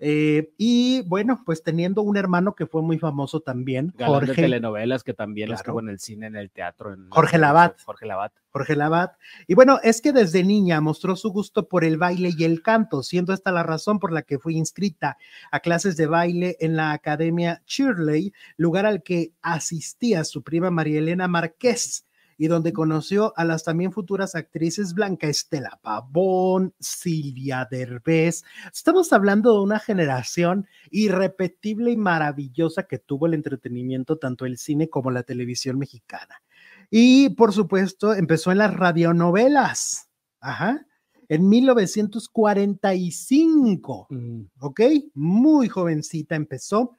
eh, 0.04 0.50
y 0.58 1.02
bueno, 1.02 1.44
pues 1.46 1.62
teniendo 1.62 2.02
un 2.02 2.16
hermano 2.16 2.56
que 2.56 2.66
fue 2.66 2.82
muy 2.82 2.98
famoso 2.98 3.38
también, 3.38 3.94
Jorge. 4.04 4.32
De 4.32 4.34
telenovelas 4.34 5.04
que 5.04 5.14
también 5.14 5.52
estuvo 5.52 5.78
en 5.78 5.90
el 5.90 6.00
cine, 6.00 6.26
en 6.26 6.34
el 6.34 6.50
teatro. 6.50 6.92
En 6.92 7.08
Jorge 7.08 7.38
Labat. 7.38 7.80
Jorge 7.84 8.06
Labat. 8.06 8.32
Jorge 8.50 8.74
Labat. 8.74 9.12
Y 9.46 9.54
bueno, 9.54 9.78
es 9.84 10.02
que 10.02 10.12
desde 10.12 10.42
niña 10.42 10.80
mostró 10.80 11.14
su 11.14 11.30
gusto 11.30 11.68
por 11.68 11.84
el 11.84 11.98
baile 11.98 12.32
y 12.36 12.42
el 12.42 12.62
canto, 12.62 13.04
siendo 13.04 13.32
esta 13.32 13.52
la 13.52 13.62
razón 13.62 14.00
por 14.00 14.12
la 14.12 14.22
que 14.22 14.40
fue 14.40 14.54
inscrita 14.54 15.18
a 15.52 15.60
clases 15.60 15.96
de 15.96 16.08
baile 16.08 16.56
en 16.58 16.74
la 16.74 16.90
Academia 16.90 17.62
Shirley, 17.68 18.32
lugar 18.56 18.86
al 18.86 19.04
que 19.04 19.30
asistía 19.40 20.24
su 20.24 20.42
prima 20.42 20.72
María 20.72 20.98
Elena 20.98 21.28
Márquez 21.28 22.06
y 22.42 22.48
donde 22.48 22.72
conoció 22.72 23.32
a 23.36 23.44
las 23.44 23.62
también 23.62 23.92
futuras 23.92 24.34
actrices 24.34 24.94
Blanca 24.94 25.28
Estela 25.28 25.78
Pavón, 25.80 26.74
Silvia 26.80 27.68
Derbez. 27.70 28.42
Estamos 28.74 29.12
hablando 29.12 29.52
de 29.52 29.60
una 29.60 29.78
generación 29.78 30.66
irrepetible 30.90 31.92
y 31.92 31.96
maravillosa 31.96 32.82
que 32.82 32.98
tuvo 32.98 33.26
el 33.26 33.34
entretenimiento, 33.34 34.18
tanto 34.18 34.44
el 34.44 34.58
cine 34.58 34.90
como 34.90 35.12
la 35.12 35.22
televisión 35.22 35.78
mexicana. 35.78 36.42
Y 36.90 37.28
por 37.36 37.52
supuesto, 37.52 38.12
empezó 38.12 38.50
en 38.50 38.58
las 38.58 38.74
radionovelas. 38.74 40.08
Ajá. 40.40 40.84
En 41.28 41.48
1945, 41.48 44.08
mm. 44.10 44.40
¿ok? 44.58 44.80
Muy 45.14 45.68
jovencita 45.68 46.34
empezó 46.34 46.98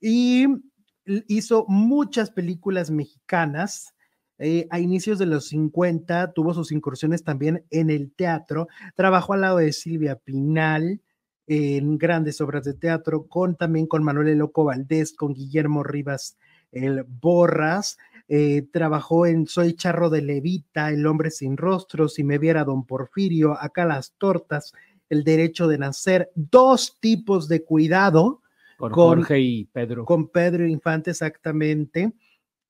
y 0.00 0.46
hizo 1.26 1.64
muchas 1.66 2.30
películas 2.30 2.92
mexicanas 2.92 3.94
eh, 4.38 4.66
a 4.70 4.80
inicios 4.80 5.18
de 5.18 5.26
los 5.26 5.48
50 5.48 6.32
tuvo 6.32 6.54
sus 6.54 6.72
incursiones 6.72 7.22
también 7.22 7.64
en 7.70 7.90
el 7.90 8.12
teatro, 8.12 8.68
trabajó 8.96 9.34
al 9.34 9.42
lado 9.42 9.58
de 9.58 9.72
Silvia 9.72 10.16
Pinal 10.16 11.00
en 11.46 11.98
grandes 11.98 12.40
obras 12.40 12.64
de 12.64 12.74
teatro, 12.74 13.26
con 13.26 13.54
también 13.54 13.86
con 13.86 14.02
Manuel 14.02 14.36
Loco 14.38 14.64
Valdés, 14.64 15.14
con 15.14 15.34
Guillermo 15.34 15.82
Rivas 15.82 16.36
el 16.72 17.04
Borras, 17.04 17.98
eh, 18.26 18.66
trabajó 18.72 19.26
en 19.26 19.46
Soy 19.46 19.74
Charro 19.74 20.10
de 20.10 20.22
Levita, 20.22 20.90
El 20.90 21.06
Hombre 21.06 21.30
Sin 21.30 21.56
Rostro, 21.56 22.08
Si 22.08 22.24
Me 22.24 22.38
Viera 22.38 22.64
Don 22.64 22.84
Porfirio, 22.84 23.56
Acá 23.60 23.84
las 23.84 24.14
Tortas, 24.18 24.72
El 25.08 25.22
Derecho 25.22 25.68
de 25.68 25.78
Nacer, 25.78 26.32
dos 26.34 26.98
tipos 26.98 27.46
de 27.46 27.62
cuidado. 27.62 28.40
Con, 28.76 28.90
con 28.90 29.18
Jorge 29.18 29.38
y 29.38 29.64
Pedro. 29.66 30.04
Con 30.04 30.28
Pedro 30.30 30.66
Infante, 30.66 31.10
exactamente 31.10 32.12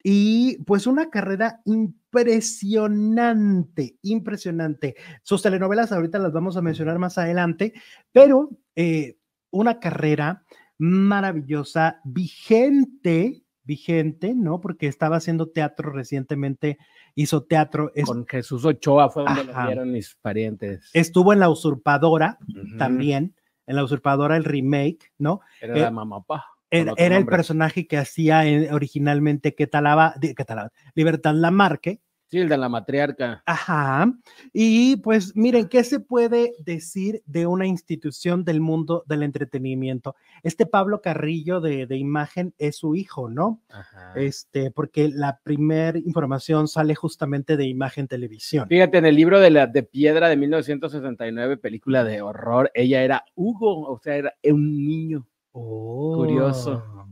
y 0.06 0.58
pues 0.64 0.86
una 0.86 1.08
carrera 1.08 1.62
impresionante, 1.64 3.96
impresionante. 4.02 4.96
Sus 5.22 5.40
telenovelas 5.40 5.92
ahorita 5.92 6.18
las 6.18 6.30
vamos 6.30 6.58
a 6.58 6.62
mencionar 6.62 6.98
más 6.98 7.16
adelante, 7.16 7.72
pero 8.12 8.50
eh, 8.76 9.16
una 9.50 9.80
carrera 9.80 10.44
maravillosa, 10.76 12.02
vigente, 12.04 13.44
vigente, 13.62 14.34
¿no? 14.34 14.60
Porque 14.60 14.88
estaba 14.88 15.16
haciendo 15.16 15.48
teatro 15.48 15.90
recientemente, 15.90 16.76
hizo 17.14 17.44
teatro. 17.44 17.90
Con 18.04 18.26
Jesús 18.26 18.66
Ochoa 18.66 19.08
fue 19.08 19.24
donde 19.24 19.44
lo 19.44 19.66
vieron 19.66 19.90
mis 19.90 20.16
parientes. 20.16 20.90
Estuvo 20.92 21.32
en 21.32 21.40
La 21.40 21.48
Usurpadora 21.48 22.36
también, 22.76 23.34
en 23.66 23.76
La 23.76 23.84
Usurpadora 23.84 24.36
el 24.36 24.44
remake, 24.44 25.14
¿no? 25.16 25.40
Era 25.62 25.76
la 25.76 25.90
mamá 25.90 26.22
Era, 26.70 27.16
el 27.16 27.26
personaje 27.26 27.86
que 27.86 27.96
hacía 27.96 28.46
eh, 28.46 28.72
originalmente 28.72 29.54
que 29.54 29.66
talaba, 29.66 30.14
que 30.20 30.44
talaba, 30.44 30.72
Libertad 30.94 31.34
Lamarque. 31.34 32.00
Sí, 32.26 32.40
el 32.40 32.48
de 32.48 32.56
la 32.56 32.68
matriarca. 32.68 33.42
Ajá. 33.46 34.12
Y 34.52 34.96
pues 34.96 35.36
miren, 35.36 35.68
¿qué 35.68 35.84
se 35.84 36.00
puede 36.00 36.52
decir 36.58 37.22
de 37.26 37.46
una 37.46 37.66
institución 37.66 38.44
del 38.44 38.60
mundo 38.60 39.04
del 39.06 39.22
entretenimiento? 39.22 40.16
Este 40.42 40.66
Pablo 40.66 41.00
Carrillo 41.00 41.60
de, 41.60 41.86
imagen 41.96 42.54
es 42.58 42.78
su 42.78 42.96
hijo, 42.96 43.28
¿no? 43.28 43.62
Ajá. 43.68 44.14
Este, 44.16 44.70
porque 44.70 45.10
la 45.10 45.38
primera 45.44 45.98
información 45.98 46.66
sale 46.66 46.94
justamente 46.94 47.56
de 47.56 47.66
imagen 47.66 48.08
televisión. 48.08 48.66
Fíjate, 48.68 48.98
en 48.98 49.06
el 49.06 49.14
libro 49.14 49.38
de 49.38 49.50
la 49.50 49.66
de 49.66 49.82
piedra 49.82 50.28
de 50.28 50.36
1969, 50.36 51.58
película 51.58 52.04
de 52.04 52.22
horror, 52.22 52.70
ella 52.74 53.02
era 53.02 53.24
Hugo, 53.34 53.82
o 53.88 54.00
sea, 54.00 54.16
era 54.16 54.34
un 54.42 54.84
niño. 54.84 55.26
Curioso. 55.54 56.82
Oh. 56.94 57.08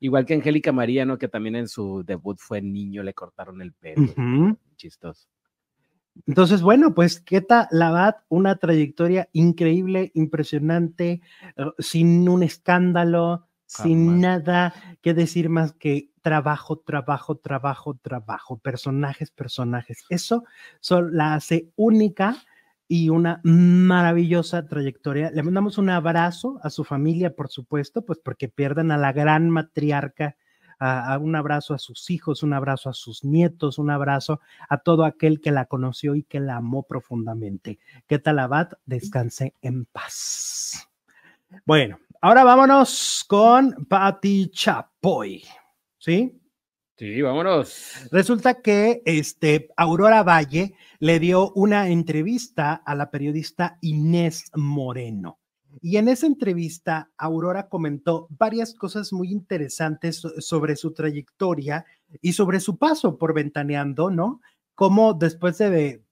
Igual 0.00 0.26
que 0.26 0.34
Angélica 0.34 0.72
María, 0.72 1.04
¿no? 1.06 1.18
Que 1.18 1.28
también 1.28 1.56
en 1.56 1.68
su 1.68 2.02
debut 2.04 2.36
fue 2.38 2.60
niño, 2.60 3.02
le 3.02 3.14
cortaron 3.14 3.62
el 3.62 3.72
pelo. 3.72 4.12
Chistoso. 4.76 5.28
Entonces, 6.26 6.62
bueno, 6.62 6.94
pues 6.94 7.20
Keta 7.20 7.68
Labat, 7.70 8.18
una 8.28 8.56
trayectoria 8.56 9.28
increíble, 9.32 10.10
impresionante, 10.14 11.20
eh, 11.56 11.64
sin 11.78 12.28
un 12.28 12.42
escándalo, 12.42 13.46
sin 13.66 14.20
nada 14.20 14.74
que 15.02 15.12
decir 15.12 15.48
más 15.48 15.72
que 15.72 16.10
trabajo, 16.22 16.78
trabajo, 16.78 17.36
trabajo, 17.36 17.98
trabajo, 18.00 18.58
personajes, 18.58 19.30
personajes. 19.30 20.04
Eso 20.08 20.44
la 21.10 21.34
hace 21.34 21.70
única 21.76 22.36
y 22.88 23.08
una 23.08 23.40
maravillosa 23.42 24.66
trayectoria. 24.66 25.30
Le 25.30 25.42
mandamos 25.42 25.78
un 25.78 25.90
abrazo 25.90 26.58
a 26.62 26.70
su 26.70 26.84
familia, 26.84 27.34
por 27.34 27.48
supuesto, 27.48 28.04
pues 28.04 28.18
porque 28.22 28.48
pierden 28.48 28.90
a 28.90 28.96
la 28.96 29.12
gran 29.12 29.50
matriarca, 29.50 30.36
a, 30.78 31.18
un 31.18 31.34
abrazo 31.34 31.74
a 31.74 31.78
sus 31.78 32.10
hijos, 32.10 32.42
un 32.42 32.52
abrazo 32.52 32.90
a 32.90 32.94
sus 32.94 33.24
nietos, 33.24 33.78
un 33.78 33.90
abrazo 33.90 34.40
a 34.68 34.78
todo 34.78 35.04
aquel 35.04 35.40
que 35.40 35.50
la 35.50 35.64
conoció 35.64 36.14
y 36.14 36.22
que 36.22 36.38
la 36.40 36.56
amó 36.56 36.82
profundamente. 36.82 37.78
Que 38.06 38.18
Talabat 38.18 38.74
descanse 38.84 39.54
en 39.62 39.86
paz. 39.86 40.88
Bueno, 41.64 41.98
ahora 42.20 42.44
vámonos 42.44 43.24
con 43.26 43.86
Patti 43.88 44.50
Chapoy, 44.50 45.44
¿sí? 45.98 46.40
Sí, 46.98 47.20
vámonos. 47.20 48.08
Resulta 48.10 48.62
que 48.62 49.02
este, 49.04 49.68
Aurora 49.76 50.22
Valle 50.22 50.74
le 50.98 51.20
dio 51.20 51.52
una 51.52 51.88
entrevista 51.90 52.72
a 52.72 52.94
la 52.94 53.10
periodista 53.10 53.76
Inés 53.82 54.50
Moreno. 54.54 55.38
Y 55.82 55.98
en 55.98 56.08
esa 56.08 56.26
entrevista, 56.26 57.10
Aurora 57.18 57.68
comentó 57.68 58.28
varias 58.30 58.72
cosas 58.72 59.12
muy 59.12 59.30
interesantes 59.30 60.22
sobre 60.38 60.74
su 60.74 60.94
trayectoria 60.94 61.84
y 62.22 62.32
sobre 62.32 62.60
su 62.60 62.78
paso 62.78 63.18
por 63.18 63.34
Ventaneando, 63.34 64.10
¿no? 64.10 64.40
Cómo 64.74 65.12
después 65.12 65.58
de 65.58 66.02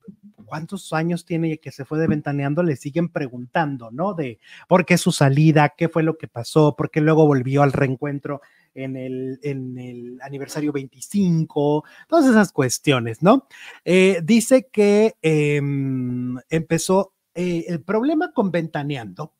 cuántos 0.45 0.93
años 0.93 1.25
tiene 1.25 1.59
que 1.59 1.73
se 1.73 1.87
fue 1.87 1.99
de 1.99 2.09
Ventaneando, 2.09 2.63
le 2.63 2.77
siguen 2.77 3.09
preguntando, 3.09 3.91
¿no? 3.91 4.13
De 4.13 4.39
por 4.69 4.85
qué 4.85 4.99
su 4.99 5.13
salida, 5.13 5.73
qué 5.77 5.89
fue 5.89 6.03
lo 6.03 6.19
que 6.19 6.29
pasó, 6.29 6.77
por 6.77 6.91
qué 6.91 7.01
luego 7.01 7.27
volvió 7.27 7.63
al 7.63 7.73
reencuentro 7.73 8.43
en 8.75 8.97
el, 8.97 9.39
en 9.43 9.79
el 9.79 10.19
aniversario 10.23 10.73
25, 10.73 11.85
todas 12.09 12.27
esas 12.27 12.53
cuestiones, 12.53 13.23
¿no? 13.23 13.47
Eh, 13.85 14.21
dice 14.23 14.69
que 14.71 15.15
em, 15.23 16.37
empezó 16.49 17.15
eh, 17.35 17.65
el 17.69 17.83
problema 17.83 18.33
con 18.33 18.51
Ventaneando, 18.51 19.33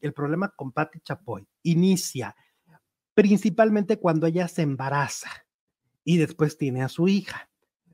el 0.00 0.12
problema 0.12 0.48
con 0.48 0.72
Patti 0.72 1.00
Chapoy 1.00 1.46
inicia 1.62 2.34
principalmente 3.14 3.98
cuando 3.98 4.26
ella 4.26 4.48
se 4.48 4.62
embaraza 4.62 5.30
y 6.04 6.16
después 6.16 6.56
tiene 6.56 6.82
a 6.82 6.88
su 6.88 7.08
hija. 7.08 7.50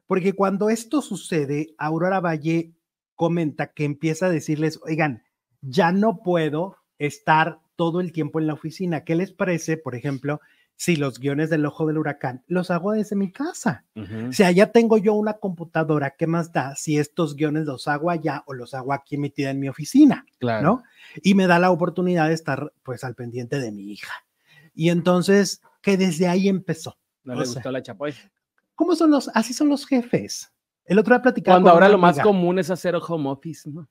Porque 0.06 0.34
cuando 0.34 0.70
esto 0.70 1.02
sucede, 1.02 1.74
Aurora 1.78 2.20
Valle 2.20 2.74
comenta 3.16 3.72
que 3.72 3.84
empieza 3.84 4.26
a 4.26 4.30
decirles, 4.30 4.78
oigan, 4.84 5.24
ya 5.62 5.90
no 5.90 6.22
puedo 6.22 6.76
estar 6.98 7.60
todo 7.74 8.00
el 8.00 8.12
tiempo 8.12 8.38
en 8.38 8.46
la 8.46 8.54
oficina. 8.54 9.04
¿Qué 9.04 9.16
les 9.16 9.32
parece, 9.32 9.76
por 9.76 9.94
ejemplo, 9.94 10.40
si 10.76 10.96
los 10.96 11.18
guiones 11.18 11.48
del 11.48 11.64
ojo 11.64 11.86
del 11.86 11.98
huracán 11.98 12.44
los 12.46 12.70
hago 12.70 12.92
desde 12.92 13.16
mi 13.16 13.32
casa. 13.32 13.84
O 14.28 14.32
sea, 14.32 14.50
ya 14.50 14.72
tengo 14.72 14.98
yo 14.98 15.14
una 15.14 15.34
computadora, 15.34 16.14
¿qué 16.16 16.26
más 16.26 16.52
da 16.52 16.76
si 16.76 16.98
estos 16.98 17.34
guiones 17.34 17.64
los 17.64 17.88
hago 17.88 18.10
allá 18.10 18.44
o 18.46 18.52
los 18.52 18.74
hago 18.74 18.92
aquí 18.92 19.16
metida 19.16 19.50
en 19.50 19.58
mi 19.58 19.68
oficina? 19.68 20.26
Claro. 20.38 20.62
¿No? 20.62 20.82
Y 21.22 21.34
me 21.34 21.46
da 21.46 21.58
la 21.58 21.70
oportunidad 21.70 22.28
de 22.28 22.34
estar 22.34 22.72
pues 22.82 23.04
al 23.04 23.14
pendiente 23.14 23.58
de 23.58 23.72
mi 23.72 23.90
hija. 23.90 24.12
Y 24.74 24.90
entonces, 24.90 25.62
que 25.80 25.96
desde 25.96 26.28
ahí 26.28 26.48
empezó. 26.48 26.98
No 27.24 27.34
le 27.34 27.46
gustó 27.46 27.70
la 27.70 27.82
chapoy. 27.82 28.14
¿Cómo 28.74 28.94
son 28.94 29.10
los, 29.10 29.30
así 29.34 29.54
son 29.54 29.70
los 29.70 29.86
jefes? 29.86 30.52
El 30.84 30.98
otro 30.98 31.14
día 31.14 31.22
platicaba. 31.22 31.56
Cuando 31.56 31.70
ahora 31.70 31.88
lo 31.88 31.98
más 31.98 32.20
común 32.20 32.58
es 32.58 32.70
hacer 32.70 32.94
home 32.96 33.30
office, 33.30 33.68
¿no? 33.68 33.88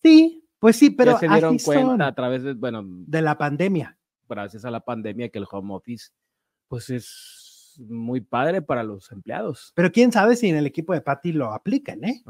Sí, 0.00 0.44
pues 0.60 0.76
sí, 0.76 0.90
pero 0.90 1.12
ya 1.12 1.18
se 1.18 1.28
dieron 1.28 1.58
cuenta 1.58 2.06
a 2.06 2.14
través 2.14 2.44
de, 2.44 2.54
bueno, 2.54 2.82
de 2.84 3.22
la 3.22 3.36
pandemia. 3.36 3.98
Gracias 4.28 4.64
a 4.64 4.70
la 4.70 4.80
pandemia 4.80 5.28
que 5.30 5.38
el 5.38 5.46
home 5.50 5.74
office 5.74 6.10
pues 6.68 6.90
es 6.90 7.76
muy 7.78 8.20
padre 8.20 8.62
para 8.62 8.82
los 8.82 9.10
empleados. 9.12 9.72
Pero 9.74 9.92
quién 9.92 10.12
sabe 10.12 10.36
si 10.36 10.48
en 10.48 10.56
el 10.56 10.66
equipo 10.66 10.92
de 10.92 11.00
Patty 11.00 11.32
lo 11.32 11.52
aplican, 11.52 12.04
¿eh? 12.04 12.22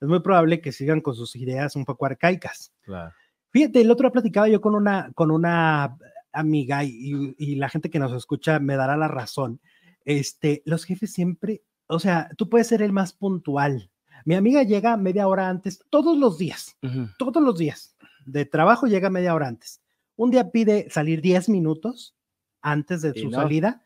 Es 0.00 0.08
muy 0.08 0.20
probable 0.20 0.60
que 0.60 0.72
sigan 0.72 1.00
con 1.00 1.14
sus 1.14 1.36
ideas 1.36 1.76
un 1.76 1.84
poco 1.84 2.06
arcaicas. 2.06 2.72
Claro. 2.82 3.12
Fíjate, 3.50 3.80
el 3.80 3.90
otro 3.90 4.08
día 4.08 4.12
platicaba 4.12 4.48
yo 4.48 4.60
con 4.60 4.74
una, 4.74 5.10
con 5.14 5.30
una 5.30 5.96
amiga 6.32 6.84
y, 6.84 7.34
y, 7.38 7.54
la 7.54 7.68
gente 7.68 7.88
que 7.88 7.98
nos 7.98 8.12
escucha 8.12 8.58
me 8.58 8.76
dará 8.76 8.96
la 8.96 9.08
razón. 9.08 9.60
Este, 10.04 10.62
los 10.66 10.84
jefes 10.84 11.12
siempre, 11.12 11.62
o 11.86 11.98
sea, 11.98 12.28
tú 12.36 12.48
puedes 12.48 12.66
ser 12.66 12.82
el 12.82 12.92
más 12.92 13.12
puntual. 13.12 13.90
Mi 14.24 14.34
amiga 14.34 14.62
llega 14.62 14.96
media 14.96 15.28
hora 15.28 15.48
antes, 15.48 15.82
todos 15.88 16.18
los 16.18 16.36
días, 16.36 16.76
todos 17.18 17.42
los 17.42 17.56
días 17.56 17.96
de 18.26 18.44
trabajo 18.44 18.86
llega 18.86 19.08
media 19.08 19.34
hora 19.34 19.48
antes. 19.48 19.80
Un 20.16 20.30
día 20.30 20.50
pide 20.50 20.90
salir 20.90 21.22
10 21.22 21.48
minutos 21.48 22.16
antes 22.60 23.02
de 23.02 23.14
su 23.14 23.30
salida 23.30 23.85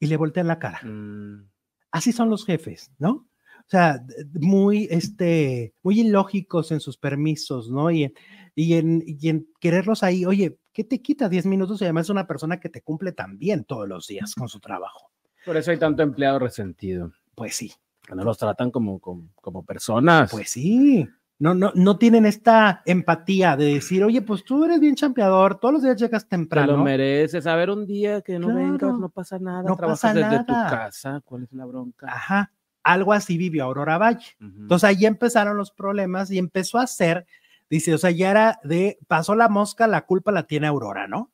y 0.00 0.06
le 0.06 0.16
voltean 0.16 0.48
la 0.48 0.58
cara. 0.58 0.80
Mm. 0.82 1.48
Así 1.92 2.12
son 2.12 2.30
los 2.30 2.44
jefes, 2.44 2.90
¿no? 2.98 3.28
O 3.60 3.70
sea, 3.70 4.04
muy, 4.32 4.88
este, 4.90 5.74
muy 5.82 6.00
ilógicos 6.00 6.72
en 6.72 6.80
sus 6.80 6.98
permisos, 6.98 7.70
¿no? 7.70 7.90
Y, 7.92 8.12
y, 8.56 8.74
en, 8.74 9.02
y 9.06 9.28
en 9.28 9.46
quererlos 9.60 10.02
ahí, 10.02 10.24
oye, 10.24 10.58
¿qué 10.72 10.82
te 10.82 11.00
quita 11.00 11.28
10 11.28 11.46
minutos? 11.46 11.80
Y 11.80 11.84
además 11.84 12.06
es 12.06 12.10
una 12.10 12.26
persona 12.26 12.58
que 12.58 12.68
te 12.68 12.82
cumple 12.82 13.12
también 13.12 13.64
todos 13.64 13.86
los 13.86 14.08
días 14.08 14.34
con 14.34 14.48
su 14.48 14.58
trabajo. 14.58 15.12
Por 15.44 15.56
eso 15.56 15.70
hay 15.70 15.78
tanto 15.78 16.02
empleado 16.02 16.40
resentido. 16.40 17.12
Pues 17.36 17.54
sí. 17.54 17.72
Que 18.02 18.16
no 18.16 18.24
los 18.24 18.38
tratan 18.38 18.72
como, 18.72 18.98
como, 18.98 19.28
como 19.36 19.64
personas. 19.64 20.30
Pues 20.32 20.50
sí 20.50 21.06
no, 21.40 21.54
no, 21.54 21.72
no 21.74 21.96
tienen 21.96 22.26
esta 22.26 22.82
empatía 22.84 23.56
de 23.56 23.74
decir, 23.74 24.04
oye, 24.04 24.20
pues 24.20 24.44
tú 24.44 24.62
eres 24.62 24.78
bien 24.78 24.94
champeador, 24.94 25.58
todos 25.58 25.72
los 25.72 25.82
días 25.82 25.96
llegas 25.96 26.28
temprano. 26.28 26.72
Te 26.72 26.76
lo 26.76 26.84
mereces. 26.84 27.46
A 27.46 27.56
ver, 27.56 27.70
un 27.70 27.86
día 27.86 28.20
que 28.20 28.38
no 28.38 28.54
vengas, 28.54 28.98
no 28.98 29.08
pasa 29.08 29.38
nada. 29.38 29.62
No 29.62 29.74
Trabajas 29.74 30.02
pasa 30.02 30.14
desde 30.14 30.44
tu 30.44 30.52
casa. 30.52 31.22
¿Cuál 31.24 31.44
es 31.44 31.52
la 31.52 31.64
bronca? 31.64 32.08
Ajá. 32.08 32.52
Algo 32.82 33.14
así 33.14 33.38
vivió 33.38 33.64
Aurora 33.64 33.96
Valle. 33.96 34.36
Entonces 34.38 34.86
ahí 34.86 35.06
empezaron 35.06 35.56
los 35.56 35.70
problemas 35.70 36.30
y 36.30 36.36
empezó 36.36 36.76
a 36.76 36.86
ser, 36.86 37.26
dice, 37.70 37.94
o 37.94 37.98
sea, 37.98 38.10
ya 38.10 38.30
era 38.30 38.60
de, 38.62 38.98
pasó 39.08 39.34
la 39.34 39.48
mosca, 39.48 39.86
la 39.86 40.04
culpa 40.04 40.32
la 40.32 40.42
tiene 40.42 40.66
Aurora, 40.66 41.08
¿no? 41.08 41.30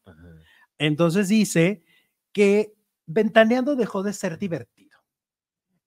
Entonces 0.79 1.29
dice 1.29 1.83
que 2.31 2.75
Ventaneando 3.07 3.75
dejó 3.75 4.05
de 4.05 4.13
ser 4.13 4.39
divertido. 4.39 4.99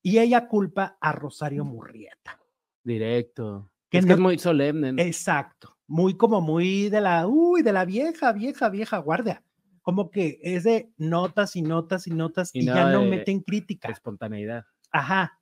Y 0.01 0.20
ella 0.20 0.49
culpa 0.49 0.97
a 0.99 1.13
Rosario 1.13 1.63
Murrieta. 1.63 2.38
Directo 2.84 3.70
que 3.89 3.99
es, 3.99 4.05
es 4.05 4.19
muy 4.19 4.37
solemne. 4.37 5.01
Exacto, 5.01 5.77
muy 5.87 6.15
como 6.15 6.41
muy 6.41 6.89
de 6.89 7.01
la, 7.01 7.27
uy, 7.27 7.61
de 7.61 7.73
la 7.73 7.85
vieja, 7.85 8.31
vieja, 8.31 8.69
vieja 8.69 8.97
guardia. 8.97 9.43
Como 9.81 10.11
que 10.11 10.39
es 10.43 10.65
de 10.65 10.91
notas 10.97 11.55
y 11.55 11.61
notas 11.61 12.05
y 12.05 12.11
notas 12.11 12.51
y, 12.53 12.65
ya 12.65 12.91
no 12.91 13.05
meten 13.05 13.39
crítica. 13.41 13.89
Espontaneidad. 13.89 14.65
Ajá, 14.91 15.39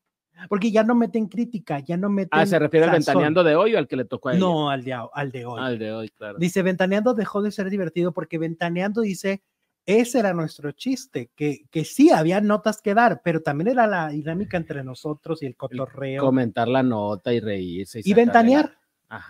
porque 0.50 0.72
ya 0.72 0.84
no 0.84 0.96
meten 0.96 1.28
crítica, 1.28 1.80
ya 1.80 1.98
no 1.98 2.10
meten. 2.10 2.40
Ah, 2.40 2.46
¿se 2.46 2.60
refiere 2.60 2.86
al 2.86 2.92
ventaneando 2.92 3.44
de 3.44 3.56
hoy 3.56 3.76
o 3.76 3.78
al 3.78 3.88
que 3.88 3.96
le 3.96 4.06
tocó 4.06 4.30
a 4.30 4.34
ella? 4.34 4.40
No, 4.40 4.70
al 4.70 4.84
de, 4.84 4.94
al 4.94 5.32
de 5.32 5.46
hoy. 5.46 5.60
Al 5.62 5.80
de 5.80 5.92
hoy, 5.92 6.10
claro. 6.10 6.38
Dice, 6.38 6.62
ventaneando 6.62 7.14
dejó 7.14 7.42
de 7.42 7.52
ser 7.52 7.70
divertido 7.70 8.14
porque 8.14 8.38
ventaneando 8.38 9.02
dice, 9.02 9.42
ese 9.88 10.20
era 10.20 10.34
nuestro 10.34 10.74
chiste, 10.74 11.32
que, 11.34 11.66
que 11.72 11.86
sí 11.86 12.12
había 12.12 12.42
notas 12.42 12.82
que 12.82 12.94
dar, 12.94 13.22
pero 13.24 13.42
también 13.42 13.70
era 13.70 13.88
la 13.88 14.10
dinámica 14.10 14.58
entre 14.58 14.84
nosotros 14.84 15.42
y 15.42 15.46
el 15.46 15.56
cotorreo. 15.56 16.22
comentar 16.22 16.68
la 16.68 16.84
nota 16.84 17.34
y 17.34 17.40
reírse. 17.40 18.02
Y, 18.04 18.14
ventanear, 18.14 18.78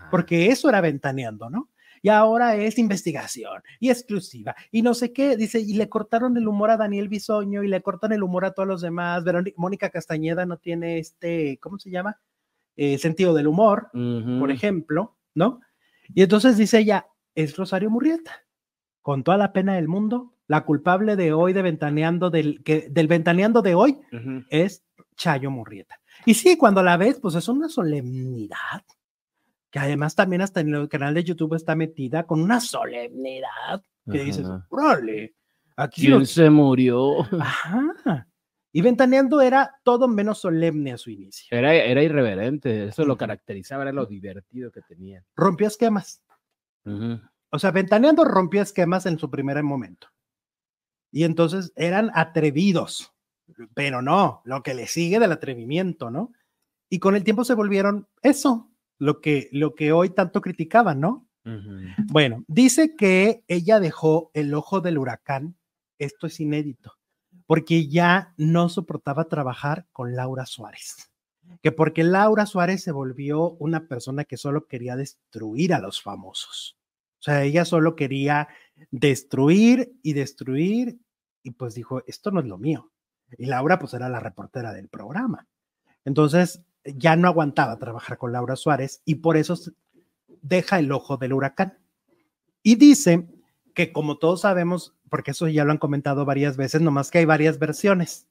porque 0.10 0.48
eso 0.48 0.68
era 0.68 0.82
ventaneando, 0.82 1.52
¿no? 1.52 1.70
Y 2.02 2.10
ahora 2.10 2.56
es 2.56 2.80
investigación 2.80 3.62
y 3.80 3.92
exclusiva 3.92 4.56
y 4.72 4.82
no 4.82 4.96
sé 4.96 5.14
qué, 5.14 5.38
dice, 5.38 5.60
y 5.60 5.74
le 5.74 5.90
cortaron 5.90 6.36
el 6.38 6.48
humor 6.48 6.72
a 6.72 6.78
Daniel 6.78 7.08
Bisoño 7.08 7.62
y 7.62 7.68
le 7.68 7.82
cortan 7.84 8.12
el 8.12 8.24
humor 8.24 8.46
a 8.46 8.52
todos 8.52 8.68
los 8.68 8.82
demás. 8.82 9.24
Mónica 9.58 9.92
Castañeda 9.92 10.48
no 10.48 10.58
tiene 10.58 10.98
este, 10.98 11.60
¿cómo 11.60 11.78
se 11.78 11.92
llama? 11.92 12.20
Eh, 12.76 12.98
sentido 12.98 13.36
del 13.36 13.48
humor, 13.48 13.90
por 13.92 14.50
ejemplo, 14.50 15.18
¿no? 15.36 15.62
Y 16.16 16.24
entonces 16.24 16.58
dice 16.58 16.80
ella, 16.80 17.08
es 17.36 17.56
Rosario 17.58 17.92
Murrieta, 17.92 18.44
con 19.04 19.24
toda 19.24 19.38
la 19.38 19.54
pena 19.54 19.76
del 19.76 19.88
mundo, 19.88 20.37
la 20.48 20.64
culpable 20.64 21.16
de 21.16 21.34
hoy 21.34 21.54
de 21.54 21.62
ventaneando 21.62 22.30
del, 22.30 22.64
que, 22.64 22.88
del 22.90 23.08
ventaneando 23.08 23.62
de 23.62 23.76
hoy 23.76 23.98
es 24.50 24.84
Chayo 25.16 25.52
Murrieta. 25.52 26.00
Y 26.26 26.34
sí, 26.34 26.58
cuando 26.58 26.82
la 26.82 26.98
ves, 26.98 27.20
pues 27.20 27.36
es 27.36 27.48
una 27.48 27.70
solemnidad. 27.70 28.84
Que 29.70 29.80
además 29.80 30.16
también 30.16 30.42
hasta 30.42 30.62
en 30.62 30.74
el 30.74 30.88
canal 30.88 31.14
de 31.14 31.24
YouTube 31.24 31.56
está 31.56 31.76
metida 31.76 32.26
con 32.26 32.42
una 32.42 32.62
solemnidad 32.62 33.84
que 34.10 34.24
dices, 34.24 34.48
¡Role! 34.70 35.36
Aquí 35.76 36.08
¿Quién 36.08 36.26
se 36.26 36.50
murió? 36.50 37.22
Ajá. 37.40 38.28
Y 38.72 38.82
Ventaneando 38.82 39.42
era 39.42 39.76
todo 39.84 40.08
menos 40.08 40.40
solemne 40.40 40.94
a 40.94 40.98
su 40.98 41.10
inicio. 41.10 41.58
Era, 41.58 41.74
era 41.74 42.02
irreverente, 42.02 42.86
eso 42.86 43.06
lo 43.06 43.18
caracterizaba, 43.18 43.84
era 43.84 43.92
lo 43.92 44.06
divertido 44.06 44.72
que 44.72 44.82
tenía. 44.82 45.24
Rompió 45.36 45.68
esquemas. 45.68 46.24
O 47.50 47.60
sea, 47.60 47.72
Ventaneando 47.72 48.24
rompió 48.24 48.62
esquemas 48.62 49.06
en 49.06 49.20
su 49.20 49.30
primer 49.30 49.62
momento. 49.62 50.08
Y 51.18 51.24
entonces 51.24 51.74
eran 51.76 52.12
atrevidos, 52.14 53.12
pero 53.74 54.04
no, 54.04 54.44
lo 54.46 54.62
que 54.62 54.76
le 54.76 54.86
sigue 54.86 55.18
del 55.18 55.32
atrevimiento, 55.32 56.12
¿no? 56.12 56.32
Y 56.92 57.00
con 57.00 57.16
el 57.16 57.24
tiempo 57.24 57.44
se 57.44 57.56
volvieron 57.56 58.08
eso, 58.22 58.70
lo 59.00 59.20
que, 59.20 59.50
lo 59.52 59.74
que 59.74 59.92
hoy 59.92 60.12
tanto 60.12 60.42
criticaban, 60.42 61.00
¿no? 61.00 61.28
Bueno, 62.12 62.44
dice 62.48 62.96
que 62.96 63.44
ella 63.48 63.80
dejó 63.80 64.30
el 64.36 64.54
ojo 64.54 64.80
del 64.80 65.00
huracán, 65.00 65.58
esto 65.98 66.28
es 66.28 66.40
inédito, 66.40 66.94
porque 67.48 67.88
ya 67.88 68.36
no 68.38 68.70
soportaba 68.70 69.24
trabajar 69.24 69.88
con 69.92 70.16
Laura 70.16 70.46
Suárez. 70.46 71.10
que 71.64 71.72
porque 71.72 72.04
Laura 72.04 72.46
Suárez 72.46 72.84
se 72.84 72.92
volvió 72.92 73.54
una 73.54 73.88
persona 73.88 74.24
que 74.24 74.38
solo 74.38 74.68
quería 74.68 74.96
destruir 74.96 75.74
a 75.74 75.80
los 75.80 76.00
famosos. 76.00 76.78
O 77.20 77.24
sea, 77.24 77.44
ella 77.44 77.66
solo 77.66 77.96
quería 77.96 78.48
destruir 78.92 79.98
y 80.04 80.14
destruir 80.14 81.00
y 81.48 81.52
pues 81.52 81.76
dijo, 81.76 82.04
esto 82.08 82.30
no 82.30 82.42
es 82.42 82.46
lo 82.46 82.58
mío. 82.58 82.92
Y 83.38 83.46
Laura 83.46 83.80
pues 83.80 83.94
era 83.94 84.10
la 84.10 84.20
reportera 84.20 84.74
del 84.74 84.90
programa. 84.90 85.48
Entonces 86.04 86.62
ya 86.84 87.16
no 87.16 87.30
aguantaba 87.30 87.80
trabajar 87.80 88.18
con 88.18 88.34
Laura 88.34 88.58
Suárez 88.58 89.02
y 89.06 89.16
por 89.16 89.38
eso 89.38 89.56
deja 90.42 90.78
el 90.78 90.92
ojo 90.92 91.16
del 91.16 91.32
huracán. 91.32 91.78
Y 92.64 92.76
dice 92.76 93.30
que 93.74 93.94
como 93.94 94.18
todos 94.18 94.42
sabemos, 94.42 94.94
porque 95.10 95.32
eso 95.32 95.48
ya 95.48 95.64
lo 95.64 95.72
han 95.72 95.78
comentado 95.78 96.26
varias 96.26 96.58
veces, 96.58 96.82
nomás 96.82 97.12
que 97.12 97.20
hay 97.20 97.26
varias 97.26 97.60
versiones. 97.60 98.28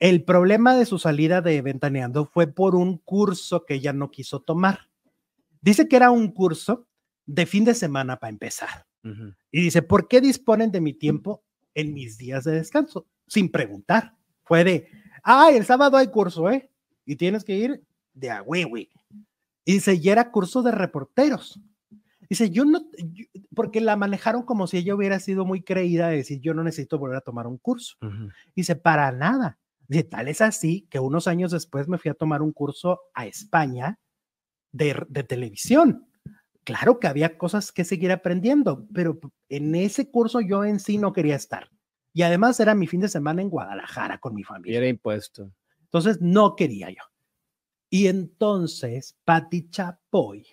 El 0.00 0.24
problema 0.24 0.74
de 0.74 0.84
su 0.84 0.98
salida 0.98 1.42
de 1.42 1.62
Ventaneando 1.62 2.26
fue 2.26 2.48
por 2.48 2.74
un 2.74 2.98
curso 2.98 3.64
que 3.64 3.74
ella 3.74 3.92
no 3.92 4.10
quiso 4.10 4.40
tomar. 4.40 4.88
Dice 5.60 5.86
que 5.86 5.94
era 5.94 6.10
un 6.10 6.32
curso 6.32 6.88
de 7.24 7.46
fin 7.46 7.64
de 7.64 7.74
semana 7.74 8.18
para 8.18 8.30
empezar. 8.30 8.86
Y 9.52 9.62
dice, 9.62 9.82
¿por 9.82 10.08
qué 10.08 10.20
disponen 10.20 10.72
de 10.72 10.80
mi 10.80 10.92
tiempo 10.92 11.44
en 11.74 11.94
mis 11.94 12.18
días 12.18 12.44
de 12.44 12.52
descanso? 12.52 13.06
Sin 13.26 13.50
preguntar. 13.50 14.14
Fue 14.44 14.64
de, 14.64 14.88
ay, 15.22 15.56
el 15.56 15.64
sábado 15.64 15.96
hay 15.96 16.08
curso, 16.08 16.50
¿eh? 16.50 16.70
Y 17.04 17.16
tienes 17.16 17.44
que 17.44 17.56
ir 17.56 17.82
de 18.14 18.30
a 18.30 18.44
Y 19.64 19.72
dice, 19.72 19.94
y 19.94 20.08
era 20.08 20.30
curso 20.30 20.62
de 20.62 20.72
reporteros. 20.72 21.60
Dice, 22.28 22.50
yo 22.50 22.64
no, 22.64 22.86
porque 23.54 23.80
la 23.80 23.96
manejaron 23.96 24.42
como 24.42 24.66
si 24.66 24.78
ella 24.78 24.94
hubiera 24.94 25.20
sido 25.20 25.44
muy 25.44 25.62
creída 25.62 26.08
de 26.08 26.16
decir, 26.16 26.40
yo 26.40 26.54
no 26.54 26.62
necesito 26.64 26.98
volver 26.98 27.18
a 27.18 27.22
tomar 27.22 27.46
un 27.46 27.58
curso. 27.58 27.96
Dice, 28.54 28.76
para 28.76 29.12
nada. 29.12 29.58
Dice, 29.88 30.04
tal 30.04 30.28
es 30.28 30.40
así 30.40 30.86
que 30.88 30.98
unos 30.98 31.26
años 31.26 31.50
después 31.50 31.88
me 31.88 31.98
fui 31.98 32.10
a 32.10 32.14
tomar 32.14 32.40
un 32.40 32.52
curso 32.52 33.00
a 33.14 33.26
España 33.26 33.98
de, 34.70 35.04
de 35.08 35.24
televisión 35.24 36.06
claro 36.64 36.98
que 36.98 37.06
había 37.06 37.38
cosas 37.38 37.72
que 37.72 37.84
seguir 37.84 38.12
aprendiendo, 38.12 38.86
pero 38.92 39.18
en 39.48 39.74
ese 39.74 40.10
curso 40.10 40.40
yo 40.40 40.64
en 40.64 40.80
sí 40.80 40.98
no 40.98 41.12
quería 41.12 41.36
estar. 41.36 41.70
Y 42.12 42.22
además 42.22 42.60
era 42.60 42.74
mi 42.74 42.86
fin 42.86 43.00
de 43.00 43.08
semana 43.08 43.42
en 43.42 43.48
Guadalajara 43.48 44.18
con 44.18 44.34
mi 44.34 44.44
familia. 44.44 44.78
era 44.78 44.88
impuesto. 44.88 45.52
Entonces 45.84 46.20
no 46.20 46.56
quería 46.56 46.90
yo. 46.90 47.02
Y 47.90 48.06
entonces 48.06 49.16
Patti 49.24 49.68
Chapoy 49.70 50.46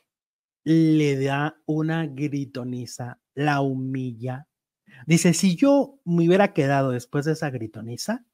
le 0.63 1.23
da 1.23 1.61
una 1.65 2.05
gritoniza, 2.05 3.19
la 3.33 3.61
humilla. 3.61 4.47
Dice, 5.05 5.33
si 5.33 5.55
yo 5.55 5.99
me 6.03 6.27
hubiera 6.27 6.53
quedado 6.53 6.91
después 6.91 7.25
de 7.25 7.33
esa 7.33 7.49
gritoniza, 7.49 8.25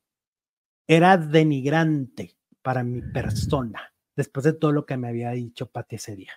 era 0.88 1.17
denigrante 1.17 2.38
para 2.61 2.84
mi 2.84 3.01
persona, 3.01 3.93
después 4.15 4.43
de 4.43 4.53
todo 4.53 4.71
lo 4.71 4.86
que 4.86 4.97
me 4.97 5.07
había 5.07 5.32
dicho 5.32 5.69
Patti 5.69 5.97
ese 5.97 6.15
día. 6.15 6.34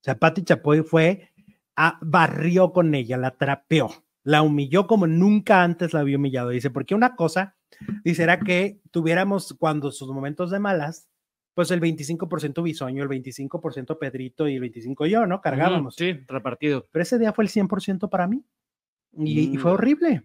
O 0.00 0.02
sea, 0.02 0.18
Patti 0.18 0.42
Chapoy 0.42 0.82
fue, 0.82 1.30
a, 1.76 1.98
barrió 2.02 2.72
con 2.72 2.94
ella, 2.94 3.16
la 3.16 3.32
trapeó, 3.32 3.90
la 4.24 4.42
humilló 4.42 4.86
como 4.86 5.06
nunca 5.06 5.62
antes 5.62 5.92
la 5.92 6.00
había 6.00 6.16
humillado. 6.16 6.50
Dice, 6.50 6.70
porque 6.70 6.94
una 6.94 7.16
cosa, 7.16 7.56
dice, 8.04 8.22
era 8.22 8.40
que 8.40 8.80
tuviéramos 8.90 9.54
cuando 9.58 9.90
sus 9.92 10.08
momentos 10.10 10.50
de 10.50 10.58
malas, 10.58 11.08
pues 11.54 11.70
el 11.70 11.80
25% 11.80 12.62
Bisoño, 12.62 13.02
el 13.02 13.08
25% 13.08 13.98
Pedrito 13.98 14.48
y 14.48 14.56
el 14.56 14.62
25% 14.62 15.06
yo, 15.06 15.26
¿no? 15.26 15.40
Cargábamos. 15.40 15.96
sí, 15.96 16.12
repartido. 16.28 16.86
Pero 16.90 17.02
ese 17.02 17.18
día 17.18 17.32
fue 17.32 17.44
el 17.44 17.50
100% 17.50 18.08
para 18.08 18.26
mí. 18.26 18.42
Y, 19.18 19.56
fue 19.58 19.70
Mm. 19.72 19.74
horrible. 19.74 20.22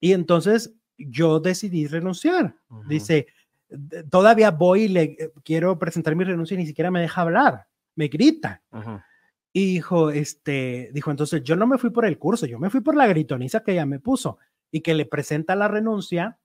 Y 0.00 0.12
entonces 0.12 0.74
yo 0.98 1.40
decidí 1.40 1.86
renunciar. 1.86 2.56
Dice, 2.88 3.28
"D- 3.68 4.02
todavía 4.04 4.50
voy 4.50 4.82
y 4.82 4.88
le 4.88 5.02
eh, 5.02 5.32
quiero 5.44 5.78
presentar 5.78 6.16
mi 6.16 6.24
renuncia 6.24 6.54
y 6.54 6.58
ni 6.58 6.66
siquiera 6.66 6.90
me 6.90 7.00
deja 7.00 7.20
hablar. 7.22 7.66
Me 8.00 8.08
grita. 8.08 8.62
Ajá. 8.70 9.04
Y 9.52 9.74
dijo, 9.74 10.10
este, 10.10 10.88
dijo, 10.94 11.10
entonces 11.10 11.42
yo 11.42 11.54
no 11.54 11.66
me 11.66 11.76
fui 11.76 11.90
por 11.90 12.06
el 12.06 12.18
curso, 12.18 12.46
yo 12.46 12.58
me 12.58 12.70
fui 12.70 12.80
por 12.80 12.96
la 12.96 13.06
gritoniza 13.06 13.62
que 13.62 13.72
ella 13.72 13.84
me 13.84 13.98
puso 13.98 14.38
y 14.70 14.80
que 14.80 14.94
le 14.94 15.04
presenta 15.04 15.54
la 15.54 15.68
renuncia 15.68 16.38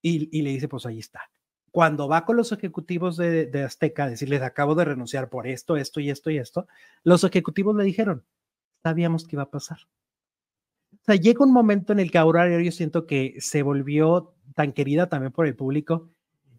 y, 0.00 0.28
y 0.30 0.42
le 0.42 0.50
dice, 0.50 0.68
pues 0.68 0.86
ahí 0.86 1.00
está. 1.00 1.22
Cuando 1.72 2.06
va 2.06 2.24
con 2.24 2.36
los 2.36 2.52
ejecutivos 2.52 3.16
de, 3.16 3.46
de 3.46 3.62
Azteca 3.64 4.04
a 4.04 4.10
decirles, 4.10 4.42
acabo 4.42 4.76
de 4.76 4.84
renunciar 4.84 5.28
por 5.28 5.48
esto, 5.48 5.76
esto 5.76 5.98
y 5.98 6.08
esto 6.08 6.30
y 6.30 6.38
esto, 6.38 6.68
los 7.02 7.24
ejecutivos 7.24 7.74
le 7.74 7.82
dijeron, 7.82 8.22
sabíamos 8.84 9.26
que 9.26 9.34
iba 9.34 9.42
a 9.42 9.50
pasar. 9.50 9.78
O 10.92 11.04
sea, 11.04 11.16
llega 11.16 11.44
un 11.44 11.52
momento 11.52 11.92
en 11.92 11.98
el 11.98 12.12
que 12.12 12.18
Aurora 12.18 12.62
yo 12.62 12.70
siento 12.70 13.08
que 13.08 13.34
se 13.40 13.62
volvió 13.62 14.36
tan 14.54 14.72
querida 14.72 15.08
también 15.08 15.32
por 15.32 15.48
el 15.48 15.56
público 15.56 16.10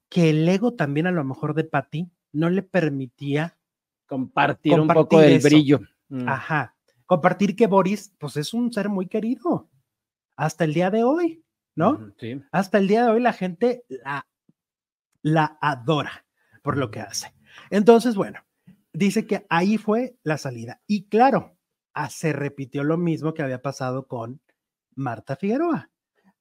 que 0.10 0.30
el 0.30 0.50
ego 0.50 0.74
también 0.74 1.08
a 1.08 1.12
lo 1.12 1.24
mejor 1.24 1.54
de 1.56 1.64
Patty 1.64 2.12
no 2.34 2.50
le 2.50 2.62
permitía 2.62 3.58
Compartir, 4.14 4.80
un 4.80 4.88
poco 4.88 5.20
del 5.20 5.40
brillo. 5.40 5.80
Mm. 6.10 6.30
Ajá. 6.30 6.76
Compartir 7.08 7.56
que 7.56 7.66
Boris, 7.66 8.14
pues 8.20 8.38
es 8.38 8.54
un 8.54 8.72
ser 8.72 8.90
muy 8.90 9.08
querido. 9.08 9.72
Hasta 10.36 10.66
el 10.66 10.74
día 10.76 10.92
de 10.92 11.04
hoy, 11.04 11.44
¿no? 11.76 12.14
Sí. 12.20 12.40
Hasta 12.52 12.78
el 12.78 12.88
día 12.88 13.06
de 13.06 13.12
hoy 13.12 13.22
la 13.22 13.34
gente 13.34 13.86
la, 13.90 14.28
la 15.24 15.58
adora 15.62 16.26
por 16.62 16.78
lo 16.78 16.92
que 16.92 17.02
hace. 17.02 17.34
Entonces, 17.72 18.14
bueno, 18.14 18.40
dice 18.94 19.26
que 19.26 19.48
ahí 19.50 19.80
fue 19.80 20.16
la 20.22 20.38
salida. 20.38 20.80
Y 20.86 21.08
claro, 21.08 21.58
ah, 21.96 22.12
se 22.12 22.34
repitió 22.34 22.84
lo 22.84 22.98
mismo 22.98 23.34
que 23.34 23.42
había 23.42 23.64
pasado 23.64 24.08
con 24.08 24.42
Marta 24.96 25.36
Figueroa. 25.36 25.90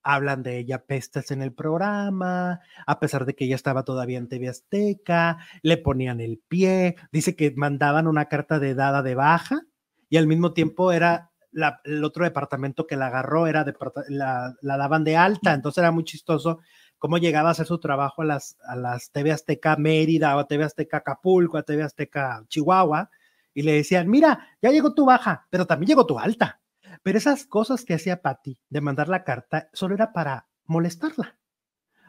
Hablan 0.05 0.43
de 0.43 0.59
ella 0.59 0.85
pestes 0.85 1.31
en 1.31 1.43
el 1.43 1.53
programa, 1.53 2.61
a 2.87 3.01
pesar 3.01 3.25
de 3.25 3.35
que 3.35 3.45
ella 3.45 3.55
estaba 3.57 3.85
todavía 3.85 4.19
en 4.19 4.29
TV 4.29 4.49
Azteca, 4.49 5.39
le 5.63 5.77
ponían 5.79 6.21
el 6.21 6.41
pie, 6.49 6.97
dice 7.13 7.37
que 7.37 7.53
mandaban 7.57 8.07
una 8.09 8.27
carta 8.27 8.59
de 8.59 8.75
dada 8.75 9.03
de 9.03 9.15
baja 9.15 9.61
y 10.09 10.17
al 10.17 10.27
mismo 10.27 10.53
tiempo 10.53 10.93
era 10.93 11.31
la- 11.53 11.81
el 11.85 12.03
otro 12.05 12.25
departamento 12.25 12.87
que 12.87 12.97
la 12.97 13.09
agarró, 13.09 13.47
era 13.47 13.65
departa- 13.65 14.05
la, 14.09 14.55
la 14.63 14.77
daban 14.79 15.05
de 15.05 15.17
alta, 15.17 15.53
entonces 15.55 15.79
era 15.83 15.91
muy 15.93 16.05
chistoso 16.05 16.61
cómo 16.99 17.19
llegaba 17.19 17.49
a 17.51 17.53
hacer 17.53 17.67
su 17.67 17.79
trabajo 17.79 18.23
a 18.23 18.25
las, 18.25 18.57
a 18.67 18.75
las 18.77 19.11
TV 19.11 19.33
Azteca 19.33 19.77
Mérida 19.77 20.35
o 20.37 20.39
a 20.41 20.47
TV 20.47 20.65
Azteca 20.65 20.99
Acapulco, 20.99 21.59
a 21.59 21.63
TV 21.63 21.83
Azteca 21.83 22.45
Chihuahua, 22.49 23.11
y 23.55 23.63
le 23.63 23.73
decían, 23.73 24.09
mira, 24.09 24.49
ya 24.63 24.71
llegó 24.71 24.95
tu 24.95 25.05
baja, 25.05 25.47
pero 25.51 25.67
también 25.67 25.89
llegó 25.89 26.07
tu 26.07 26.19
alta. 26.19 26.62
Pero 27.03 27.19
esas 27.19 27.47
cosas 27.47 27.85
que 27.85 27.95
hacía 27.95 28.23
Patty 28.23 28.59
de 28.69 28.81
mandar 28.81 29.09
la 29.09 29.25
carta 29.25 29.69
solo 29.73 29.95
era 29.95 30.13
para 30.13 30.47
molestarla. 30.67 31.37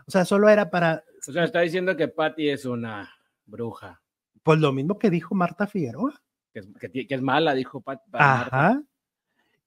O 0.05 0.11
sea, 0.11 0.25
solo 0.25 0.49
era 0.49 0.69
para, 0.69 1.03
O 1.27 1.31
sea, 1.31 1.43
está 1.45 1.61
diciendo 1.61 1.95
que 1.95 2.07
Patty 2.09 2.49
es 2.49 2.65
una 2.65 3.09
bruja, 3.45 4.01
pues 4.43 4.59
lo 4.59 4.71
mismo 4.73 4.99
que 4.99 5.09
dijo 5.09 5.33
Marta 5.35 5.65
Figueroa. 5.67 6.21
que 6.53 6.59
es, 6.59 6.67
que 6.79 6.89
ti- 6.89 7.07
que 7.07 7.15
es 7.15 7.21
mala, 7.21 7.53
dijo 7.53 7.81
Pat. 7.81 8.01
Marta. 8.11 8.41
Ajá. 8.41 8.83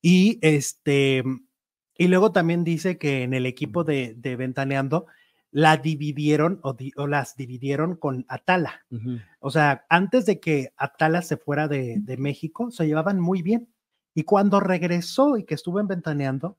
Y 0.03 0.39
este, 0.43 1.24
y 1.99 2.09
luego 2.09 2.31
también 2.33 2.62
dice 2.64 2.99
que 2.99 3.22
en 3.22 3.35
el 3.35 3.47
equipo 3.47 3.83
de, 3.83 4.14
de 4.16 4.37
Ventaneando 4.37 5.07
la 5.51 5.79
dividieron 5.79 6.61
o, 6.62 6.74
di- 6.74 6.93
o 6.97 7.07
las 7.07 7.35
dividieron 7.37 7.97
con 7.97 8.27
Atala. 8.29 8.85
O 9.41 9.51
sea, 9.51 9.87
antes 9.89 10.27
de 10.27 10.39
que 10.39 10.72
Atala 10.77 11.22
se 11.22 11.39
fuera 11.39 11.66
de, 11.66 11.97
de 12.01 12.16
México, 12.18 12.70
se 12.70 12.87
llevaban 12.87 13.18
muy 13.18 13.41
bien. 13.43 13.68
Y 14.17 14.25
cuando 14.25 14.61
regresó 14.61 15.37
y 15.37 15.45
que 15.45 15.55
estuvo 15.55 15.79
en 15.79 15.89
Ventaneando, 15.89 16.57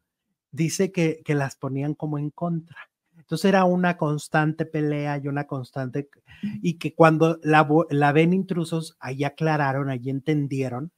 dice 0.51 0.91
que, 0.91 1.23
que 1.25 1.33
las 1.33 1.55
ponían 1.55 1.95
como 1.95 2.19
en 2.19 2.29
contra. 2.29 2.77
Entonces 3.17 3.45
era 3.45 3.65
una 3.65 3.97
constante 3.97 4.67
pelea 4.67 5.17
y 5.17 5.27
una 5.27 5.47
constante, 5.47 6.07
y 6.61 6.75
que 6.75 6.93
cuando 6.93 7.39
la, 7.41 8.11
ven 8.13 8.31
intrusos, 8.33 8.95
ahí 8.99 9.23
aclararon, 9.23 9.89
ahí 9.89 10.07
entendieron 10.11 10.91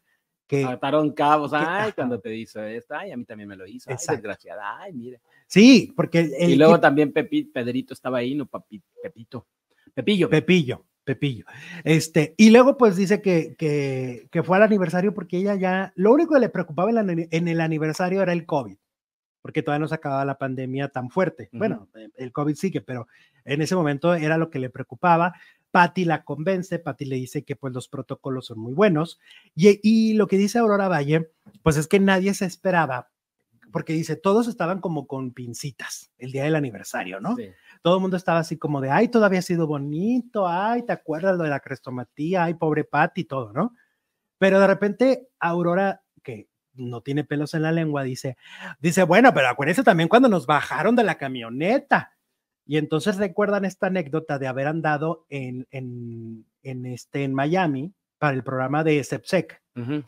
que 0.45 0.65
Ataron 0.65 1.13
cabos. 1.13 1.51
que- 1.51 1.57
Ay, 1.57 1.93
cuando 1.93 2.19
te 2.19 2.35
hizo 2.35 2.61
esto. 2.61 2.93
Ay, 2.93 3.13
a 3.13 3.17
mí 3.17 3.23
también 3.23 3.47
me 3.47 3.55
lo 3.55 3.65
hizo. 3.65 3.89
Ay, 3.89 3.93
Exacto. 3.93 4.17
desgraciada. 4.17 4.79
Ay, 4.81 4.91
mira. 4.93 5.17
sí, 5.47 5.93
porque 5.95 6.29
el 6.37 6.49
y 6.51 6.55
luego 6.57 6.77
también 6.79 7.13
Pepi, 7.13 7.45
Pedrito 7.45 7.93
estaba 7.93 8.17
ahí, 8.17 8.35
no 8.35 8.45
Papi, 8.47 8.81
Pepito. 9.01 9.47
Pepillo. 9.93 10.29
Pepillo, 10.29 10.85
Pepillo. 11.09 11.45
Este, 11.83 12.35
y 12.37 12.51
luego 12.51 12.77
pues 12.77 12.95
dice 12.95 13.19
que, 13.19 13.55
que, 13.57 14.27
que 14.29 14.43
fue 14.43 14.57
al 14.57 14.63
aniversario 14.63 15.11
porque 15.11 15.37
ella 15.37 15.55
ya, 15.55 15.91
lo 15.95 16.13
único 16.13 16.35
que 16.35 16.39
le 16.39 16.49
preocupaba 16.49 16.91
en, 16.91 17.47
el 17.47 17.61
aniversario 17.61 18.21
era 18.21 18.31
el 18.31 18.45
COVID, 18.45 18.77
porque 19.41 19.63
todavía 19.63 19.79
no 19.79 19.87
se 19.87 19.95
acababa 19.95 20.23
la 20.23 20.37
pandemia 20.37 20.89
tan 20.89 21.09
fuerte. 21.09 21.49
Bueno, 21.51 21.89
eh, 21.95 22.09
el 22.17 22.31
COVID 22.31 22.53
sigue, 22.53 22.81
pero 22.81 23.07
en 23.43 23.63
ese 23.63 23.75
momento 23.75 24.13
era 24.13 24.37
lo 24.37 24.51
que 24.51 24.59
le 24.59 24.69
preocupaba. 24.69 25.33
Patty 25.71 26.05
la 26.05 26.23
convence, 26.23 26.77
Patty 26.77 27.05
le 27.05 27.15
dice 27.15 27.43
que 27.43 27.55
pues 27.55 27.73
los 27.73 27.87
protocolos 27.87 28.45
son 28.45 28.59
muy 28.59 28.75
buenos. 28.75 29.19
Y, 29.55 29.79
y 29.81 30.13
lo 30.13 30.27
que 30.27 30.37
dice 30.37 30.59
Aurora 30.59 30.89
Valle, 30.89 31.31
pues 31.63 31.75
es 31.75 31.87
que 31.87 31.99
nadie 31.99 32.35
se 32.35 32.45
esperaba, 32.45 33.09
porque 33.71 33.93
dice, 33.93 34.15
todos 34.15 34.47
estaban 34.47 34.79
como 34.81 35.07
con 35.07 35.31
pincitas 35.31 36.11
el 36.17 36.31
día 36.31 36.43
del 36.43 36.55
aniversario, 36.55 37.19
¿no? 37.19 37.35
Sí. 37.35 37.49
todo 37.81 37.95
el 37.95 38.01
mundo 38.01 38.17
estaba 38.17 38.39
así 38.39 38.57
como 38.57 38.81
de, 38.81 38.89
ay, 38.89 39.07
todavía 39.07 39.39
ha 39.39 39.43
sido 39.43 39.67
bonito, 39.67 40.47
ay, 40.47 40.83
¿te 40.83 40.91
acuerdas 40.91 41.37
lo 41.37 41.43
de 41.43 41.49
la 41.49 41.59
crestomatía? 41.59 42.43
Ay, 42.45 42.55
pobre 42.55 42.83
Patty, 42.83 43.23
todo, 43.25 43.53
¿no? 43.53 43.73
Pero 44.37 44.59
de 44.59 44.67
repente 44.67 45.27
Aurora, 45.39 46.01
que 46.23 46.47
no 46.73 47.01
tiene 47.01 47.23
pelos 47.23 47.53
en 47.53 47.61
la 47.63 47.71
lengua, 47.71 48.03
dice, 48.03 48.37
dice, 48.79 49.03
bueno, 49.03 49.33
pero 49.33 49.49
acuérdense 49.49 49.83
también 49.83 50.07
cuando 50.09 50.29
nos 50.29 50.45
bajaron 50.45 50.95
de 50.95 51.03
la 51.03 51.17
camioneta. 51.17 52.13
Y 52.65 52.77
entonces 52.77 53.17
recuerdan 53.17 53.65
esta 53.65 53.87
anécdota 53.87 54.37
de 54.37 54.47
haber 54.47 54.67
andado 54.67 55.25
en, 55.29 55.67
en, 55.71 56.45
en, 56.63 56.85
este, 56.85 57.23
en 57.23 57.33
Miami 57.33 57.93
para 58.19 58.35
el 58.35 58.43
programa 58.43 58.83
de 58.83 59.03
Sepsec. 59.03 59.61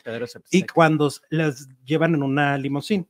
Pedro 0.04 0.28
se- 0.28 0.42
Y 0.52 0.64
cuando 0.64 1.08
s- 1.08 1.22
las 1.30 1.68
llevan 1.86 2.14
en 2.16 2.24
una 2.24 2.58
limusín. 2.58 3.08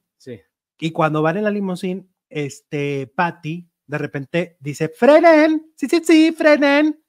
Y 0.81 0.91
cuando 0.91 1.21
van 1.21 1.37
en 1.37 1.45
la 1.45 1.51
limusín, 1.51 2.11
este, 2.27 3.07
Patty 3.15 3.69
de 3.85 3.97
repente 3.97 4.57
dice, 4.59 4.89
frenen, 4.89 5.71
sí, 5.75 5.87
sí, 5.87 6.01
sí, 6.03 6.31
frenen. 6.31 7.01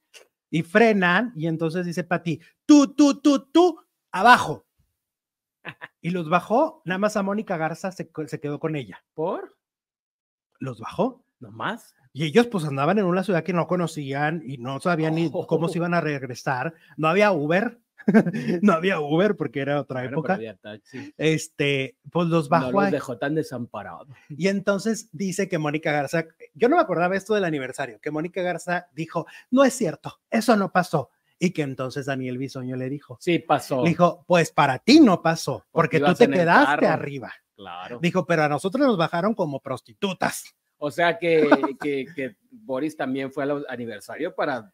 Y 0.50 0.62
frenan, 0.62 1.32
y 1.34 1.46
entonces 1.46 1.86
dice 1.86 2.04
Patty, 2.04 2.38
tú, 2.66 2.94
tú, 2.94 3.20
tú, 3.20 3.50
tú, 3.50 3.80
abajo. 4.12 4.66
Y 6.00 6.10
los 6.10 6.28
bajó, 6.28 6.82
nada 6.84 6.98
más 6.98 7.16
a 7.16 7.22
Mónica 7.22 7.56
Garza 7.56 7.92
se 7.92 8.40
quedó 8.40 8.60
con 8.60 8.76
ella. 8.76 9.02
¿Por? 9.14 9.56
Los 10.58 10.78
bajó. 10.78 11.24
¿Nomás? 11.42 11.96
Y 12.12 12.24
ellos 12.24 12.46
pues 12.46 12.64
andaban 12.64 12.98
en 13.00 13.04
una 13.04 13.24
ciudad 13.24 13.42
que 13.42 13.52
no 13.52 13.66
conocían 13.66 14.42
y 14.46 14.58
no 14.58 14.78
sabían 14.78 15.16
ni 15.16 15.28
cómo 15.48 15.68
se 15.68 15.78
iban 15.78 15.92
a 15.92 16.00
regresar. 16.00 16.72
No 16.96 17.08
había 17.08 17.32
Uber, 17.32 17.81
no 18.62 18.72
había 18.72 19.00
Uber 19.00 19.36
porque 19.36 19.60
era 19.60 19.80
otra 19.80 20.00
pero 20.00 20.12
época. 20.12 20.34
había 20.34 20.56
taxi. 20.56 21.12
Este, 21.16 21.96
pues 22.10 22.28
los 22.28 22.44
No 22.50 22.50
bajó 22.50 22.72
los 22.72 22.84
ahí. 22.84 22.90
dejó 22.92 23.18
tan 23.18 23.34
desamparados. 23.34 24.08
Y 24.30 24.48
entonces 24.48 25.08
dice 25.12 25.48
que 25.48 25.58
Mónica 25.58 25.92
Garza, 25.92 26.24
yo 26.54 26.68
no 26.68 26.76
me 26.76 26.82
acordaba 26.82 27.16
esto 27.16 27.34
del 27.34 27.44
aniversario, 27.44 28.00
que 28.00 28.10
Mónica 28.10 28.42
Garza 28.42 28.88
dijo, 28.94 29.26
no 29.50 29.64
es 29.64 29.74
cierto, 29.74 30.20
eso 30.30 30.56
no 30.56 30.70
pasó. 30.72 31.10
Y 31.38 31.50
que 31.50 31.62
entonces 31.62 32.06
Daniel 32.06 32.38
Bisoño 32.38 32.76
le 32.76 32.88
dijo, 32.88 33.18
Sí, 33.20 33.40
pasó. 33.40 33.82
le 33.82 33.90
dijo, 33.90 34.24
pues 34.28 34.52
para 34.52 34.78
ti 34.78 35.00
no 35.00 35.20
pasó, 35.22 35.66
Porque 35.72 35.98
porque 35.98 36.12
tú 36.12 36.18
te 36.18 36.30
quedaste 36.30 36.86
arriba. 36.86 37.32
Claro. 37.56 37.98
Dijo, 38.00 38.24
pero 38.26 38.44
a 38.44 38.48
nosotros 38.48 38.86
nos 38.86 38.96
bajaron 38.96 39.34
como 39.34 39.60
prostitutas. 39.60 40.44
O 40.78 40.90
sea 40.90 41.16
que, 41.18 41.48
que, 41.80 42.06
que 42.14 42.36
Boris 42.50 42.96
también 42.96 43.30
fue 43.32 43.44
al 43.44 43.64
aniversario 43.68 44.34
para 44.34 44.72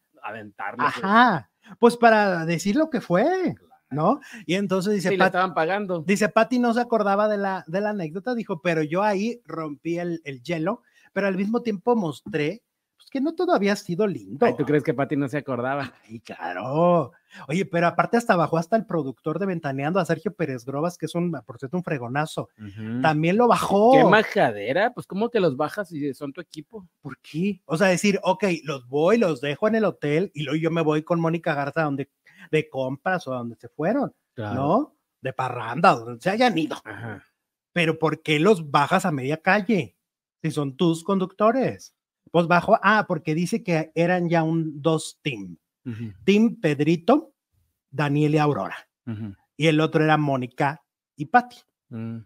su- 0.93 1.01
Ajá, 1.05 1.51
pues 1.79 1.97
para 1.97 2.45
decir 2.47 2.77
lo 2.77 2.91
que 2.91 3.01
fue, 3.01 3.55
¿no? 3.91 4.21
Y 4.47 4.55
entonces 4.55 4.95
dice, 4.95 5.09
Sí, 5.11 5.17
le 5.17 5.25
estaban 5.25 5.55
pagando. 5.55 6.03
dice, 6.03 6.29
Patty 6.29 6.59
no 6.59 6.75
se 6.75 6.81
acordaba 6.81 7.29
de 7.29 7.39
la, 7.39 7.65
de 7.67 7.81
la 7.81 7.91
anécdota, 7.91 8.35
dijo, 8.35 8.61
pero 8.63 8.83
yo 8.83 9.03
ahí 9.03 9.41
rompí 9.45 9.99
el, 9.99 10.21
el 10.25 10.43
hielo, 10.43 10.83
pero 11.13 11.27
al 11.27 11.37
mismo 11.37 11.63
tiempo 11.63 11.97
mostré 11.97 12.63
que 13.11 13.21
no 13.21 13.35
todo 13.35 13.53
había 13.53 13.77
sido 13.77 14.07
lindo. 14.07 14.47
Ay, 14.47 14.55
¿Tú 14.57 14.65
crees 14.65 14.83
que 14.83 14.95
Pati 14.95 15.17
no 15.17 15.29
se 15.29 15.39
acordaba? 15.39 15.95
Ay, 16.07 16.21
claro. 16.21 17.13
Oye, 17.47 17.65
pero 17.65 17.87
aparte 17.87 18.17
hasta 18.17 18.37
bajó 18.37 18.59
hasta 18.59 18.77
el 18.77 18.87
productor 18.87 19.39
de 19.39 19.47
Ventaneando, 19.47 20.01
a 20.01 20.05
Sergio 20.05 20.33
Pérez 20.35 20.65
Grobas, 20.65 20.97
que 20.99 21.07
es 21.07 21.15
un, 21.15 21.33
por 21.47 21.59
cierto, 21.59 21.77
un 21.77 21.85
fregonazo. 21.85 22.49
También 23.03 23.37
lo 23.37 23.49
bajó. 23.49 23.93
Qué 23.93 24.05
majadera, 24.05 24.93
pues 24.95 25.07
cómo 25.07 25.31
que 25.31 25.41
los 25.41 25.57
bajas 25.57 25.93
y 25.93 26.15
son 26.15 26.33
tu 26.33 26.41
equipo. 26.41 26.87
¿Por 27.01 27.19
qué? 27.19 27.61
O 27.67 27.77
sea, 27.77 27.89
decir, 27.89 28.19
ok, 28.23 28.45
los 28.65 28.89
voy, 28.89 29.19
los 29.19 29.41
dejo 29.41 29.69
en 29.69 29.77
el 29.77 29.85
hotel 29.85 30.31
y 30.35 30.43
luego 30.43 30.59
yo 30.59 30.71
me 30.71 30.83
voy 30.83 31.03
con 31.03 31.21
Mónica 31.21 31.55
Garza 31.55 31.83
donde, 31.83 32.11
de 32.51 32.69
compras 32.69 33.27
o 33.27 33.35
a 33.35 33.39
donde 33.39 33.57
se 33.57 33.69
fueron, 33.69 34.15
¿no? 34.37 34.97
De 35.21 35.33
parranda, 35.33 35.95
donde 35.95 36.21
se 36.21 36.31
hayan 36.31 36.57
ido. 36.57 36.77
Ajá. 36.85 37.25
Pero 37.73 37.99
¿por 37.99 38.23
qué 38.23 38.41
los 38.41 38.71
bajas 38.71 39.05
a 39.07 39.13
media 39.13 39.41
calle? 39.41 39.97
Si 40.43 40.51
son 40.51 40.77
tus 40.77 41.05
conductores. 41.05 41.95
Pues 42.31 42.47
bajo, 42.47 42.79
ah, 42.83 43.05
porque 43.09 43.35
dice 43.35 43.63
que 43.63 43.91
eran 43.95 44.29
ya 44.29 44.43
un 44.43 44.81
dos 44.83 45.19
team. 45.23 45.57
Ujú, 45.87 46.13
Team 46.25 46.57
Pedrito, 46.61 47.33
Daniel 47.91 48.35
y 48.35 48.39
Aurora. 48.39 48.77
y 49.57 49.67
el 49.67 49.81
otro 49.81 50.05
era 50.05 50.17
Mónica 50.17 50.83
y 51.17 51.27
Patty. 51.27 51.57
mm. 51.91 52.19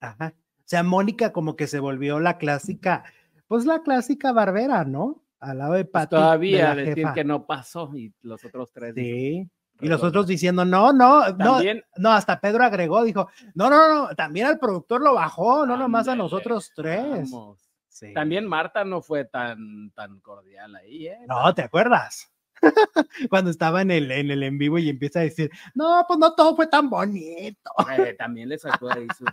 Ajá. 0.00 0.34
O 0.36 0.62
sea, 0.70 0.82
Mónica 0.82 1.32
como 1.32 1.56
que 1.56 1.66
se 1.66 1.78
volvió 1.80 2.20
la 2.20 2.36
clásica, 2.38 3.04
pues 3.46 3.64
la 3.64 3.82
clásica 3.82 4.32
barbera, 4.32 4.84
¿no? 4.84 5.22
Al 5.40 5.58
lado 5.58 5.72
de 5.74 5.84
Pues 5.84 5.92
Patty. 5.92 6.10
todavía 6.16 6.74
de 6.74 6.82
decir 6.84 6.96
jefa. 6.96 7.14
que 7.14 7.24
no 7.24 7.46
pasó 7.46 7.90
y 7.96 8.12
los 8.22 8.44
otros 8.44 8.70
tres. 8.72 8.94
Sí. 8.94 9.48
Y 9.80 9.86
los 9.88 10.02
otros 10.02 10.26
diciendo, 10.26 10.64
no, 10.64 10.92
no, 10.92 11.28
no, 11.30 11.36
También, 11.36 11.84
no, 11.96 12.10
hasta 12.10 12.40
Pedro 12.40 12.64
agregó, 12.64 13.04
dijo, 13.04 13.28
no, 13.54 13.70
no, 13.70 13.88
no, 14.08 14.14
también 14.16 14.46
al 14.46 14.58
productor 14.58 15.00
lo 15.00 15.14
bajó, 15.14 15.64
no 15.64 15.76
nomás 15.76 16.08
a 16.08 16.16
nosotros 16.16 16.72
tres. 16.74 17.30
vamos. 17.30 17.67
Sí. 17.98 18.12
También 18.14 18.46
Marta 18.46 18.84
no 18.84 19.02
fue 19.02 19.24
tan, 19.24 19.90
tan 19.90 20.20
cordial 20.20 20.76
ahí, 20.76 21.08
¿eh? 21.08 21.18
No, 21.26 21.52
¿te 21.54 21.62
acuerdas? 21.62 22.30
Cuando 23.30 23.50
estaba 23.50 23.82
en 23.82 23.90
el, 23.90 24.10
en 24.12 24.30
el 24.30 24.42
en 24.44 24.56
vivo 24.58 24.78
y 24.78 24.88
empieza 24.88 25.18
a 25.20 25.22
decir, 25.22 25.50
no, 25.74 26.04
pues 26.06 26.18
no 26.18 26.34
todo 26.34 26.54
fue 26.54 26.66
tan 26.68 26.88
bonito. 26.90 27.70
Eh, 27.98 28.14
también 28.14 28.48
le 28.50 28.58
sacó 28.58 28.92
ahí 28.92 29.06
sus. 29.16 29.28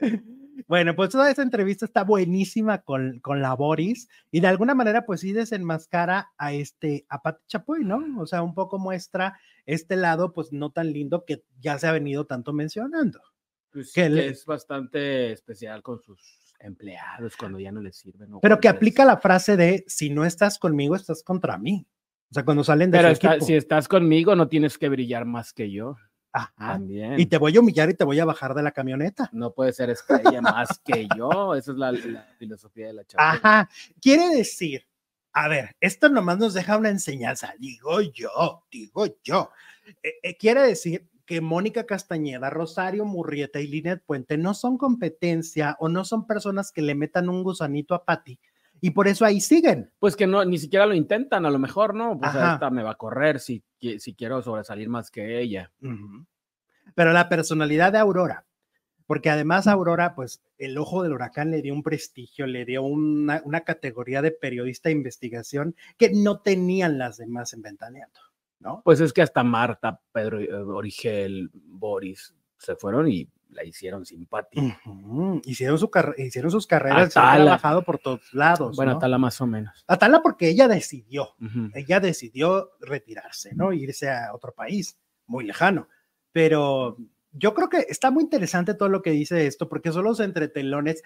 Bueno, 0.66 0.94
pues 0.94 1.10
toda 1.10 1.30
esa 1.30 1.42
entrevista 1.42 1.84
está 1.84 2.04
buenísima 2.04 2.82
con, 2.82 3.18
con 3.20 3.40
la 3.42 3.54
Boris 3.54 4.08
y 4.30 4.40
de 4.40 4.46
alguna 4.46 4.74
manera 4.74 5.04
pues 5.06 5.20
sí 5.20 5.32
desenmascara 5.32 6.30
a 6.38 6.52
este, 6.52 7.06
a 7.08 7.22
Pati 7.22 7.42
Chapoy, 7.48 7.82
¿no? 7.84 8.00
O 8.20 8.26
sea, 8.26 8.42
un 8.42 8.54
poco 8.54 8.78
muestra 8.78 9.38
este 9.66 9.96
lado 9.96 10.32
pues 10.32 10.52
no 10.52 10.70
tan 10.70 10.92
lindo 10.92 11.24
que 11.24 11.44
ya 11.60 11.78
se 11.78 11.86
ha 11.88 11.92
venido 11.92 12.26
tanto 12.26 12.52
mencionando. 12.52 13.20
pues, 13.72 13.92
Que 13.92 14.02
que 14.02 14.08
le- 14.10 14.26
es 14.28 14.44
bastante 14.44 15.32
especial 15.32 15.82
con 15.82 16.00
sus 16.00 16.20
empleados 16.60 17.36
cuando 17.36 17.58
ya 17.58 17.72
no 17.72 17.80
les 17.80 17.96
sirven. 17.96 18.30
Pero 18.40 18.60
que 18.60 18.68
aplica 18.68 19.04
la 19.04 19.16
frase 19.18 19.56
de 19.56 19.84
si 19.86 20.10
no 20.10 20.24
estás 20.24 20.58
conmigo, 20.58 20.94
estás 20.96 21.22
contra 21.22 21.58
mí. 21.58 21.86
O 22.30 22.34
sea, 22.34 22.44
cuando 22.44 22.62
salen 22.62 22.90
de 22.90 22.98
Pero 22.98 23.08
su 23.08 23.12
está- 23.14 23.30
equipo. 23.32 23.46
si 23.46 23.54
estás 23.54 23.88
conmigo, 23.88 24.36
no 24.36 24.48
tienes 24.48 24.78
que 24.78 24.88
brillar 24.88 25.24
más 25.24 25.52
que 25.52 25.70
yo. 25.70 25.96
Ajá. 26.32 26.52
También. 26.56 27.18
Y 27.18 27.26
te 27.26 27.38
voy 27.38 27.56
a 27.56 27.60
humillar 27.60 27.90
y 27.90 27.94
te 27.94 28.04
voy 28.04 28.20
a 28.20 28.24
bajar 28.24 28.54
de 28.54 28.62
la 28.62 28.70
camioneta. 28.70 29.28
No 29.32 29.52
puedes 29.52 29.74
ser 29.74 29.90
estrella 29.90 30.40
más 30.40 30.78
que 30.84 31.08
yo. 31.16 31.54
Esa 31.56 31.72
es 31.72 31.76
la, 31.76 31.90
la 31.90 32.22
filosofía 32.38 32.86
de 32.88 32.92
la 32.92 33.04
chava. 33.04 33.32
Ajá. 33.32 33.68
Quiere 34.00 34.28
decir, 34.36 34.86
a 35.32 35.48
ver, 35.48 35.74
esto 35.80 36.08
nomás 36.08 36.38
nos 36.38 36.54
deja 36.54 36.76
una 36.76 36.90
enseñanza. 36.90 37.52
Digo 37.58 38.00
yo, 38.00 38.64
digo 38.70 39.06
yo. 39.24 39.50
Eh, 40.04 40.12
eh, 40.22 40.36
quiere 40.36 40.60
decir 40.62 41.08
que 41.30 41.40
Mónica 41.40 41.86
Castañeda, 41.86 42.50
Rosario 42.50 43.04
Murrieta 43.04 43.60
y 43.60 43.68
Linet 43.68 44.02
Puente 44.04 44.36
no 44.36 44.52
son 44.52 44.76
competencia 44.76 45.76
o 45.78 45.88
no 45.88 46.04
son 46.04 46.26
personas 46.26 46.72
que 46.72 46.82
le 46.82 46.96
metan 46.96 47.28
un 47.28 47.44
gusanito 47.44 47.94
a 47.94 48.04
Patti 48.04 48.40
y 48.80 48.90
por 48.90 49.06
eso 49.06 49.24
ahí 49.24 49.40
siguen. 49.40 49.92
Pues 50.00 50.16
que 50.16 50.26
no, 50.26 50.44
ni 50.44 50.58
siquiera 50.58 50.86
lo 50.86 50.94
intentan, 50.94 51.46
a 51.46 51.50
lo 51.50 51.60
mejor, 51.60 51.94
¿no? 51.94 52.18
Pues 52.18 52.34
Ajá. 52.34 52.54
esta 52.54 52.70
me 52.70 52.82
va 52.82 52.90
a 52.90 52.96
correr 52.96 53.38
si, 53.38 53.62
si 53.78 54.14
quiero 54.14 54.42
sobresalir 54.42 54.88
más 54.88 55.08
que 55.12 55.40
ella. 55.40 55.70
Pero 56.96 57.12
la 57.12 57.28
personalidad 57.28 57.92
de 57.92 57.98
Aurora, 57.98 58.44
porque 59.06 59.30
además 59.30 59.68
Aurora, 59.68 60.16
pues 60.16 60.42
el 60.58 60.76
ojo 60.78 61.04
del 61.04 61.12
huracán 61.12 61.52
le 61.52 61.62
dio 61.62 61.74
un 61.74 61.84
prestigio, 61.84 62.48
le 62.48 62.64
dio 62.64 62.82
una, 62.82 63.40
una 63.44 63.60
categoría 63.60 64.20
de 64.20 64.32
periodista 64.32 64.88
de 64.88 64.96
investigación 64.96 65.76
que 65.96 66.10
no 66.12 66.40
tenían 66.40 66.98
las 66.98 67.18
demás 67.18 67.52
en 67.52 67.62
Ventaneando, 67.62 68.18
¿no? 68.60 68.82
Pues 68.84 69.00
es 69.00 69.12
que 69.12 69.22
hasta 69.22 69.42
Marta, 69.42 70.00
Pedro, 70.12 70.38
eh, 70.40 70.52
Origel, 70.52 71.50
Boris 71.52 72.34
se 72.58 72.76
fueron 72.76 73.08
y 73.10 73.28
la 73.48 73.64
hicieron 73.64 74.06
simpática. 74.06 74.80
Hicieron, 75.44 75.78
su 75.78 75.90
hicieron 76.18 76.50
sus 76.50 76.66
carreras, 76.66 77.12
se 77.12 77.18
han 77.18 77.24
Atala. 77.26 77.44
trabajado 77.44 77.82
por 77.82 77.98
todos 77.98 78.32
lados. 78.32 78.76
bueno, 78.76 78.92
¿no? 78.92 78.98
Atala 78.98 79.18
más 79.18 79.40
o 79.40 79.46
menos. 79.46 79.84
Atala 79.88 80.22
porque 80.22 80.48
ella 80.48 80.68
decidió, 80.68 81.34
ella 81.74 81.98
decidió 82.00 82.70
retirarse, 82.80 83.54
¿no? 83.54 83.72
Irse 83.72 84.08
a 84.08 84.32
otro 84.34 84.52
país 84.52 84.98
muy 85.26 85.44
lejano. 85.44 85.88
Pero 86.32 86.96
yo 87.32 87.54
creo 87.54 87.68
que 87.68 87.86
está 87.88 88.10
muy 88.10 88.24
interesante 88.24 88.74
todo 88.74 88.88
lo 88.88 89.02
que 89.02 89.10
dice 89.10 89.46
esto, 89.46 89.68
porque 89.68 89.90
son 89.92 90.04
los 90.04 90.20
entretelones. 90.20 91.02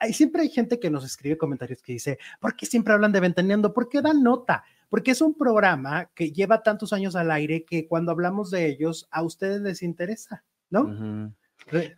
Hay, 0.00 0.12
siempre 0.12 0.42
hay 0.42 0.50
gente 0.50 0.78
que 0.78 0.90
nos 0.90 1.04
escribe 1.04 1.38
comentarios 1.38 1.80
que 1.82 1.92
dice, 1.92 2.18
¿por 2.40 2.54
qué 2.56 2.66
siempre 2.66 2.92
hablan 2.92 3.12
de 3.12 3.20
Ventaneando? 3.20 3.72
¿Por 3.72 3.88
qué 3.88 4.02
dan 4.02 4.22
nota? 4.22 4.64
Porque 4.88 5.10
es 5.10 5.20
un 5.20 5.34
programa 5.34 6.10
que 6.14 6.32
lleva 6.32 6.62
tantos 6.62 6.92
años 6.92 7.14
al 7.16 7.30
aire 7.30 7.64
que 7.64 7.86
cuando 7.86 8.12
hablamos 8.12 8.50
de 8.50 8.66
ellos, 8.68 9.06
a 9.10 9.22
ustedes 9.22 9.60
les 9.60 9.82
interesa, 9.82 10.44
¿no? 10.70 11.32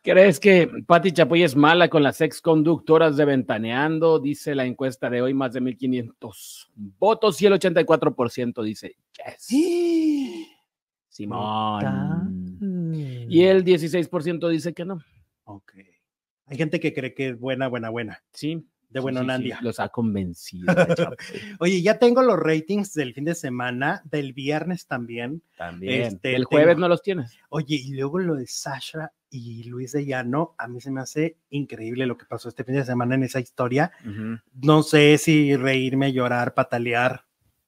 ¿Crees 0.02 0.40
que 0.40 0.68
Patti 0.86 1.12
Chapoy 1.12 1.44
es 1.44 1.54
mala 1.54 1.88
con 1.88 2.02
las 2.02 2.20
ex 2.20 2.40
conductoras 2.40 3.16
de 3.16 3.24
Ventaneando? 3.24 4.18
Dice 4.18 4.54
la 4.54 4.64
encuesta 4.64 5.08
de 5.08 5.22
hoy, 5.22 5.34
más 5.34 5.52
de 5.52 5.60
1500 5.60 6.72
votos 6.98 7.40
y 7.40 7.46
el 7.46 7.52
84% 7.52 8.62
dice 8.64 8.96
yes. 9.12 9.46
Simón. 11.08 12.56
Y 13.28 13.44
el 13.44 13.64
16% 13.64 14.48
dice 14.48 14.72
que 14.72 14.84
no. 14.84 15.00
Ok. 15.44 15.74
Hay 16.46 16.56
gente 16.56 16.80
que 16.80 16.92
cree 16.92 17.14
que 17.14 17.28
es 17.28 17.38
buena, 17.38 17.68
buena, 17.68 17.90
buena. 17.90 18.22
Sí. 18.32 18.66
De 18.90 18.98
buena 19.00 19.38
sí. 19.38 19.50
Los 19.62 19.78
ha 19.80 19.88
convencido. 19.88 20.66
Oye, 21.60 21.80
ya 21.80 21.98
tengo 21.98 22.22
los 22.22 22.38
ratings 22.38 22.92
del 22.92 23.14
fin 23.14 23.24
de 23.24 23.34
semana, 23.36 24.02
del 24.04 24.32
viernes 24.32 24.86
también. 24.86 25.42
También. 25.56 26.02
Este, 26.02 26.34
el 26.34 26.44
jueves 26.44 26.74
tengo- 26.74 26.80
no 26.80 26.88
los 26.88 27.02
tienes. 27.02 27.38
Oye, 27.50 27.76
y 27.76 27.94
luego 27.94 28.18
lo 28.18 28.34
de 28.34 28.46
Sasha 28.48 29.12
y 29.30 29.62
Luis 29.64 29.92
de 29.92 30.04
Llano, 30.04 30.54
a 30.58 30.66
mí 30.66 30.80
se 30.80 30.90
me 30.90 31.00
hace 31.00 31.36
increíble 31.50 32.04
lo 32.06 32.16
que 32.18 32.26
pasó 32.26 32.48
este 32.48 32.64
fin 32.64 32.74
de 32.74 32.84
semana 32.84 33.14
en 33.14 33.22
esa 33.22 33.38
historia. 33.38 33.92
No 34.60 34.82
sé 34.82 35.18
si 35.18 35.54
reírme, 35.54 36.12
llorar, 36.12 36.52
patalear 36.54 37.24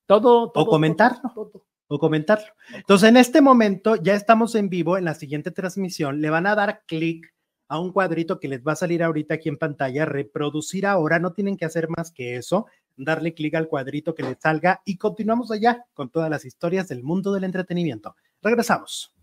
Todo, 0.06 0.50
todo, 0.50 0.66
comentarlo. 0.66 1.20
todo, 1.32 1.46
todo. 1.50 1.66
o 1.86 1.98
comentarlo. 2.00 2.46
Entonces, 2.74 3.08
en 3.08 3.16
este 3.16 3.40
momento 3.40 3.94
ya 3.94 4.14
estamos 4.14 4.56
en 4.56 4.68
vivo 4.70 4.98
en 4.98 5.04
la 5.04 5.14
siguiente 5.14 5.52
transmisión. 5.52 6.20
Le 6.20 6.30
van 6.30 6.46
a 6.48 6.56
dar 6.56 6.82
clic 6.86 7.32
a 7.72 7.78
un 7.78 7.90
cuadrito 7.90 8.38
que 8.38 8.48
les 8.48 8.62
va 8.62 8.72
a 8.72 8.76
salir 8.76 9.02
ahorita 9.02 9.32
aquí 9.32 9.48
en 9.48 9.56
pantalla, 9.56 10.04
reproducir 10.04 10.84
ahora, 10.84 11.18
no 11.18 11.32
tienen 11.32 11.56
que 11.56 11.64
hacer 11.64 11.88
más 11.88 12.12
que 12.12 12.36
eso, 12.36 12.66
darle 12.98 13.32
clic 13.32 13.54
al 13.54 13.66
cuadrito 13.66 14.14
que 14.14 14.22
les 14.22 14.36
salga 14.38 14.82
y 14.84 14.98
continuamos 14.98 15.50
allá 15.50 15.86
con 15.94 16.10
todas 16.10 16.28
las 16.28 16.44
historias 16.44 16.86
del 16.88 17.02
mundo 17.02 17.32
del 17.32 17.44
entretenimiento. 17.44 18.14
Regresamos. 18.42 19.14